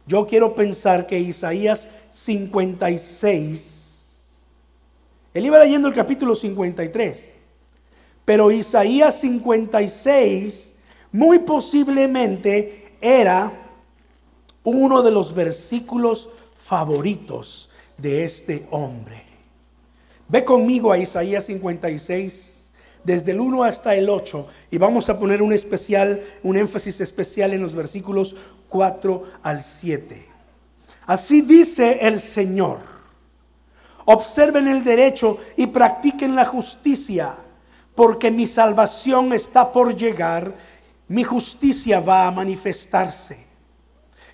Yo 0.05 0.27
quiero 0.27 0.53
pensar 0.53 1.07
que 1.07 1.19
Isaías 1.19 1.89
56, 2.11 4.23
él 5.33 5.45
iba 5.45 5.59
leyendo 5.59 5.87
el 5.87 5.93
capítulo 5.93 6.35
53, 6.35 7.31
pero 8.23 8.51
Isaías 8.51 9.19
56 9.19 10.73
muy 11.11 11.39
posiblemente 11.39 12.93
era 13.01 13.51
uno 14.63 15.01
de 15.01 15.11
los 15.11 15.33
versículos 15.33 16.29
favoritos 16.55 17.70
de 18.01 18.23
este 18.23 18.67
hombre. 18.71 19.23
Ve 20.27 20.43
conmigo 20.43 20.91
a 20.91 20.97
Isaías 20.97 21.45
56, 21.45 22.69
desde 23.03 23.31
el 23.31 23.39
1 23.39 23.63
hasta 23.63 23.95
el 23.95 24.09
8, 24.09 24.47
y 24.71 24.77
vamos 24.77 25.09
a 25.09 25.19
poner 25.19 25.41
un 25.41 25.53
especial, 25.53 26.21
un 26.43 26.57
énfasis 26.57 27.01
especial 27.01 27.53
en 27.53 27.61
los 27.61 27.75
versículos 27.75 28.35
4 28.69 29.23
al 29.43 29.61
7. 29.61 30.25
Así 31.05 31.41
dice 31.41 31.99
el 32.01 32.19
Señor. 32.19 32.79
Observen 34.05 34.67
el 34.67 34.83
derecho 34.83 35.37
y 35.57 35.67
practiquen 35.67 36.35
la 36.35 36.45
justicia, 36.45 37.35
porque 37.95 38.31
mi 38.31 38.47
salvación 38.47 39.33
está 39.33 39.71
por 39.71 39.95
llegar, 39.95 40.55
mi 41.07 41.23
justicia 41.23 41.99
va 41.99 42.25
a 42.25 42.31
manifestarse. 42.31 43.50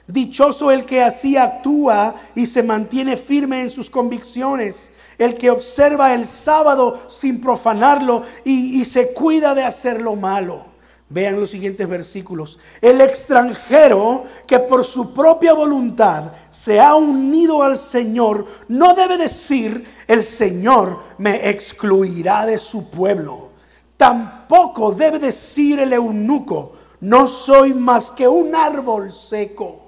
Dichoso 0.08 0.72
el 0.72 0.86
que 0.86 1.04
así 1.04 1.36
actúa 1.36 2.16
y 2.34 2.46
se 2.46 2.64
mantiene 2.64 3.18
firme 3.18 3.62
en 3.62 3.70
sus 3.70 3.90
convicciones, 3.90 4.92
el 5.18 5.36
que 5.36 5.50
observa 5.50 6.14
el 6.14 6.26
sábado 6.26 6.98
sin 7.10 7.42
profanarlo 7.42 8.24
y, 8.46 8.86
se 8.86 9.12
cuida 9.12 9.54
de 9.54 9.64
hacer 9.66 10.02
lo 10.02 10.16
malo. 10.16 10.66
Vean 11.10 11.38
los 11.38 11.50
siguientes 11.50 11.88
versículos. 11.90 12.58
El 12.82 13.02
extranjero 13.02 14.24
que 14.46 14.60
por 14.60 14.86
su 14.86 15.14
propia 15.14 15.54
voluntad 15.54 16.32
se 16.50 16.80
ha 16.80 16.96
unido 16.96 17.62
al 17.62 17.78
Señor 17.78 18.46
no 18.70 18.94
debe 18.94 19.18
decir, 19.18 19.86
el 20.08 20.24
Señor 20.24 21.00
me 21.18 21.50
excluirá 21.50 22.46
de 22.46 22.58
su 22.58 22.90
pueblo. 22.90 23.50
Tampoco 23.98 24.94
debe 24.94 25.20
decir 25.20 25.80
el 25.80 25.92
eunuco, 25.92 26.74
no 27.02 27.28
soy 27.28 27.74
más 27.74 28.12
que 28.12 28.28
un 28.28 28.56
árbol 28.56 29.12
seco 29.12 29.87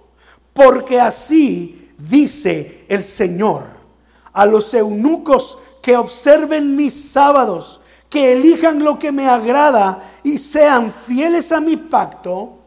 porque 0.60 1.00
así 1.00 1.90
dice 1.98 2.84
el 2.90 3.02
Señor 3.02 3.64
a 4.34 4.46
los 4.46 4.74
eunucos 4.74 5.58
que 5.82 5.96
observen 5.96 6.76
mis 6.76 7.12
sábados, 7.12 7.80
que 8.10 8.34
elijan 8.34 8.84
lo 8.84 9.00
que 9.00 9.14
me 9.14 9.30
agrada 9.30 10.04
y 10.22 10.38
sean 10.38 10.92
fieles 10.92 11.54
a 11.54 11.62
mi 11.62 11.78
pacto, 11.78 12.58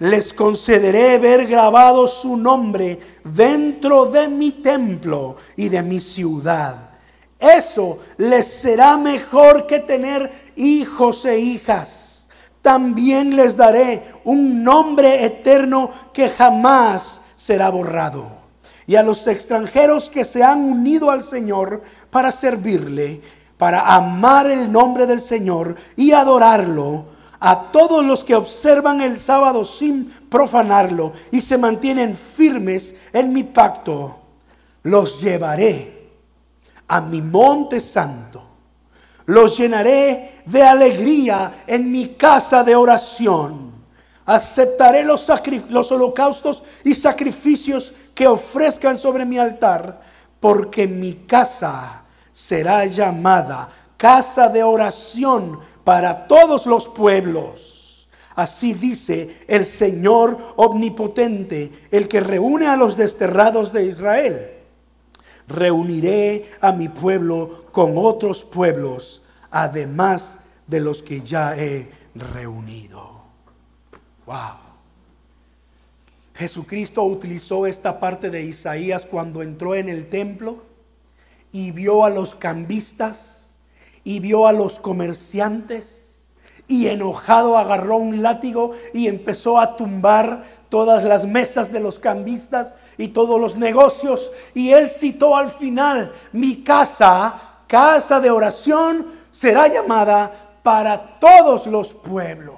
les 0.00 0.34
concederé 0.34 1.16
ver 1.18 1.46
grabado 1.46 2.08
su 2.08 2.36
nombre 2.36 2.98
dentro 3.22 4.06
de 4.06 4.26
mi 4.26 4.50
templo 4.50 5.36
y 5.54 5.68
de 5.68 5.82
mi 5.82 6.00
ciudad. 6.00 6.90
Eso 7.38 8.00
les 8.16 8.48
será 8.48 8.96
mejor 8.96 9.64
que 9.64 9.78
tener 9.78 10.32
hijos 10.56 11.24
e 11.24 11.38
hijas 11.38 12.18
también 12.68 13.34
les 13.34 13.56
daré 13.56 14.02
un 14.24 14.62
nombre 14.62 15.24
eterno 15.24 15.90
que 16.12 16.28
jamás 16.28 17.22
será 17.38 17.70
borrado. 17.70 18.28
Y 18.86 18.96
a 18.96 19.02
los 19.02 19.26
extranjeros 19.26 20.10
que 20.10 20.26
se 20.26 20.42
han 20.42 20.60
unido 20.60 21.10
al 21.10 21.22
Señor 21.22 21.80
para 22.10 22.32
servirle, 22.32 23.22
para 23.56 23.94
amar 23.94 24.50
el 24.50 24.70
nombre 24.70 25.06
del 25.06 25.20
Señor 25.20 25.76
y 25.96 26.12
adorarlo, 26.12 27.16
a 27.40 27.70
todos 27.70 28.04
los 28.04 28.24
que 28.24 28.34
observan 28.34 29.00
el 29.00 29.18
sábado 29.18 29.64
sin 29.64 30.10
profanarlo 30.28 31.12
y 31.30 31.40
se 31.40 31.56
mantienen 31.56 32.16
firmes 32.16 32.96
en 33.12 33.32
mi 33.32 33.44
pacto, 33.44 34.18
los 34.82 35.20
llevaré 35.20 36.10
a 36.88 37.00
mi 37.00 37.22
monte 37.22 37.78
santo 37.78 38.48
los 39.28 39.58
llenaré 39.58 40.42
de 40.46 40.62
alegría 40.62 41.64
en 41.66 41.92
mi 41.92 42.14
casa 42.14 42.64
de 42.64 42.74
oración. 42.74 43.67
Aceptaré 44.28 45.04
los, 45.04 45.26
holocaustos 45.90 46.62
y 46.84 46.94
sacrificios 46.94 47.94
que 48.14 48.26
ofrezcan 48.26 48.98
sobre 48.98 49.24
mi 49.24 49.38
altar, 49.38 50.02
porque 50.38 50.86
mi 50.86 51.14
casa 51.14 52.02
será 52.30 52.84
llamada 52.84 53.70
casa 53.96 54.50
de 54.50 54.62
oración 54.62 55.58
para 55.82 56.26
todos 56.26 56.66
los 56.66 56.88
pueblos. 56.88 58.10
Así 58.36 58.74
dice 58.74 59.44
el 59.48 59.64
Señor 59.64 60.36
omnipotente, 60.56 61.72
el 61.90 62.06
que 62.06 62.20
reúne 62.20 62.66
a 62.66 62.76
los 62.76 62.98
desterrados 62.98 63.72
de 63.72 63.86
Israel. 63.86 64.54
reuniré 65.48 66.44
a 66.60 66.72
mi 66.72 66.90
pueblo 66.90 67.64
con 67.72 67.94
otros 67.96 68.44
pueblos, 68.44 69.22
además 69.50 70.40
de 70.66 70.80
los 70.80 71.02
que 71.02 71.22
ya 71.22 71.56
he 71.56 71.90
reunido. 72.14 73.17
Wow. 74.28 74.58
Jesucristo 76.34 77.02
utilizó 77.02 77.66
esta 77.66 77.98
parte 77.98 78.28
de 78.28 78.42
Isaías 78.42 79.06
cuando 79.06 79.40
entró 79.40 79.74
en 79.74 79.88
el 79.88 80.10
templo 80.10 80.64
y 81.50 81.70
vio 81.70 82.04
a 82.04 82.10
los 82.10 82.34
cambistas 82.34 83.54
y 84.04 84.20
vio 84.20 84.46
a 84.46 84.52
los 84.52 84.80
comerciantes 84.80 86.28
y 86.68 86.88
enojado 86.88 87.56
agarró 87.56 87.96
un 87.96 88.20
látigo 88.20 88.72
y 88.92 89.06
empezó 89.06 89.58
a 89.58 89.76
tumbar 89.76 90.44
todas 90.68 91.04
las 91.04 91.24
mesas 91.24 91.72
de 91.72 91.80
los 91.80 91.98
cambistas 91.98 92.74
y 92.98 93.08
todos 93.08 93.40
los 93.40 93.56
negocios. 93.56 94.30
Y 94.52 94.72
él 94.72 94.88
citó 94.88 95.38
al 95.38 95.48
final, 95.48 96.12
mi 96.32 96.62
casa, 96.62 97.62
casa 97.66 98.20
de 98.20 98.30
oración, 98.30 99.06
será 99.30 99.68
llamada 99.68 100.30
para 100.62 101.18
todos 101.18 101.66
los 101.66 101.94
pueblos. 101.94 102.57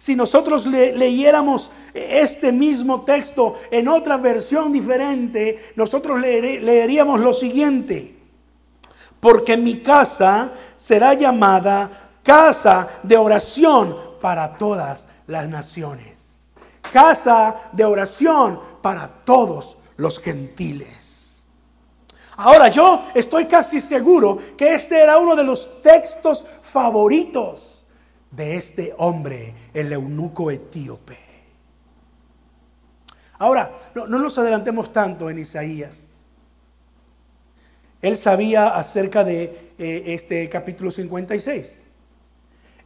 Si 0.00 0.16
nosotros 0.16 0.64
leyéramos 0.64 1.70
este 1.92 2.52
mismo 2.52 3.02
texto 3.02 3.56
en 3.70 3.86
otra 3.86 4.16
versión 4.16 4.72
diferente, 4.72 5.72
nosotros 5.76 6.18
leeríamos 6.18 7.20
lo 7.20 7.34
siguiente. 7.34 8.16
Porque 9.20 9.58
mi 9.58 9.80
casa 9.80 10.52
será 10.74 11.12
llamada 11.12 12.12
casa 12.22 12.88
de 13.02 13.18
oración 13.18 13.94
para 14.22 14.56
todas 14.56 15.06
las 15.26 15.46
naciones. 15.50 16.54
Casa 16.90 17.56
de 17.70 17.84
oración 17.84 18.58
para 18.80 19.06
todos 19.06 19.76
los 19.98 20.18
gentiles. 20.18 21.44
Ahora 22.38 22.68
yo 22.68 23.02
estoy 23.14 23.44
casi 23.44 23.82
seguro 23.82 24.38
que 24.56 24.72
este 24.72 24.98
era 24.98 25.18
uno 25.18 25.36
de 25.36 25.44
los 25.44 25.82
textos 25.82 26.46
favoritos 26.62 27.80
de 28.30 28.56
este 28.56 28.94
hombre, 28.96 29.54
el 29.74 29.92
eunuco 29.92 30.50
etíope. 30.50 31.16
Ahora, 33.38 33.72
no, 33.94 34.06
nos 34.06 34.36
adelantemos 34.36 34.92
tanto 34.92 35.30
en 35.30 35.38
Isaías. 35.38 36.08
Él 38.02 38.16
sabía 38.16 38.68
acerca 38.68 39.24
de 39.24 39.70
eh, 39.78 40.02
este 40.08 40.48
capítulo 40.48 40.90
56. 40.90 41.79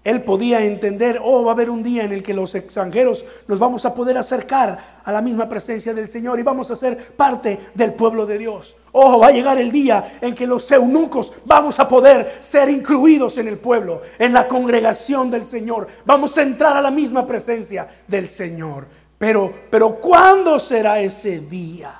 Él 0.05 0.23
podía 0.23 0.63
entender, 0.63 1.19
oh, 1.25 1.45
va 1.45 1.53
a 1.53 1.55
haber 1.55 1.71
un 1.71 1.83
día 1.83 2.05
en 2.05 2.13
el 2.13 2.23
que 2.23 2.35
los 2.35 2.55
extranjeros 2.55 3.25
nos 3.49 3.59
vamos 3.59 3.87
a 3.87 3.95
poder 3.95 4.19
acercar 4.19 4.79
a 5.03 5.11
la 5.11 5.23
misma 5.23 5.49
presencia 5.49 5.95
del 5.95 6.09
Señor 6.09 6.39
y 6.39 6.43
vamos 6.43 6.71
a 6.71 6.77
ser 6.77 7.15
parte 7.15 7.59
del 7.75 7.95
pueblo 7.95 8.27
de 8.27 8.37
Dios. 8.37 8.77
Oh, 8.93 9.19
va 9.19 9.29
a 9.29 9.33
llegar 9.33 9.57
el 9.57 9.73
día 9.73 10.19
en 10.21 10.35
que 10.35 10.47
los 10.47 10.71
eunucos 10.71 11.33
vamos 11.47 11.81
a 11.81 11.89
poder 11.89 12.39
ser 12.41 12.69
incluidos 12.69 13.39
en 13.39 13.49
el 13.49 13.57
pueblo, 13.57 14.03
en 14.19 14.35
la 14.35 14.47
congregación 14.47 15.31
del 15.31 15.43
Señor. 15.43 15.89
Vamos 16.05 16.37
a 16.37 16.43
entrar 16.43 16.77
a 16.77 16.83
la 16.83 16.91
misma 16.91 17.27
presencia 17.27 17.89
del 18.07 18.29
Señor. 18.29 18.87
Pero, 19.17 19.51
pero 19.71 19.95
¿cuándo 19.97 20.59
será 20.59 21.01
ese 21.01 21.41
día? 21.41 21.99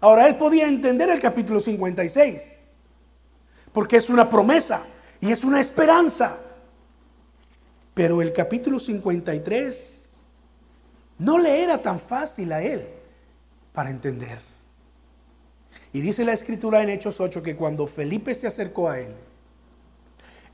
Ahora, 0.00 0.26
él 0.26 0.34
podía 0.34 0.66
entender 0.66 1.08
el 1.08 1.20
capítulo 1.20 1.60
56, 1.60 2.56
porque 3.72 3.98
es 3.98 4.10
una 4.10 4.28
promesa 4.28 4.82
y 5.20 5.32
es 5.32 5.44
una 5.44 5.60
esperanza. 5.60 6.38
Pero 7.94 8.20
el 8.20 8.32
capítulo 8.32 8.78
53 8.78 10.02
no 11.18 11.38
le 11.38 11.62
era 11.62 11.78
tan 11.78 11.98
fácil 11.98 12.52
a 12.52 12.62
él 12.62 12.86
para 13.72 13.90
entender. 13.90 14.38
Y 15.92 16.00
dice 16.00 16.24
la 16.24 16.34
escritura 16.34 16.82
en 16.82 16.90
Hechos 16.90 17.20
8 17.20 17.42
que 17.42 17.56
cuando 17.56 17.86
Felipe 17.86 18.34
se 18.34 18.46
acercó 18.46 18.90
a 18.90 19.00
él, 19.00 19.14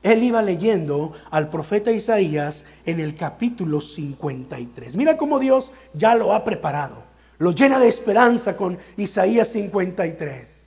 él 0.03 0.23
iba 0.23 0.41
leyendo 0.41 1.13
al 1.31 1.49
profeta 1.49 1.91
Isaías 1.91 2.65
en 2.85 2.99
el 2.99 3.15
capítulo 3.15 3.81
53. 3.81 4.95
Mira 4.95 5.17
cómo 5.17 5.39
Dios 5.39 5.71
ya 5.93 6.15
lo 6.15 6.33
ha 6.33 6.43
preparado. 6.43 7.03
Lo 7.39 7.51
llena 7.51 7.79
de 7.79 7.87
esperanza 7.87 8.55
con 8.55 8.77
Isaías 8.97 9.47
53. 9.49 10.62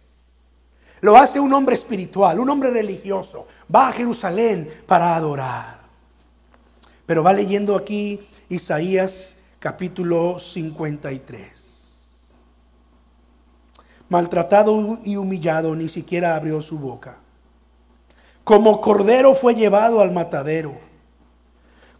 Lo 1.06 1.16
hace 1.16 1.38
un 1.38 1.52
hombre 1.52 1.76
espiritual, 1.76 2.40
un 2.40 2.50
hombre 2.50 2.68
religioso. 2.68 3.46
Va 3.72 3.86
a 3.86 3.92
Jerusalén 3.92 4.68
para 4.88 5.14
adorar. 5.14 5.78
Pero 7.06 7.22
va 7.22 7.32
leyendo 7.32 7.76
aquí 7.76 8.20
Isaías 8.48 9.36
capítulo 9.60 10.40
53. 10.40 12.34
Maltratado 14.08 14.98
y 15.04 15.14
humillado, 15.14 15.76
ni 15.76 15.88
siquiera 15.88 16.34
abrió 16.34 16.60
su 16.60 16.76
boca. 16.76 17.20
Como 18.42 18.80
cordero 18.80 19.36
fue 19.36 19.54
llevado 19.54 20.00
al 20.00 20.10
matadero. 20.10 20.72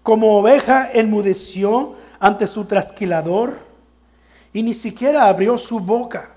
Como 0.03 0.37
oveja 0.37 0.90
enmudeció 0.92 1.95
ante 2.19 2.49
su 2.49 2.64
trasquilador 2.64 3.61
y 4.53 4.64
ni 4.64 4.75
siquiera 4.75 5.29
abrió 5.29 5.59
su 5.59 5.79
boca. 5.79 6.36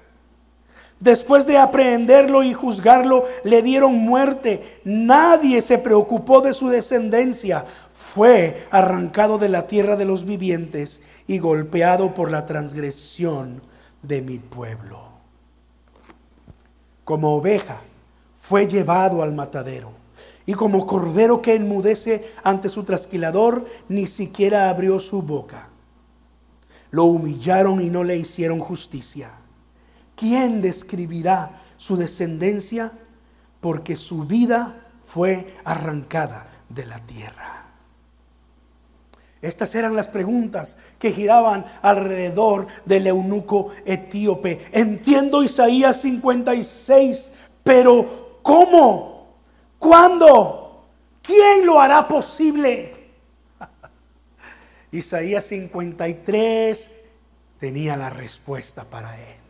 Después 0.99 1.45
de 1.45 1.57
aprehenderlo 1.57 2.43
y 2.43 2.53
juzgarlo, 2.53 3.23
le 3.45 3.61
dieron 3.61 3.95
muerte. 3.95 4.81
Nadie 4.83 5.61
se 5.61 5.77
preocupó 5.77 6.41
de 6.41 6.53
su 6.53 6.67
descendencia. 6.67 7.63
Fue 7.93 8.67
arrancado 8.69 9.37
de 9.37 9.47
la 9.47 9.65
tierra 9.65 9.95
de 9.95 10.03
los 10.03 10.25
vivientes 10.25 11.01
y 11.25 11.39
golpeado 11.39 12.13
por 12.13 12.31
la 12.31 12.45
transgresión 12.45 13.61
de 14.01 14.21
mi 14.21 14.39
pueblo. 14.39 14.99
Como 17.05 17.33
oveja 17.35 17.81
fue 18.41 18.67
llevado 18.67 19.23
al 19.23 19.33
matadero. 19.33 19.91
Y 20.45 20.53
como 20.53 20.85
cordero 20.85 21.41
que 21.41 21.55
enmudece 21.55 22.25
ante 22.43 22.67
su 22.67 22.83
trasquilador, 22.83 23.65
ni 23.87 24.05
siquiera 24.05 24.69
abrió 24.69 24.99
su 24.99 25.21
boca. 25.21 25.69
Lo 26.91 27.05
humillaron 27.05 27.79
y 27.81 27.89
no 27.89 28.03
le 28.03 28.17
hicieron 28.17 28.59
justicia 28.59 29.29
¿quién 30.19 30.61
describirá 30.61 31.61
su 31.77 31.95
descendencia? 31.95 32.91
Porque 33.61 33.95
su 33.95 34.25
vida 34.25 34.75
fue 35.05 35.55
arrancada 35.63 36.45
de 36.67 36.85
la 36.85 36.99
tierra. 36.99 37.65
Estas 39.41 39.73
eran 39.75 39.95
las 39.95 40.09
preguntas 40.09 40.75
que 40.99 41.13
giraban 41.13 41.63
alrededor 41.81 42.67
del 42.83 43.07
eunuco 43.07 43.71
etíope. 43.85 44.67
Entiendo 44.73 45.41
Isaías 45.41 46.01
56, 46.01 47.31
pero 47.63 48.39
¿cómo? 48.41 49.37
¿Cuándo? 49.77 50.89
¿Quién 51.21 51.65
lo 51.65 51.79
hará 51.79 52.05
posible? 52.05 53.11
Isaías 54.91 55.45
53 55.45 56.91
tenía 57.57 57.95
la 57.95 58.09
respuesta 58.09 58.83
para 58.83 59.15
él. 59.17 59.48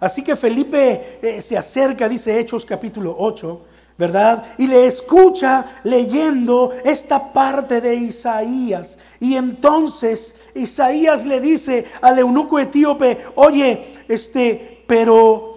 Así 0.00 0.22
que 0.22 0.36
Felipe 0.36 1.18
eh, 1.22 1.40
se 1.40 1.56
acerca, 1.56 2.08
dice 2.08 2.38
Hechos 2.38 2.64
capítulo 2.64 3.14
8, 3.18 3.60
¿verdad? 3.98 4.44
Y 4.58 4.66
le 4.66 4.86
escucha 4.86 5.64
leyendo 5.84 6.72
esta 6.84 7.32
parte 7.32 7.80
de 7.80 7.94
Isaías. 7.94 8.98
Y 9.20 9.36
entonces 9.36 10.36
Isaías 10.54 11.24
le 11.24 11.40
dice 11.40 11.86
al 12.02 12.18
eunuco 12.18 12.58
etíope, 12.58 13.18
oye, 13.36 14.04
este, 14.08 14.84
pero 14.86 15.56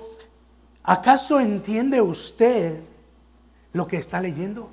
¿acaso 0.84 1.39
entiende 1.39 2.02
usted 2.02 2.80
lo 3.73 3.88
que 3.88 3.97
está 3.97 4.21
leyendo? 4.21 4.69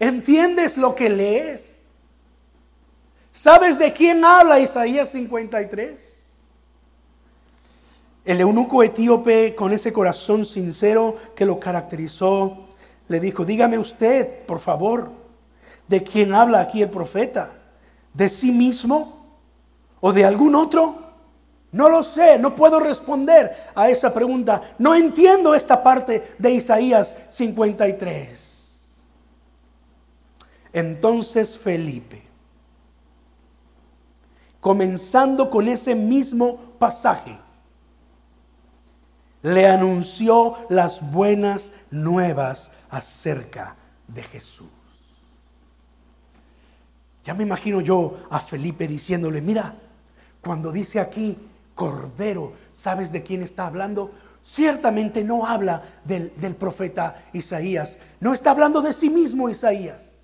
¿Entiendes 0.00 0.76
lo 0.76 0.94
que 0.94 1.08
lees? 1.08 1.82
¿Sabes 3.32 3.78
de 3.78 3.92
quién 3.92 4.24
habla 4.24 4.58
Isaías 4.58 5.10
53? 5.12 6.17
El 8.24 8.40
eunuco 8.40 8.82
etíope, 8.82 9.54
con 9.54 9.72
ese 9.72 9.92
corazón 9.92 10.44
sincero 10.44 11.16
que 11.34 11.46
lo 11.46 11.58
caracterizó, 11.58 12.68
le 13.08 13.20
dijo, 13.20 13.44
dígame 13.44 13.78
usted, 13.78 14.44
por 14.44 14.60
favor, 14.60 15.10
¿de 15.88 16.02
quién 16.02 16.34
habla 16.34 16.60
aquí 16.60 16.82
el 16.82 16.90
profeta? 16.90 17.50
¿De 18.12 18.28
sí 18.28 18.52
mismo 18.52 19.26
o 20.00 20.12
de 20.12 20.24
algún 20.24 20.54
otro? 20.54 21.08
No 21.72 21.88
lo 21.88 22.02
sé, 22.02 22.38
no 22.38 22.54
puedo 22.54 22.80
responder 22.80 23.54
a 23.74 23.90
esa 23.90 24.12
pregunta. 24.12 24.62
No 24.78 24.94
entiendo 24.94 25.54
esta 25.54 25.82
parte 25.82 26.22
de 26.38 26.50
Isaías 26.52 27.16
53. 27.30 28.88
Entonces 30.72 31.58
Felipe, 31.58 32.22
comenzando 34.60 35.50
con 35.50 35.68
ese 35.68 35.94
mismo 35.94 36.56
pasaje, 36.78 37.38
le 39.42 39.66
anunció 39.66 40.56
las 40.68 41.12
buenas 41.12 41.72
nuevas 41.90 42.72
acerca 42.90 43.76
de 44.06 44.22
Jesús. 44.22 44.68
Ya 47.24 47.34
me 47.34 47.44
imagino 47.44 47.80
yo 47.80 48.20
a 48.30 48.40
Felipe 48.40 48.88
diciéndole, 48.88 49.40
mira, 49.40 49.74
cuando 50.40 50.72
dice 50.72 50.98
aquí, 50.98 51.36
Cordero. 51.78 52.54
¿Sabes 52.72 53.12
de 53.12 53.22
quién 53.22 53.42
está 53.42 53.68
hablando? 53.68 54.10
Ciertamente 54.42 55.22
no 55.22 55.46
habla 55.46 55.80
del, 56.04 56.32
del 56.36 56.56
profeta 56.56 57.28
Isaías. 57.32 57.98
No 58.18 58.34
está 58.34 58.50
hablando 58.50 58.82
de 58.82 58.92
sí 58.92 59.10
mismo 59.10 59.48
Isaías. 59.48 60.17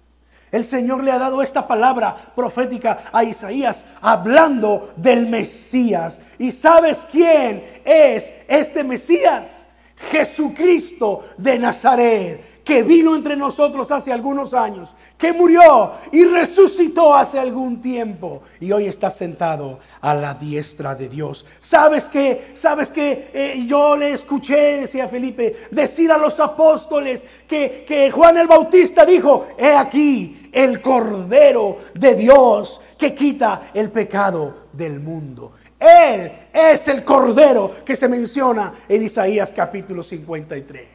El 0.55 0.63
Señor 0.63 1.03
le 1.03 1.11
ha 1.11 1.19
dado 1.19 1.43
esta 1.43 1.67
palabra 1.67 2.15
profética 2.15 2.97
a 3.13 3.25
Isaías 3.25 3.87
hablando 4.01 4.93
del 4.95 5.27
Mesías. 5.27 6.21
¿Y 6.39 6.53
sabes 6.53 7.09
quién 7.11 7.65
es 7.85 8.33
este 8.47 8.85
Mesías? 8.85 9.67
Jesucristo 10.13 11.25
de 11.39 11.59
Nazaret 11.59 12.54
que 12.65 12.83
vino 12.83 13.15
entre 13.15 13.37
nosotros 13.37 13.91
hace 13.91 14.13
algunos 14.13 14.55
años, 14.55 14.95
que 15.19 15.33
murió 15.33 15.93
y 16.11 16.25
resucitó 16.25 17.15
hace 17.15 17.39
algún 17.39 17.81
tiempo 17.81 18.43
y 18.59 18.73
hoy 18.73 18.87
está 18.87 19.11
sentado 19.11 19.79
a 20.01 20.15
la 20.15 20.35
diestra 20.35 20.95
de 20.95 21.09
Dios. 21.09 21.45
¿Sabes 21.61 22.09
que 22.09 22.53
¿Sabes 22.55 22.91
que 22.91 23.31
eh, 23.33 23.65
yo 23.67 23.97
le 23.97 24.13
escuché, 24.13 24.81
decía 24.81 25.09
Felipe, 25.09 25.55
decir 25.71 26.11
a 26.11 26.19
los 26.19 26.41
apóstoles 26.41 27.23
que, 27.47 27.85
que 27.87 28.11
Juan 28.11 28.39
el 28.39 28.47
Bautista 28.47 29.05
dijo, 29.05 29.49
he 29.59 29.75
aquí 29.75 30.49
el 30.53 30.81
Cordero 30.81 31.79
de 31.95 32.15
Dios 32.15 32.81
que 32.99 33.15
quita 33.15 33.71
el 33.75 33.91
pecado 33.91 34.69
del 34.73 35.01
mundo. 35.01 35.53
Él 35.79 36.33
es 36.53 36.89
el 36.89 37.05
Cordero 37.05 37.71
que 37.85 37.97
se 37.97 38.09
menciona 38.09 38.73
en 38.89 39.03
Isaías 39.03 39.53
capítulo 39.53 40.03
53. 40.03 40.94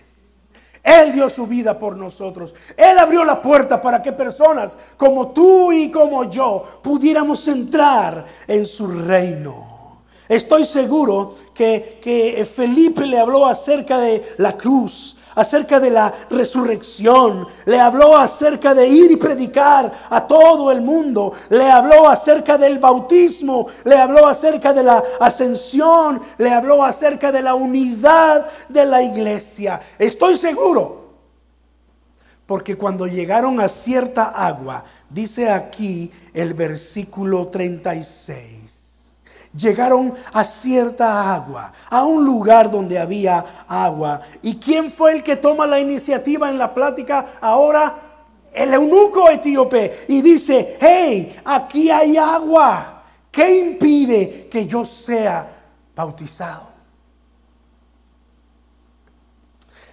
Él 0.84 1.13
dio 1.13 1.30
su 1.30 1.45
vida 1.45 1.77
por 1.77 1.97
nosotros. 1.97 2.55
Él 2.75 2.97
abrió 2.97 3.23
la 3.23 3.41
puerta 3.41 3.82
para 3.82 4.01
que 4.01 4.11
personas 4.11 4.77
como 4.97 5.30
tú 5.30 5.71
y 5.71 5.91
como 5.91 6.30
yo 6.30 6.63
pudiéramos 6.82 7.47
entrar 7.47 8.25
en 8.47 8.65
su 8.65 8.88
reino. 8.88 9.69
Estoy 10.27 10.63
seguro 10.63 11.34
que, 11.53 11.99
que 12.01 12.45
Felipe 12.45 13.05
le 13.07 13.17
habló 13.17 13.47
acerca 13.47 13.97
de 13.97 14.23
la 14.38 14.55
cruz, 14.55 15.17
acerca 15.39 15.79
de 15.79 15.89
la 15.89 16.13
resurrección, 16.29 17.47
le 17.65 17.79
habló 17.79 18.17
acerca 18.17 18.73
de 18.73 18.87
ir 18.87 19.11
y 19.11 19.15
predicar 19.15 19.91
a 20.09 20.27
todo 20.27 20.71
el 20.71 20.81
mundo, 20.81 21.33
le 21.49 21.69
habló 21.69 22.09
acerca 22.09 22.57
del 22.57 22.79
bautismo, 22.79 23.67
le 23.85 23.95
habló 23.95 24.27
acerca 24.27 24.73
de 24.73 24.83
la 24.83 25.03
ascensión, 25.19 26.21
le 26.37 26.51
habló 26.51 26.83
acerca 26.83 27.31
de 27.31 27.41
la 27.41 27.55
unidad 27.55 28.45
de 28.67 28.85
la 28.85 29.01
iglesia. 29.01 29.81
Estoy 29.97 30.35
seguro, 30.35 31.09
porque 32.45 32.75
cuando 32.75 33.07
llegaron 33.07 33.59
a 33.61 33.67
cierta 33.67 34.25
agua, 34.25 34.83
dice 35.09 35.49
aquí 35.49 36.11
el 36.33 36.53
versículo 36.53 37.47
36, 37.47 38.68
llegaron 39.53 40.13
a 40.33 40.43
cierta 40.43 41.33
agua, 41.33 41.71
a 41.89 42.05
un 42.05 42.23
lugar 42.25 42.69
donde 42.69 42.99
había 42.99 43.43
agua. 43.67 44.21
¿Y 44.41 44.57
quién 44.57 44.89
fue 44.89 45.13
el 45.13 45.23
que 45.23 45.35
toma 45.35 45.67
la 45.67 45.79
iniciativa 45.79 46.49
en 46.49 46.57
la 46.57 46.73
plática 46.73 47.25
ahora? 47.41 48.01
El 48.53 48.73
eunuco 48.73 49.29
etíope 49.29 50.05
y 50.07 50.21
dice, 50.21 50.77
hey, 50.79 51.35
aquí 51.45 51.89
hay 51.89 52.17
agua. 52.17 53.03
¿Qué 53.31 53.59
impide 53.59 54.47
que 54.49 54.65
yo 54.65 54.83
sea 54.83 55.47
bautizado? 55.95 56.69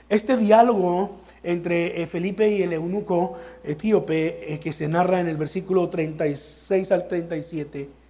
Este 0.08 0.36
diálogo 0.36 1.16
entre 1.42 2.00
eh, 2.02 2.06
Felipe 2.06 2.48
y 2.48 2.62
el 2.62 2.72
eunuco 2.72 3.36
etíope 3.62 4.54
eh, 4.54 4.58
que 4.58 4.72
se 4.72 4.88
narra 4.88 5.20
en 5.20 5.28
el 5.28 5.36
versículo 5.36 5.88
36 5.88 6.92
al 6.92 7.06
37 7.06 8.05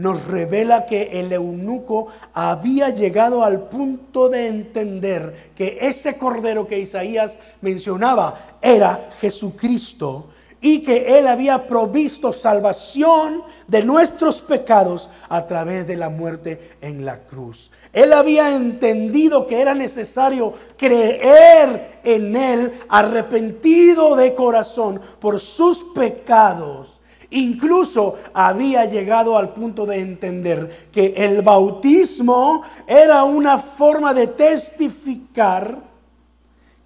nos 0.00 0.26
revela 0.26 0.86
que 0.86 1.20
el 1.20 1.32
eunuco 1.32 2.08
había 2.32 2.90
llegado 2.90 3.44
al 3.44 3.68
punto 3.68 4.28
de 4.28 4.48
entender 4.48 5.52
que 5.54 5.78
ese 5.82 6.16
cordero 6.16 6.66
que 6.66 6.78
Isaías 6.78 7.38
mencionaba 7.60 8.34
era 8.62 9.10
Jesucristo 9.20 10.30
y 10.62 10.80
que 10.80 11.18
Él 11.18 11.26
había 11.26 11.66
provisto 11.66 12.32
salvación 12.32 13.42
de 13.66 13.82
nuestros 13.82 14.42
pecados 14.42 15.08
a 15.28 15.46
través 15.46 15.86
de 15.86 15.96
la 15.96 16.10
muerte 16.10 16.76
en 16.80 17.04
la 17.04 17.20
cruz. 17.20 17.70
Él 17.92 18.12
había 18.12 18.54
entendido 18.54 19.46
que 19.46 19.60
era 19.60 19.74
necesario 19.74 20.52
creer 20.76 22.00
en 22.04 22.36
Él 22.36 22.72
arrepentido 22.88 24.16
de 24.16 24.34
corazón 24.34 25.00
por 25.18 25.40
sus 25.40 25.82
pecados 25.94 26.99
Incluso 27.30 28.16
había 28.34 28.84
llegado 28.86 29.36
al 29.36 29.50
punto 29.50 29.86
de 29.86 30.00
entender 30.00 30.68
que 30.92 31.14
el 31.16 31.42
bautismo 31.42 32.62
era 32.86 33.24
una 33.24 33.58
forma 33.58 34.12
de 34.12 34.26
testificar 34.26 35.89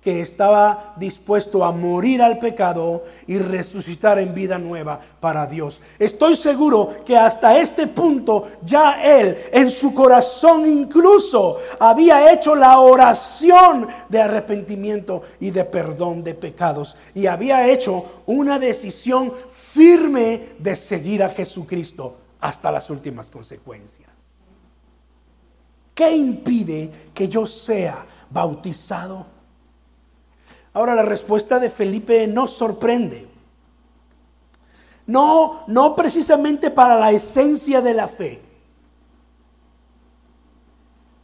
que 0.04 0.20
estaba 0.20 0.92
dispuesto 0.98 1.64
a 1.64 1.72
morir 1.72 2.20
al 2.20 2.38
pecado 2.38 3.04
y 3.26 3.38
resucitar 3.38 4.18
en 4.18 4.34
vida 4.34 4.58
nueva 4.58 5.00
para 5.18 5.46
Dios. 5.46 5.80
Estoy 5.98 6.36
seguro 6.36 6.90
que 7.06 7.16
hasta 7.16 7.58
este 7.58 7.86
punto 7.86 8.46
ya 8.62 9.02
él 9.02 9.34
en 9.50 9.70
su 9.70 9.94
corazón 9.94 10.66
incluso 10.66 11.58
había 11.80 12.30
hecho 12.30 12.54
la 12.54 12.80
oración 12.80 13.88
de 14.10 14.20
arrepentimiento 14.20 15.22
y 15.40 15.50
de 15.50 15.64
perdón 15.64 16.22
de 16.22 16.34
pecados 16.34 16.96
y 17.14 17.26
había 17.26 17.66
hecho 17.66 18.22
una 18.26 18.58
decisión 18.58 19.32
firme 19.50 20.48
de 20.58 20.76
seguir 20.76 21.22
a 21.22 21.30
Jesucristo 21.30 22.18
hasta 22.40 22.70
las 22.70 22.90
últimas 22.90 23.30
consecuencias. 23.30 24.10
¿Qué 25.94 26.14
impide 26.14 26.90
que 27.14 27.26
yo 27.26 27.46
sea 27.46 28.04
bautizado? 28.28 29.33
Ahora 30.74 30.94
la 30.94 31.02
respuesta 31.02 31.60
de 31.60 31.70
Felipe 31.70 32.26
nos 32.26 32.50
sorprende. 32.50 33.28
No, 35.06 35.64
no 35.68 35.94
precisamente 35.94 36.70
para 36.70 36.98
la 36.98 37.12
esencia 37.12 37.80
de 37.80 37.94
la 37.94 38.08
fe, 38.08 38.42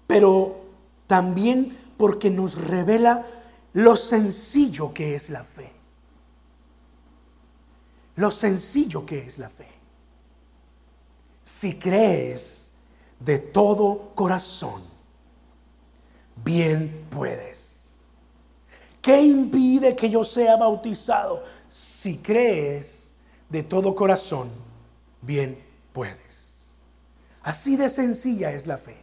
pero 0.07 0.61
también 1.07 1.77
porque 1.97 2.31
nos 2.31 2.55
revela 2.57 3.27
lo 3.73 3.97
sencillo 3.97 4.93
que 4.95 5.15
es 5.15 5.31
la 5.31 5.43
fe. 5.45 5.73
Lo 8.17 8.31
sencillo 8.31 9.07
que 9.07 9.19
es 9.25 9.39
la 9.39 9.49
fe. 9.49 9.69
Si 11.43 11.79
crees 11.79 12.69
de 13.19 13.39
todo 13.39 14.13
corazón, 14.15 14.83
bien 16.45 17.07
puedes. 17.11 17.60
¿Qué 19.01 19.23
impide 19.23 19.97
que 19.97 20.11
yo 20.11 20.25
sea 20.25 20.57
bautizado? 20.57 21.43
Si 21.69 22.19
crees 22.19 23.15
de 23.49 23.63
todo 23.63 23.95
corazón, 23.95 24.51
bien 25.23 25.59
puedes. 25.93 26.19
Así 27.43 27.77
de 27.77 27.89
sencilla 27.89 28.53
es 28.53 28.67
la 28.67 28.77
fe. 28.77 28.97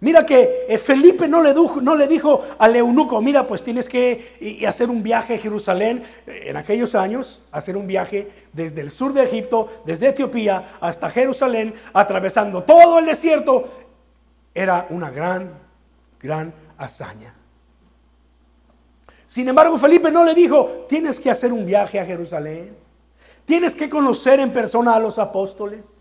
Mira 0.00 0.24
que 0.24 0.66
eh, 0.68 0.78
Felipe 0.78 1.26
no 1.26 1.42
le, 1.42 1.52
dijo, 1.52 1.80
no 1.80 1.96
le 1.96 2.06
dijo 2.06 2.40
al 2.58 2.76
eunuco, 2.76 3.20
mira, 3.20 3.48
pues 3.48 3.64
tienes 3.64 3.88
que 3.88 4.62
hacer 4.66 4.90
un 4.90 5.02
viaje 5.02 5.34
a 5.34 5.38
Jerusalén 5.38 6.04
eh, 6.24 6.44
en 6.46 6.56
aquellos 6.56 6.94
años, 6.94 7.42
hacer 7.50 7.76
un 7.76 7.88
viaje 7.88 8.30
desde 8.52 8.80
el 8.80 8.90
sur 8.90 9.12
de 9.12 9.24
Egipto, 9.24 9.68
desde 9.84 10.10
Etiopía 10.10 10.76
hasta 10.80 11.10
Jerusalén, 11.10 11.74
atravesando 11.92 12.62
todo 12.62 13.00
el 13.00 13.06
desierto. 13.06 13.68
Era 14.54 14.86
una 14.90 15.10
gran, 15.10 15.52
gran 16.20 16.54
hazaña. 16.76 17.37
Sin 19.28 19.46
embargo, 19.46 19.76
Felipe 19.76 20.10
no 20.10 20.24
le 20.24 20.34
dijo, 20.34 20.86
tienes 20.88 21.20
que 21.20 21.30
hacer 21.30 21.52
un 21.52 21.66
viaje 21.66 22.00
a 22.00 22.06
Jerusalén. 22.06 22.74
Tienes 23.44 23.74
que 23.74 23.90
conocer 23.90 24.40
en 24.40 24.50
persona 24.50 24.94
a 24.94 24.98
los 24.98 25.18
apóstoles. 25.18 25.98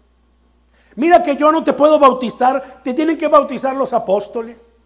Mira 0.95 1.21
que 1.21 1.35
yo 1.35 1.51
no 1.51 1.61
te 1.61 1.73
puedo 1.73 1.99
bautizar, 1.99 2.81
te 2.85 2.93
tienen 2.93 3.17
que 3.17 3.27
bautizar 3.27 3.75
los 3.75 3.91
apóstoles. 3.91 4.77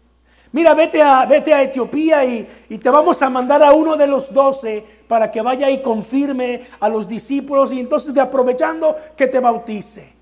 Mira, 0.50 0.74
vete 0.74 1.00
a, 1.00 1.24
vete 1.24 1.54
a 1.54 1.62
Etiopía 1.62 2.24
y, 2.24 2.48
y, 2.68 2.78
te 2.78 2.90
vamos 2.90 3.22
a 3.22 3.30
mandar 3.30 3.62
a 3.62 3.72
uno 3.74 3.96
de 3.96 4.08
los 4.08 4.34
doce 4.34 4.84
para 5.06 5.30
que 5.30 5.40
vaya 5.40 5.70
y 5.70 5.80
confirme 5.80 6.62
a 6.80 6.88
los 6.88 7.06
discípulos 7.06 7.72
y 7.72 7.78
entonces 7.78 8.12
de 8.12 8.20
aprovechando 8.20 8.96
que 9.16 9.28
te 9.28 9.38
bautice. 9.38 10.12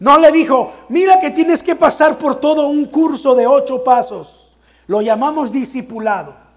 No 0.00 0.18
le 0.18 0.30
dijo, 0.30 0.70
mira 0.90 1.18
que 1.18 1.30
tienes 1.30 1.62
que 1.62 1.74
pasar 1.74 2.18
por 2.18 2.34
todo 2.34 2.68
un 2.68 2.84
curso 2.84 3.34
de 3.34 3.46
ocho 3.46 3.82
pasos. 3.82 4.54
Lo 4.86 5.00
llamamos 5.00 5.50
discipulado. 5.50 6.47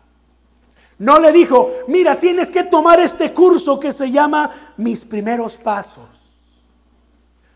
No 1.02 1.18
le 1.18 1.32
dijo, 1.32 1.68
mira, 1.88 2.20
tienes 2.20 2.52
que 2.52 2.64
tomar 2.64 3.00
este 3.00 3.34
curso 3.34 3.80
que 3.80 3.92
se 3.92 4.12
llama 4.12 4.52
Mis 4.78 5.04
primeros 5.04 5.58
pasos. 5.58 6.62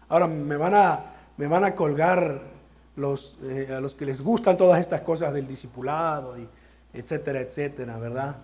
Ahora 0.09 0.25
me 0.25 0.57
van 0.57 0.73
a, 0.73 1.05
me 1.37 1.45
van 1.45 1.63
a 1.63 1.75
colgar 1.75 2.41
eh, 3.43 3.67
a 3.71 3.79
los 3.79 3.93
que 3.93 4.07
les 4.07 4.21
gustan 4.21 4.57
todas 4.57 4.81
estas 4.81 5.01
cosas 5.01 5.31
del 5.31 5.45
discipulado, 5.45 6.35
y 6.39 6.49
etcétera, 6.91 7.39
etcétera, 7.41 7.99
¿verdad? 7.99 8.37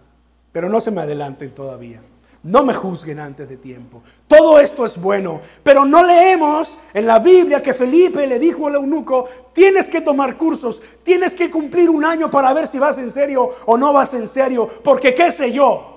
Pero 0.52 0.70
no 0.70 0.80
se 0.80 0.92
me 0.92 1.02
adelanten 1.02 1.50
todavía. 1.50 2.00
No 2.44 2.64
me 2.64 2.74
juzguen 2.74 3.20
antes 3.20 3.48
de 3.48 3.58
tiempo. 3.58 4.02
Todo 4.28 4.60
esto 4.60 4.86
es 4.86 4.98
bueno, 4.98 5.42
pero 5.64 5.86
no 5.86 6.04
leemos 6.04 6.78
en 6.94 7.06
la 7.06 7.20
Biblia 7.20 7.62
que 7.62 7.74
Felipe 7.74 8.26
le 8.26 8.40
dijo 8.40 8.68
al 8.68 8.76
eunuco, 8.76 9.28
tienes 9.54 9.88
que 9.88 10.02
tomar 10.02 10.38
cursos, 10.38 10.82
tienes 11.04 11.36
que 11.36 11.52
cumplir 11.52 11.90
un 11.90 12.04
año 12.04 12.32
para 12.32 12.52
ver 12.54 12.68
si 12.68 12.80
vas 12.80 12.98
en 12.98 13.12
serio 13.12 13.50
o 13.66 13.78
no 13.78 13.94
vas 13.94 14.14
en 14.16 14.28
serio, 14.28 14.68
porque 14.84 15.14
qué 15.14 15.32
sé 15.32 15.52
yo. 15.52 15.88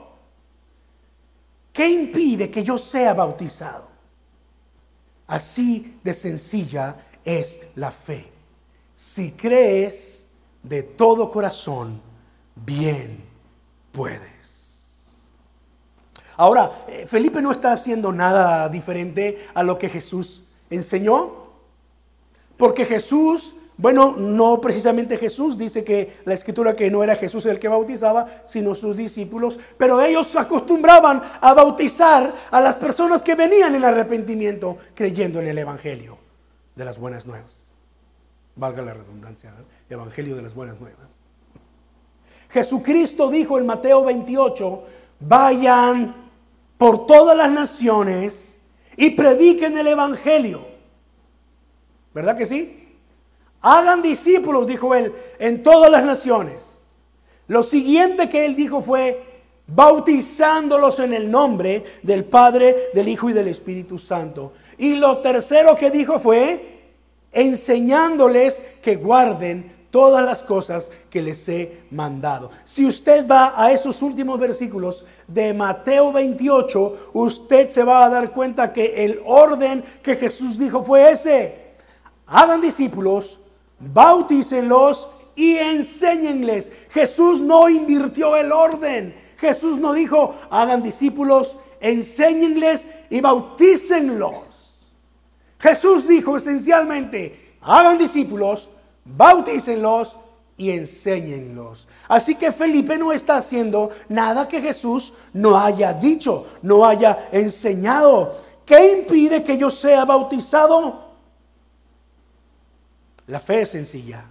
¿Qué 1.73 1.89
impide 1.89 2.51
que 2.51 2.63
yo 2.63 2.79
sea 2.79 3.15
bautizado? 3.15 3.89
Así 5.27 5.99
de 6.05 6.15
sencilla 6.15 6.97
es 7.25 7.61
la 7.77 7.91
fe. 7.91 8.31
Si 8.95 9.33
crees 9.33 10.29
de 10.63 10.83
todo 10.83 11.31
corazón, 11.31 12.01
bien 12.55 13.19
puedes. 13.91 14.34
Ahora, 16.37 16.85
eh, 16.89 17.05
Felipe 17.07 17.41
no 17.41 17.53
está 17.53 17.73
haciendo 17.73 18.13
nada 18.13 18.69
diferente 18.69 19.39
a 19.55 19.63
lo 19.63 19.79
que 19.79 19.89
Jesús 19.89 20.45
enseñó, 20.71 21.45
porque 22.57 22.85
Jesús, 22.85 23.55
bueno, 23.77 24.15
no 24.17 24.61
precisamente 24.61 25.17
Jesús, 25.17 25.59
dice 25.59 25.85
que 25.85 26.19
la 26.25 26.35
escritura 26.35 26.75
que 26.75 26.91
no 26.91 27.03
era 27.03 27.17
Jesús 27.17 27.47
el 27.47 27.59
que 27.59 27.69
bautizaba, 27.69 28.27
sino 28.47 28.75
sus 28.75 28.97
discípulos, 28.97 29.59
pero 29.77 30.01
ellos 30.01 30.35
acostumbraban 30.37 31.23
a 31.41 31.55
bautizar 31.55 32.33
a 32.51 32.61
las 32.61 32.77
personas 32.77 33.23
que 33.23 33.35
venían 33.35 33.75
en 33.75 33.85
arrepentimiento 33.85 34.77
creyendo 34.95 35.41
en 35.41 35.49
el 35.49 35.59
Evangelio 35.59 36.19
de 36.75 36.85
las 36.85 36.99
buenas 36.99 37.27
nuevas. 37.27 37.73
Valga 38.57 38.83
la 38.83 38.95
redundancia, 38.95 39.53
Evangelio 39.91 40.37
de 40.37 40.43
las 40.43 40.55
buenas 40.55 40.81
nuevas. 40.81 41.25
Jesucristo 42.51 43.31
dijo 43.31 43.59
en 43.59 43.67
Mateo 43.67 44.05
28, 44.05 44.83
vayan 45.21 46.24
por 46.79 47.07
todas 47.07 47.37
las 47.37 47.51
naciones 47.51 48.61
y 48.97 49.11
prediquen 49.11 49.79
el 49.79 49.89
Evangelio. 49.89 50.67
¿Verdad 52.13 52.37
que 52.37 52.47
sí? 52.47 52.97
Hagan 53.61 54.03
discípulos, 54.03 54.67
dijo 54.67 54.95
él, 54.95 55.13
en 55.39 55.63
todas 55.63 55.91
las 55.91 56.05
naciones. 56.05 56.97
Lo 57.49 57.63
siguiente 57.63 58.29
que 58.29 58.45
él 58.45 58.57
dijo 58.57 58.81
fue, 58.81 59.35
bautizándolos 59.67 60.99
en 61.01 61.15
el 61.15 61.31
nombre 61.31 61.83
del 62.03 62.25
Padre, 62.25 62.77
del 62.93 63.09
Hijo 63.09 63.31
y 63.31 63.33
del 63.33 63.49
Espíritu 63.49 63.99
Santo. 63.99 64.53
Y 64.79 64.97
lo 64.97 65.19
tercero 65.19 65.75
que 65.77 65.91
dijo 65.91 66.19
fue, 66.19 66.75
enseñándoles 67.33 68.63
que 68.83 68.97
guarden 68.97 69.74
todas 69.95 70.25
las 70.25 70.43
cosas 70.43 70.91
que 71.09 71.23
les 71.23 71.49
he 71.49 71.85
mandado. 71.93 72.51
Si 72.65 72.85
usted 72.85 73.29
va 73.29 73.55
a 73.57 73.71
esos 73.71 74.03
últimos 74.03 74.41
versículos 74.41 75.05
de 75.29 75.55
Mateo 75.55 76.11
28, 76.11 77.11
usted 77.13 77.69
se 77.69 77.85
va 77.85 78.05
a 78.05 78.09
dar 78.09 78.33
cuenta 78.33 78.73
que 78.73 79.05
el 79.05 79.23
orden 79.25 79.85
que 80.03 80.17
Jesús 80.17 80.59
dijo 80.59 80.83
fue 80.83 81.13
ese. 81.13 81.77
Hagan 82.27 82.61
discípulos, 82.61 83.39
bautícenlos 83.79 85.09
y 85.37 85.59
enséñenles. 85.59 86.73
Jesús 86.91 87.41
no 87.41 87.69
invirtió 87.69 88.35
el 88.35 88.51
orden. 88.51 89.15
Jesús 89.39 89.79
no 89.79 89.93
dijo, 89.93 90.35
hagan 90.51 90.83
discípulos, 90.83 91.57
enséñenles 91.81 92.85
y 93.11 93.21
bautícenlos. 93.21 94.75
Jesús 95.61 96.09
dijo 96.09 96.37
esencialmente, 96.37 97.55
hagan 97.61 97.97
discípulos, 97.97 98.71
bautícenlos 99.05 100.17
y 100.57 100.71
enséñenlos. 100.71 101.89
Así 102.09 102.37
que 102.37 102.53
Felipe 102.53 102.97
no 102.97 103.13
está 103.13 103.37
haciendo 103.37 103.91
nada 104.09 104.49
que 104.49 104.61
Jesús 104.61 105.13
no 105.33 105.59
haya 105.59 105.93
dicho, 105.93 106.47
no 106.63 106.87
haya 106.87 107.29
enseñado. 107.33 108.35
¿Qué 108.65 108.99
impide 108.99 109.43
que 109.43 109.59
yo 109.59 109.71
sea 109.71 110.05
bautizado? 110.05 111.03
La 113.27 113.41
fe 113.41 113.63
es 113.63 113.71
sencilla. 113.71 114.25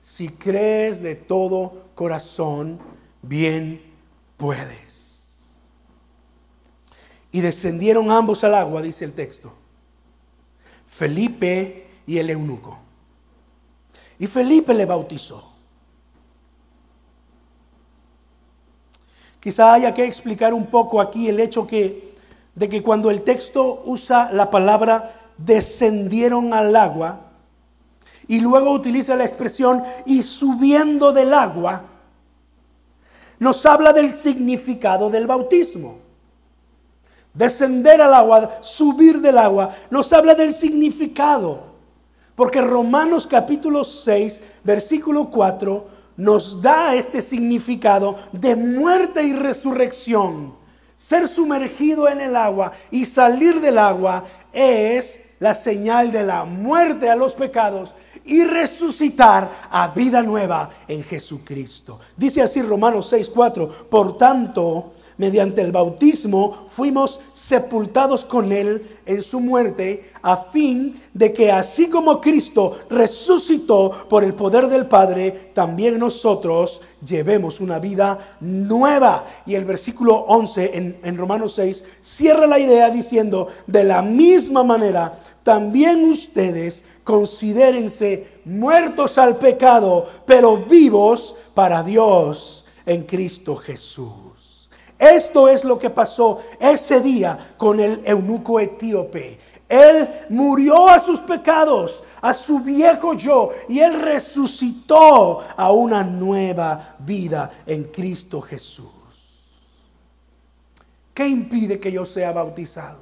Si 0.00 0.28
crees 0.28 1.00
de 1.00 1.14
todo 1.14 1.84
corazón, 1.94 2.78
bien 3.22 3.80
puedes. 4.36 4.92
Y 7.30 7.40
descendieron 7.40 8.10
ambos 8.10 8.44
al 8.44 8.54
agua, 8.54 8.82
dice 8.82 9.04
el 9.04 9.12
texto. 9.14 9.52
Felipe 10.86 11.86
y 12.06 12.18
el 12.18 12.28
eunuco. 12.30 12.81
Y 14.22 14.28
Felipe 14.28 14.72
le 14.72 14.86
bautizó. 14.86 15.42
Quizá 19.40 19.72
haya 19.72 19.92
que 19.92 20.04
explicar 20.04 20.54
un 20.54 20.66
poco 20.66 21.00
aquí 21.00 21.28
el 21.28 21.40
hecho 21.40 21.66
que, 21.66 22.14
de 22.54 22.68
que 22.68 22.84
cuando 22.84 23.10
el 23.10 23.22
texto 23.22 23.82
usa 23.84 24.30
la 24.30 24.48
palabra 24.48 25.12
descendieron 25.38 26.54
al 26.54 26.76
agua 26.76 27.18
y 28.28 28.38
luego 28.38 28.70
utiliza 28.70 29.16
la 29.16 29.24
expresión 29.24 29.82
y 30.06 30.22
subiendo 30.22 31.10
del 31.10 31.34
agua, 31.34 31.82
nos 33.40 33.66
habla 33.66 33.92
del 33.92 34.14
significado 34.14 35.10
del 35.10 35.26
bautismo. 35.26 35.96
Descender 37.34 38.00
al 38.00 38.14
agua, 38.14 38.50
subir 38.60 39.20
del 39.20 39.38
agua, 39.38 39.70
nos 39.90 40.12
habla 40.12 40.36
del 40.36 40.52
significado. 40.52 41.71
Porque 42.34 42.60
Romanos 42.60 43.26
capítulo 43.26 43.84
6, 43.84 44.42
versículo 44.64 45.30
4, 45.30 45.86
nos 46.16 46.62
da 46.62 46.94
este 46.94 47.20
significado 47.20 48.16
de 48.32 48.56
muerte 48.56 49.22
y 49.22 49.32
resurrección. 49.32 50.54
Ser 50.96 51.26
sumergido 51.26 52.08
en 52.08 52.20
el 52.20 52.36
agua 52.36 52.72
y 52.90 53.04
salir 53.04 53.60
del 53.60 53.78
agua 53.78 54.24
es 54.52 55.20
la 55.40 55.54
señal 55.54 56.12
de 56.12 56.22
la 56.22 56.44
muerte 56.44 57.10
a 57.10 57.16
los 57.16 57.34
pecados 57.34 57.92
y 58.24 58.44
resucitar 58.44 59.50
a 59.68 59.88
vida 59.88 60.22
nueva 60.22 60.70
en 60.86 61.02
Jesucristo. 61.02 61.98
Dice 62.16 62.42
así 62.42 62.62
Romanos 62.62 63.08
6, 63.08 63.28
4, 63.34 63.68
por 63.90 64.16
tanto, 64.16 64.92
mediante 65.22 65.60
el 65.60 65.70
bautismo 65.70 66.66
fuimos 66.68 67.20
sepultados 67.32 68.24
con 68.24 68.50
Él 68.50 68.84
en 69.06 69.22
su 69.22 69.38
muerte, 69.38 70.10
a 70.20 70.36
fin 70.36 71.00
de 71.14 71.32
que 71.32 71.52
así 71.52 71.88
como 71.88 72.20
Cristo 72.20 72.76
resucitó 72.90 73.92
por 74.08 74.24
el 74.24 74.34
poder 74.34 74.66
del 74.66 74.86
Padre, 74.86 75.52
también 75.54 75.96
nosotros 75.96 76.80
llevemos 77.06 77.60
una 77.60 77.78
vida 77.78 78.18
nueva. 78.40 79.24
Y 79.46 79.54
el 79.54 79.64
versículo 79.64 80.16
11 80.26 80.76
en, 80.76 80.98
en 81.04 81.16
Romanos 81.16 81.52
6 81.52 81.84
cierra 82.00 82.48
la 82.48 82.58
idea 82.58 82.90
diciendo, 82.90 83.46
de 83.68 83.84
la 83.84 84.02
misma 84.02 84.64
manera, 84.64 85.12
también 85.44 86.04
ustedes 86.10 86.84
considérense 87.04 88.40
muertos 88.44 89.18
al 89.18 89.36
pecado, 89.36 90.04
pero 90.26 90.56
vivos 90.56 91.36
para 91.54 91.84
Dios 91.84 92.64
en 92.86 93.04
Cristo 93.04 93.54
Jesús. 93.54 94.31
Esto 95.02 95.48
es 95.48 95.64
lo 95.64 95.80
que 95.80 95.90
pasó 95.90 96.38
ese 96.60 97.00
día 97.00 97.54
con 97.56 97.80
el 97.80 98.02
eunuco 98.04 98.60
etíope. 98.60 99.36
Él 99.68 100.08
murió 100.28 100.88
a 100.88 101.00
sus 101.00 101.18
pecados, 101.18 102.04
a 102.20 102.32
su 102.32 102.60
viejo 102.60 103.14
yo, 103.14 103.50
y 103.68 103.80
él 103.80 104.00
resucitó 104.00 105.40
a 105.56 105.72
una 105.72 106.04
nueva 106.04 106.94
vida 107.00 107.50
en 107.66 107.82
Cristo 107.82 108.40
Jesús. 108.40 108.92
¿Qué 111.12 111.26
impide 111.26 111.80
que 111.80 111.90
yo 111.90 112.04
sea 112.04 112.30
bautizado? 112.30 113.00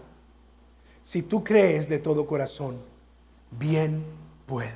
Si 1.02 1.20
tú 1.20 1.44
crees 1.44 1.86
de 1.86 1.98
todo 1.98 2.26
corazón, 2.26 2.78
bien 3.50 4.02
puedes. 4.46 4.72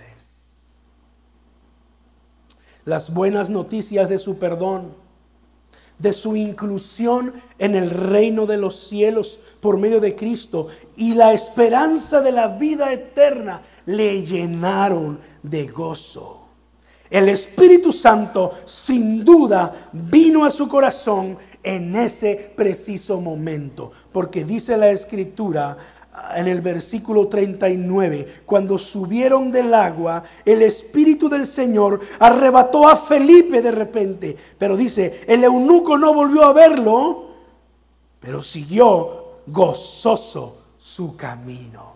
Las 2.84 3.14
buenas 3.14 3.48
noticias 3.48 4.10
de 4.10 4.18
su 4.18 4.38
perdón 4.38 5.03
de 5.98 6.12
su 6.12 6.36
inclusión 6.36 7.32
en 7.58 7.74
el 7.74 7.90
reino 7.90 8.46
de 8.46 8.56
los 8.56 8.88
cielos 8.88 9.38
por 9.60 9.78
medio 9.78 10.00
de 10.00 10.16
Cristo 10.16 10.68
y 10.96 11.14
la 11.14 11.32
esperanza 11.32 12.20
de 12.20 12.32
la 12.32 12.48
vida 12.48 12.92
eterna 12.92 13.62
le 13.86 14.24
llenaron 14.24 15.18
de 15.42 15.66
gozo. 15.66 16.40
El 17.10 17.28
Espíritu 17.28 17.92
Santo 17.92 18.50
sin 18.64 19.24
duda 19.24 19.90
vino 19.92 20.44
a 20.44 20.50
su 20.50 20.66
corazón 20.66 21.38
en 21.62 21.96
ese 21.96 22.52
preciso 22.56 23.20
momento, 23.20 23.90
porque 24.12 24.44
dice 24.44 24.76
la 24.76 24.90
Escritura, 24.90 25.76
en 26.36 26.46
el 26.46 26.60
versículo 26.60 27.28
39, 27.28 28.42
cuando 28.46 28.78
subieron 28.78 29.50
del 29.50 29.74
agua, 29.74 30.22
el 30.44 30.62
Espíritu 30.62 31.28
del 31.28 31.46
Señor 31.46 32.00
arrebató 32.18 32.88
a 32.88 32.96
Felipe 32.96 33.60
de 33.60 33.70
repente. 33.70 34.36
Pero 34.58 34.76
dice, 34.76 35.24
el 35.26 35.42
eunuco 35.44 35.98
no 35.98 36.14
volvió 36.14 36.44
a 36.44 36.52
verlo, 36.52 37.30
pero 38.20 38.42
siguió 38.42 39.40
gozoso 39.46 40.62
su 40.78 41.16
camino. 41.16 41.94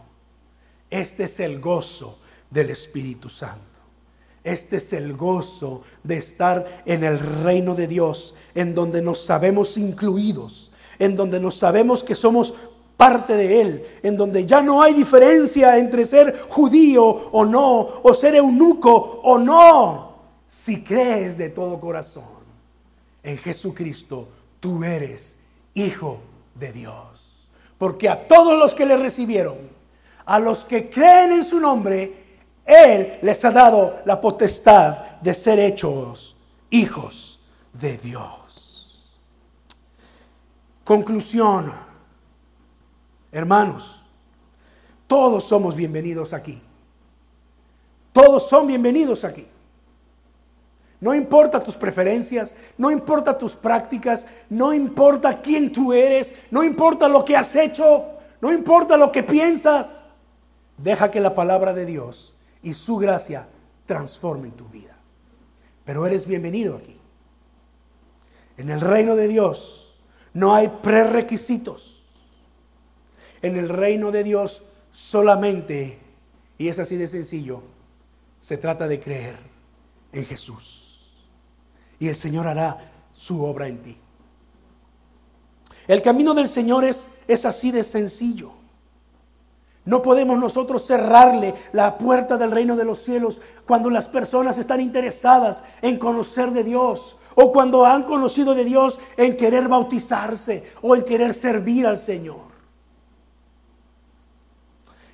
Este 0.90 1.24
es 1.24 1.40
el 1.40 1.60
gozo 1.60 2.18
del 2.50 2.70
Espíritu 2.70 3.28
Santo. 3.28 3.64
Este 4.42 4.76
es 4.76 4.92
el 4.94 5.14
gozo 5.14 5.82
de 6.02 6.16
estar 6.16 6.82
en 6.86 7.04
el 7.04 7.18
reino 7.18 7.74
de 7.74 7.86
Dios, 7.86 8.34
en 8.54 8.74
donde 8.74 9.02
nos 9.02 9.20
sabemos 9.20 9.76
incluidos 9.76 10.72
en 10.98 11.16
donde 11.16 11.40
nos 11.40 11.56
sabemos 11.56 12.02
que 12.02 12.14
somos 12.14 12.54
parte 12.98 13.34
de 13.34 13.60
Él, 13.60 13.86
en 14.02 14.16
donde 14.16 14.44
ya 14.44 14.60
no 14.60 14.82
hay 14.82 14.92
diferencia 14.92 15.78
entre 15.78 16.04
ser 16.04 16.36
judío 16.48 17.04
o 17.04 17.44
no, 17.44 17.78
o 18.02 18.12
ser 18.12 18.34
eunuco 18.34 19.20
o 19.22 19.38
no, 19.38 20.16
si 20.48 20.82
crees 20.82 21.38
de 21.38 21.50
todo 21.50 21.78
corazón 21.78 22.24
en 23.22 23.38
Jesucristo, 23.38 24.26
tú 24.58 24.82
eres 24.82 25.36
hijo 25.74 26.18
de 26.56 26.72
Dios. 26.72 27.48
Porque 27.78 28.08
a 28.08 28.26
todos 28.26 28.58
los 28.58 28.74
que 28.74 28.84
le 28.84 28.96
recibieron, 28.96 29.58
a 30.26 30.40
los 30.40 30.64
que 30.64 30.90
creen 30.90 31.30
en 31.30 31.44
su 31.44 31.60
nombre, 31.60 32.12
Él 32.64 33.20
les 33.22 33.44
ha 33.44 33.52
dado 33.52 34.00
la 34.06 34.20
potestad 34.20 35.20
de 35.20 35.34
ser 35.34 35.60
hechos 35.60 36.36
hijos 36.70 37.38
de 37.72 37.96
Dios. 37.96 39.20
Conclusión. 40.82 41.87
Hermanos, 43.30 44.02
todos 45.06 45.44
somos 45.44 45.74
bienvenidos 45.74 46.32
aquí. 46.32 46.62
Todos 48.12 48.48
son 48.48 48.66
bienvenidos 48.66 49.24
aquí. 49.24 49.46
No 51.00 51.14
importa 51.14 51.60
tus 51.60 51.76
preferencias, 51.76 52.56
no 52.76 52.90
importa 52.90 53.38
tus 53.38 53.54
prácticas, 53.54 54.26
no 54.50 54.74
importa 54.74 55.40
quién 55.40 55.72
tú 55.72 55.92
eres, 55.92 56.34
no 56.50 56.64
importa 56.64 57.08
lo 57.08 57.24
que 57.24 57.36
has 57.36 57.54
hecho, 57.54 58.04
no 58.40 58.52
importa 58.52 58.96
lo 58.96 59.12
que 59.12 59.22
piensas. 59.22 60.02
Deja 60.76 61.10
que 61.10 61.20
la 61.20 61.34
palabra 61.34 61.72
de 61.72 61.86
Dios 61.86 62.34
y 62.62 62.72
su 62.72 62.96
gracia 62.96 63.46
transformen 63.86 64.52
tu 64.52 64.66
vida. 64.68 64.96
Pero 65.84 66.06
eres 66.06 66.26
bienvenido 66.26 66.76
aquí. 66.76 66.98
En 68.56 68.70
el 68.70 68.80
reino 68.80 69.14
de 69.14 69.28
Dios 69.28 70.00
no 70.34 70.54
hay 70.54 70.68
prerequisitos. 70.68 71.97
En 73.42 73.56
el 73.56 73.68
reino 73.68 74.10
de 74.10 74.24
Dios 74.24 74.62
solamente, 74.92 75.98
y 76.58 76.68
es 76.68 76.78
así 76.78 76.96
de 76.96 77.06
sencillo, 77.06 77.62
se 78.38 78.56
trata 78.56 78.88
de 78.88 79.00
creer 79.00 79.36
en 80.12 80.24
Jesús. 80.24 81.12
Y 81.98 82.08
el 82.08 82.14
Señor 82.14 82.46
hará 82.46 82.78
su 83.14 83.44
obra 83.44 83.68
en 83.68 83.82
ti. 83.82 83.96
El 85.86 86.02
camino 86.02 86.34
del 86.34 86.48
Señor 86.48 86.84
es, 86.84 87.08
es 87.26 87.44
así 87.44 87.70
de 87.70 87.82
sencillo. 87.82 88.52
No 89.84 90.02
podemos 90.02 90.38
nosotros 90.38 90.86
cerrarle 90.86 91.54
la 91.72 91.96
puerta 91.96 92.36
del 92.36 92.50
reino 92.50 92.76
de 92.76 92.84
los 92.84 92.98
cielos 92.98 93.40
cuando 93.66 93.88
las 93.88 94.06
personas 94.06 94.58
están 94.58 94.82
interesadas 94.82 95.64
en 95.80 95.98
conocer 95.98 96.50
de 96.50 96.62
Dios 96.62 97.16
o 97.34 97.50
cuando 97.50 97.86
han 97.86 98.02
conocido 98.02 98.54
de 98.54 98.66
Dios 98.66 99.00
en 99.16 99.34
querer 99.34 99.66
bautizarse 99.66 100.62
o 100.82 100.94
en 100.94 101.04
querer 101.04 101.32
servir 101.32 101.86
al 101.86 101.96
Señor. 101.96 102.47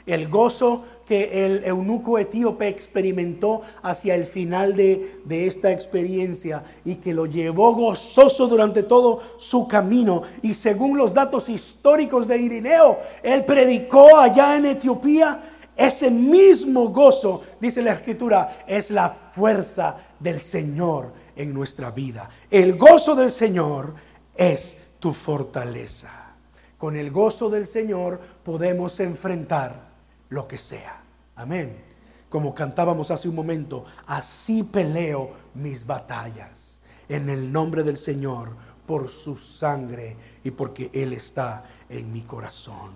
El 0.06 0.28
gozo 0.28 0.84
que 1.06 1.46
el 1.46 1.64
eunuco 1.64 2.18
etíope 2.18 2.68
experimentó 2.68 3.62
hacia 3.82 4.14
el 4.14 4.24
final 4.24 4.76
de, 4.76 5.20
esta 5.28 5.72
experiencia 5.72 6.62
y 6.84 6.96
que 6.96 7.14
lo 7.14 7.24
llevó 7.24 7.74
gozoso 7.74 8.46
durante 8.46 8.82
todo 8.82 9.20
su 9.38 9.66
camino. 9.66 10.22
Y 10.42 10.52
según 10.52 10.98
los 10.98 11.14
datos 11.14 11.48
históricos 11.48 12.28
de 12.28 12.38
Irineo, 12.38 12.98
él 13.22 13.44
predicó 13.46 14.18
allá 14.18 14.56
en 14.56 14.66
Etiopía. 14.66 15.42
Ese 15.74 16.10
mismo 16.10 16.90
gozo, 16.90 17.42
dice 17.58 17.82
la 17.82 17.94
escritura, 17.94 18.64
es 18.66 18.90
la 18.90 19.08
fuerza 19.08 19.96
del 20.20 20.38
Señor 20.38 21.12
en 21.34 21.52
nuestra 21.52 21.90
vida. 21.90 22.28
El 22.50 22.76
gozo 22.76 23.14
del 23.14 23.30
Señor 23.30 23.94
es 24.36 24.96
tu 25.00 25.12
fortaleza. 25.12 26.36
Con 26.76 26.94
el 26.96 27.10
gozo 27.10 27.48
del 27.48 27.66
Señor 27.66 28.20
podemos 28.44 29.00
enfrentar 29.00 29.93
lo 30.28 30.48
que 30.48 30.58
sea. 30.58 31.02
Amén. 31.36 31.82
Como 32.28 32.54
cantábamos 32.54 33.10
hace 33.10 33.28
un 33.28 33.34
momento, 33.34 33.84
así 34.06 34.62
peleo 34.64 35.30
mis 35.54 35.86
batallas 35.86 36.80
en 37.08 37.28
el 37.28 37.52
nombre 37.52 37.82
del 37.82 37.96
Señor 37.96 38.56
por 38.86 39.08
su 39.08 39.36
sangre 39.36 40.16
y 40.42 40.50
porque 40.50 40.90
Él 40.92 41.12
está 41.12 41.64
en 41.88 42.12
mi 42.12 42.22
corazón. 42.22 42.92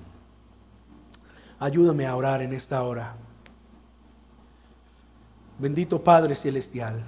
Ayúdame 1.60 2.06
a 2.06 2.16
orar 2.16 2.42
en 2.42 2.52
esta 2.52 2.82
hora. 2.82 3.16
Bendito 5.58 6.04
Padre 6.04 6.34
Celestial, 6.34 7.04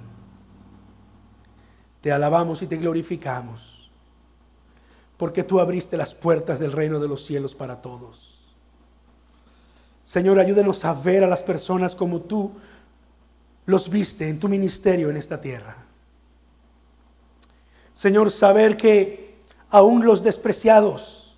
te 2.01 2.11
alabamos 2.11 2.61
y 2.61 2.67
te 2.67 2.77
glorificamos, 2.77 3.91
porque 5.17 5.43
tú 5.43 5.59
abriste 5.59 5.95
las 5.95 6.13
puertas 6.13 6.59
del 6.59 6.71
reino 6.73 6.99
de 6.99 7.07
los 7.07 7.25
cielos 7.25 7.55
para 7.55 7.81
todos. 7.81 8.30
Señor, 10.11 10.39
ayúdenos 10.39 10.83
a 10.83 10.93
ver 10.93 11.23
a 11.23 11.27
las 11.27 11.41
personas 11.41 11.95
como 11.95 12.19
tú 12.19 12.51
los 13.65 13.89
viste 13.89 14.27
en 14.27 14.41
tu 14.41 14.49
ministerio 14.49 15.09
en 15.09 15.15
esta 15.15 15.39
tierra. 15.39 15.73
Señor, 17.93 18.29
saber 18.29 18.75
que 18.75 19.39
aún 19.69 20.05
los 20.05 20.21
despreciados, 20.21 21.37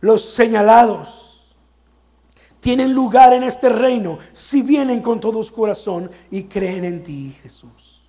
los 0.00 0.24
señalados, 0.24 1.56
tienen 2.60 2.94
lugar 2.94 3.32
en 3.32 3.42
este 3.42 3.68
reino 3.68 4.20
si 4.32 4.62
vienen 4.62 5.02
con 5.02 5.18
todo 5.18 5.42
su 5.42 5.52
corazón 5.52 6.08
y 6.30 6.44
creen 6.44 6.84
en 6.84 7.02
ti, 7.02 7.36
Jesús. 7.42 8.04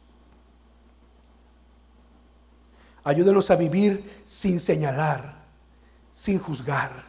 Ayúdenos 3.04 3.50
a 3.50 3.56
vivir 3.56 4.24
sin 4.28 4.60
señalar, 4.60 5.44
sin 6.12 6.38
juzgar, 6.38 7.04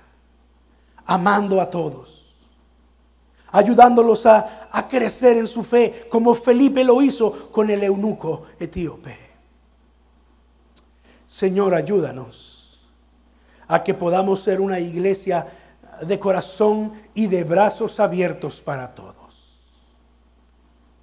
amando 1.04 1.60
a 1.60 1.68
todos 1.68 2.23
ayudándolos 3.54 4.26
a, 4.26 4.68
a 4.72 4.88
crecer 4.88 5.36
en 5.36 5.46
su 5.46 5.62
fe, 5.62 6.08
como 6.10 6.34
Felipe 6.34 6.82
lo 6.82 7.00
hizo 7.00 7.52
con 7.52 7.70
el 7.70 7.84
eunuco 7.84 8.46
etíope. 8.58 9.16
Señor, 11.28 11.72
ayúdanos 11.72 12.82
a 13.68 13.84
que 13.84 13.94
podamos 13.94 14.40
ser 14.40 14.60
una 14.60 14.80
iglesia 14.80 15.46
de 16.02 16.18
corazón 16.18 16.94
y 17.14 17.28
de 17.28 17.44
brazos 17.44 18.00
abiertos 18.00 18.60
para 18.60 18.92
todos. 18.92 19.60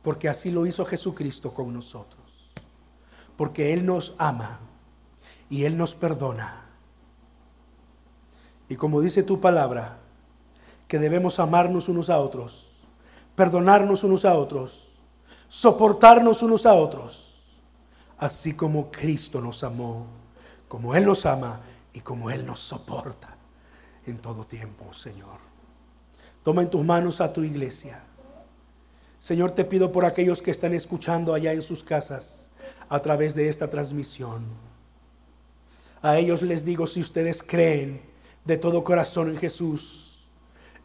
Porque 0.02 0.28
así 0.28 0.52
lo 0.52 0.66
hizo 0.66 0.84
Jesucristo 0.84 1.54
con 1.54 1.74
nosotros. 1.74 2.52
Porque 3.38 3.72
Él 3.72 3.86
nos 3.86 4.16
ama 4.18 4.60
y 5.50 5.64
Él 5.64 5.78
nos 5.78 5.96
perdona. 5.96 6.66
Y 8.68 8.76
como 8.76 9.00
dice 9.00 9.24
tu 9.24 9.40
palabra, 9.40 10.01
que 10.92 11.00
debemos 11.00 11.40
amarnos 11.40 11.88
unos 11.88 12.10
a 12.10 12.20
otros, 12.20 12.72
perdonarnos 13.34 14.04
unos 14.04 14.26
a 14.26 14.36
otros, 14.36 14.98
soportarnos 15.48 16.44
unos 16.44 16.66
a 16.66 16.74
otros, 16.74 17.62
así 18.18 18.58
como 18.58 18.92
Cristo 18.92 19.40
nos 19.40 19.64
amó, 19.64 20.06
como 20.68 20.94
Él 20.94 21.06
nos 21.06 21.26
ama 21.26 21.62
y 21.94 22.02
como 22.02 22.30
Él 22.30 22.46
nos 22.46 22.60
soporta 22.60 23.38
en 24.06 24.18
todo 24.18 24.44
tiempo, 24.44 24.94
Señor. 24.94 25.40
Toma 26.44 26.62
en 26.62 26.70
tus 26.70 26.84
manos 26.84 27.22
a 27.22 27.32
tu 27.32 27.42
iglesia. 27.46 28.04
Señor, 29.18 29.52
te 29.52 29.64
pido 29.64 29.94
por 29.94 30.04
aquellos 30.04 30.42
que 30.42 30.52
están 30.52 30.74
escuchando 30.74 31.34
allá 31.34 31.54
en 31.54 31.62
sus 31.62 31.86
casas 31.86 32.52
a 32.90 33.00
través 33.02 33.34
de 33.34 33.48
esta 33.48 33.70
transmisión. 33.70 34.44
A 36.02 36.18
ellos 36.18 36.42
les 36.42 36.66
digo, 36.66 36.86
si 36.86 37.00
ustedes 37.00 37.42
creen 37.42 38.02
de 38.44 38.58
todo 38.58 38.84
corazón 38.84 39.30
en 39.30 39.38
Jesús, 39.38 40.11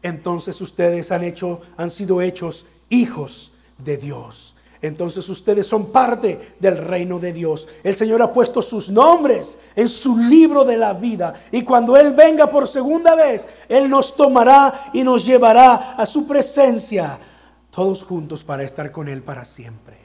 entonces 0.01 0.59
ustedes 0.61 1.11
han 1.11 1.23
hecho, 1.23 1.61
han 1.75 1.89
sido 1.89 2.21
hechos 2.21 2.65
hijos 2.89 3.53
de 3.77 3.97
Dios. 3.97 4.55
Entonces 4.81 5.27
ustedes 5.29 5.65
son 5.65 5.91
parte 5.91 6.55
del 6.59 6.77
reino 6.77 7.19
de 7.19 7.33
Dios. 7.33 7.67
El 7.83 7.95
Señor 7.95 8.21
ha 8.21 8.31
puesto 8.31 8.61
sus 8.61 8.89
nombres 8.89 9.57
en 9.75 9.87
su 9.87 10.17
libro 10.17 10.63
de 10.65 10.77
la 10.77 10.93
vida. 10.93 11.33
Y 11.51 11.63
cuando 11.63 11.97
Él 11.97 12.13
venga 12.13 12.49
por 12.49 12.67
segunda 12.67 13.15
vez, 13.15 13.47
Él 13.67 13.89
nos 13.89 14.15
tomará 14.15 14.91
y 14.93 15.03
nos 15.03 15.25
llevará 15.25 15.93
a 15.93 16.05
su 16.05 16.27
presencia, 16.27 17.17
todos 17.71 18.03
juntos 18.03 18.43
para 18.43 18.63
estar 18.63 18.91
con 18.91 19.07
Él 19.07 19.23
para 19.23 19.45
siempre. 19.45 19.97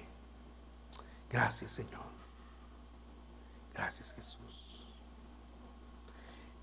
Gracias 1.30 1.72
Señor. 1.72 2.00
Gracias 3.74 4.12
Jesús. 4.14 4.86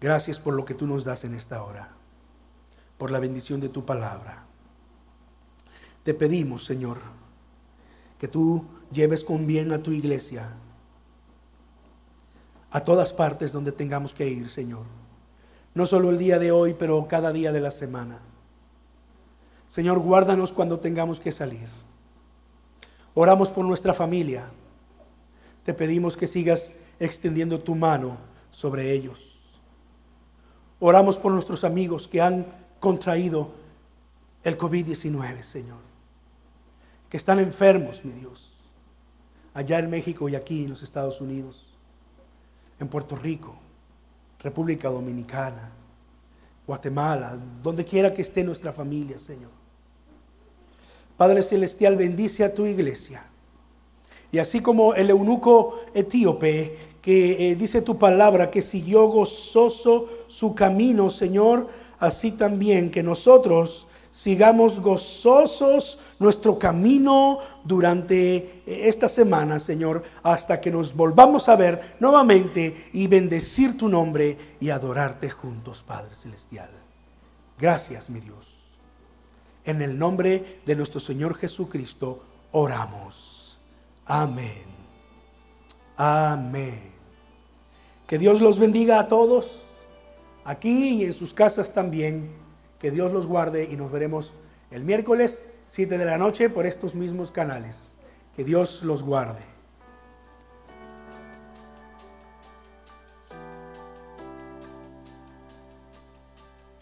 Gracias 0.01 0.39
por 0.39 0.55
lo 0.55 0.65
que 0.65 0.73
tú 0.73 0.87
nos 0.87 1.03
das 1.03 1.25
en 1.25 1.35
esta 1.35 1.63
hora 1.63 1.98
por 2.99 3.09
la 3.09 3.19
bendición 3.19 3.59
de 3.59 3.69
tu 3.69 3.85
palabra. 3.85 4.45
Te 6.03 6.13
pedimos, 6.13 6.65
Señor, 6.65 6.99
que 8.19 8.27
tú 8.27 8.65
lleves 8.91 9.23
con 9.23 9.47
bien 9.47 9.71
a 9.71 9.81
tu 9.81 9.91
iglesia 9.91 10.49
a 12.71 12.83
todas 12.83 13.13
partes 13.13 13.51
donde 13.51 13.71
tengamos 13.71 14.13
que 14.13 14.27
ir, 14.27 14.49
Señor. 14.49 14.85
No 15.73 15.85
solo 15.85 16.09
el 16.09 16.19
día 16.19 16.37
de 16.39 16.51
hoy, 16.51 16.75
pero 16.77 17.07
cada 17.07 17.31
día 17.31 17.51
de 17.51 17.61
la 17.61 17.71
semana. 17.71 18.19
Señor, 19.67 19.99
guárdanos 19.99 20.51
cuando 20.51 20.77
tengamos 20.77 21.19
que 21.19 21.31
salir. 21.31 21.69
Oramos 23.15 23.49
por 23.49 23.65
nuestra 23.65 23.93
familia. 23.93 24.43
Te 25.63 25.73
pedimos 25.73 26.17
que 26.17 26.27
sigas 26.27 26.75
extendiendo 26.99 27.59
tu 27.59 27.75
mano 27.75 28.17
sobre 28.51 28.91
ellos. 28.91 29.39
Oramos 30.79 31.17
por 31.17 31.31
nuestros 31.31 31.63
amigos 31.63 32.07
que 32.07 32.21
han 32.21 32.45
contraído 32.79 33.51
el 34.43 34.57
COVID-19, 34.57 35.41
Señor. 35.41 35.79
Que 37.09 37.17
están 37.17 37.39
enfermos, 37.39 38.05
mi 38.05 38.13
Dios. 38.13 38.57
Allá 39.53 39.79
en 39.79 39.89
México 39.89 40.29
y 40.29 40.35
aquí 40.35 40.63
en 40.63 40.69
los 40.71 40.83
Estados 40.83 41.21
Unidos. 41.21 41.69
En 42.79 42.87
Puerto 42.87 43.15
Rico. 43.15 43.55
República 44.39 44.89
Dominicana. 44.89 45.71
Guatemala. 46.65 47.37
Donde 47.63 47.83
quiera 47.83 48.13
que 48.13 48.21
esté 48.21 48.43
nuestra 48.43 48.71
familia, 48.71 49.17
Señor. 49.17 49.51
Padre 51.17 51.43
Celestial, 51.43 51.97
bendice 51.97 52.45
a 52.45 52.53
tu 52.53 52.65
iglesia. 52.65 53.25
Y 54.31 54.37
así 54.37 54.61
como 54.61 54.93
el 54.93 55.09
eunuco 55.09 55.81
etíope 55.93 56.77
que 57.01 57.51
eh, 57.51 57.55
dice 57.55 57.81
tu 57.81 57.97
palabra 57.97 58.51
que 58.51 58.61
siguió 58.61 59.07
gozoso 59.07 60.07
su 60.27 60.53
camino, 60.53 61.09
Señor, 61.09 61.67
así 61.99 62.31
también 62.31 62.89
que 62.89 63.03
nosotros 63.03 63.87
sigamos 64.11 64.79
gozosos 64.79 65.99
nuestro 66.19 66.57
camino 66.57 67.39
durante 67.63 68.37
eh, 68.37 68.61
esta 68.65 69.07
semana, 69.07 69.59
Señor, 69.59 70.03
hasta 70.23 70.59
que 70.59 70.71
nos 70.71 70.95
volvamos 70.95 71.47
a 71.49 71.55
ver 71.55 71.95
nuevamente 71.99 72.89
y 72.93 73.07
bendecir 73.07 73.77
tu 73.77 73.87
nombre 73.87 74.37
y 74.59 74.69
adorarte 74.69 75.29
juntos, 75.29 75.83
Padre 75.85 76.15
Celestial. 76.15 76.69
Gracias, 77.57 78.09
mi 78.09 78.19
Dios. 78.19 78.55
En 79.65 79.81
el 79.81 79.99
nombre 79.99 80.61
de 80.65 80.75
nuestro 80.75 80.99
Señor 80.99 81.35
Jesucristo 81.35 82.23
oramos. 82.51 83.59
Amén. 84.05 84.63
Amén. 85.95 86.81
Que 88.07 88.17
Dios 88.17 88.41
los 88.41 88.57
bendiga 88.57 88.99
a 88.99 89.07
todos, 89.07 89.65
aquí 90.43 91.01
y 91.01 91.05
en 91.05 91.13
sus 91.13 91.33
casas 91.33 91.73
también. 91.73 92.29
Que 92.79 92.91
Dios 92.91 93.11
los 93.11 93.27
guarde 93.27 93.67
y 93.69 93.75
nos 93.75 93.91
veremos 93.91 94.33
el 94.71 94.83
miércoles 94.83 95.43
7 95.67 95.97
de 95.97 96.05
la 96.05 96.17
noche 96.17 96.49
por 96.49 96.65
estos 96.65 96.95
mismos 96.95 97.31
canales. 97.31 97.97
Que 98.35 98.43
Dios 98.43 98.83
los 98.83 99.03
guarde. 99.03 99.58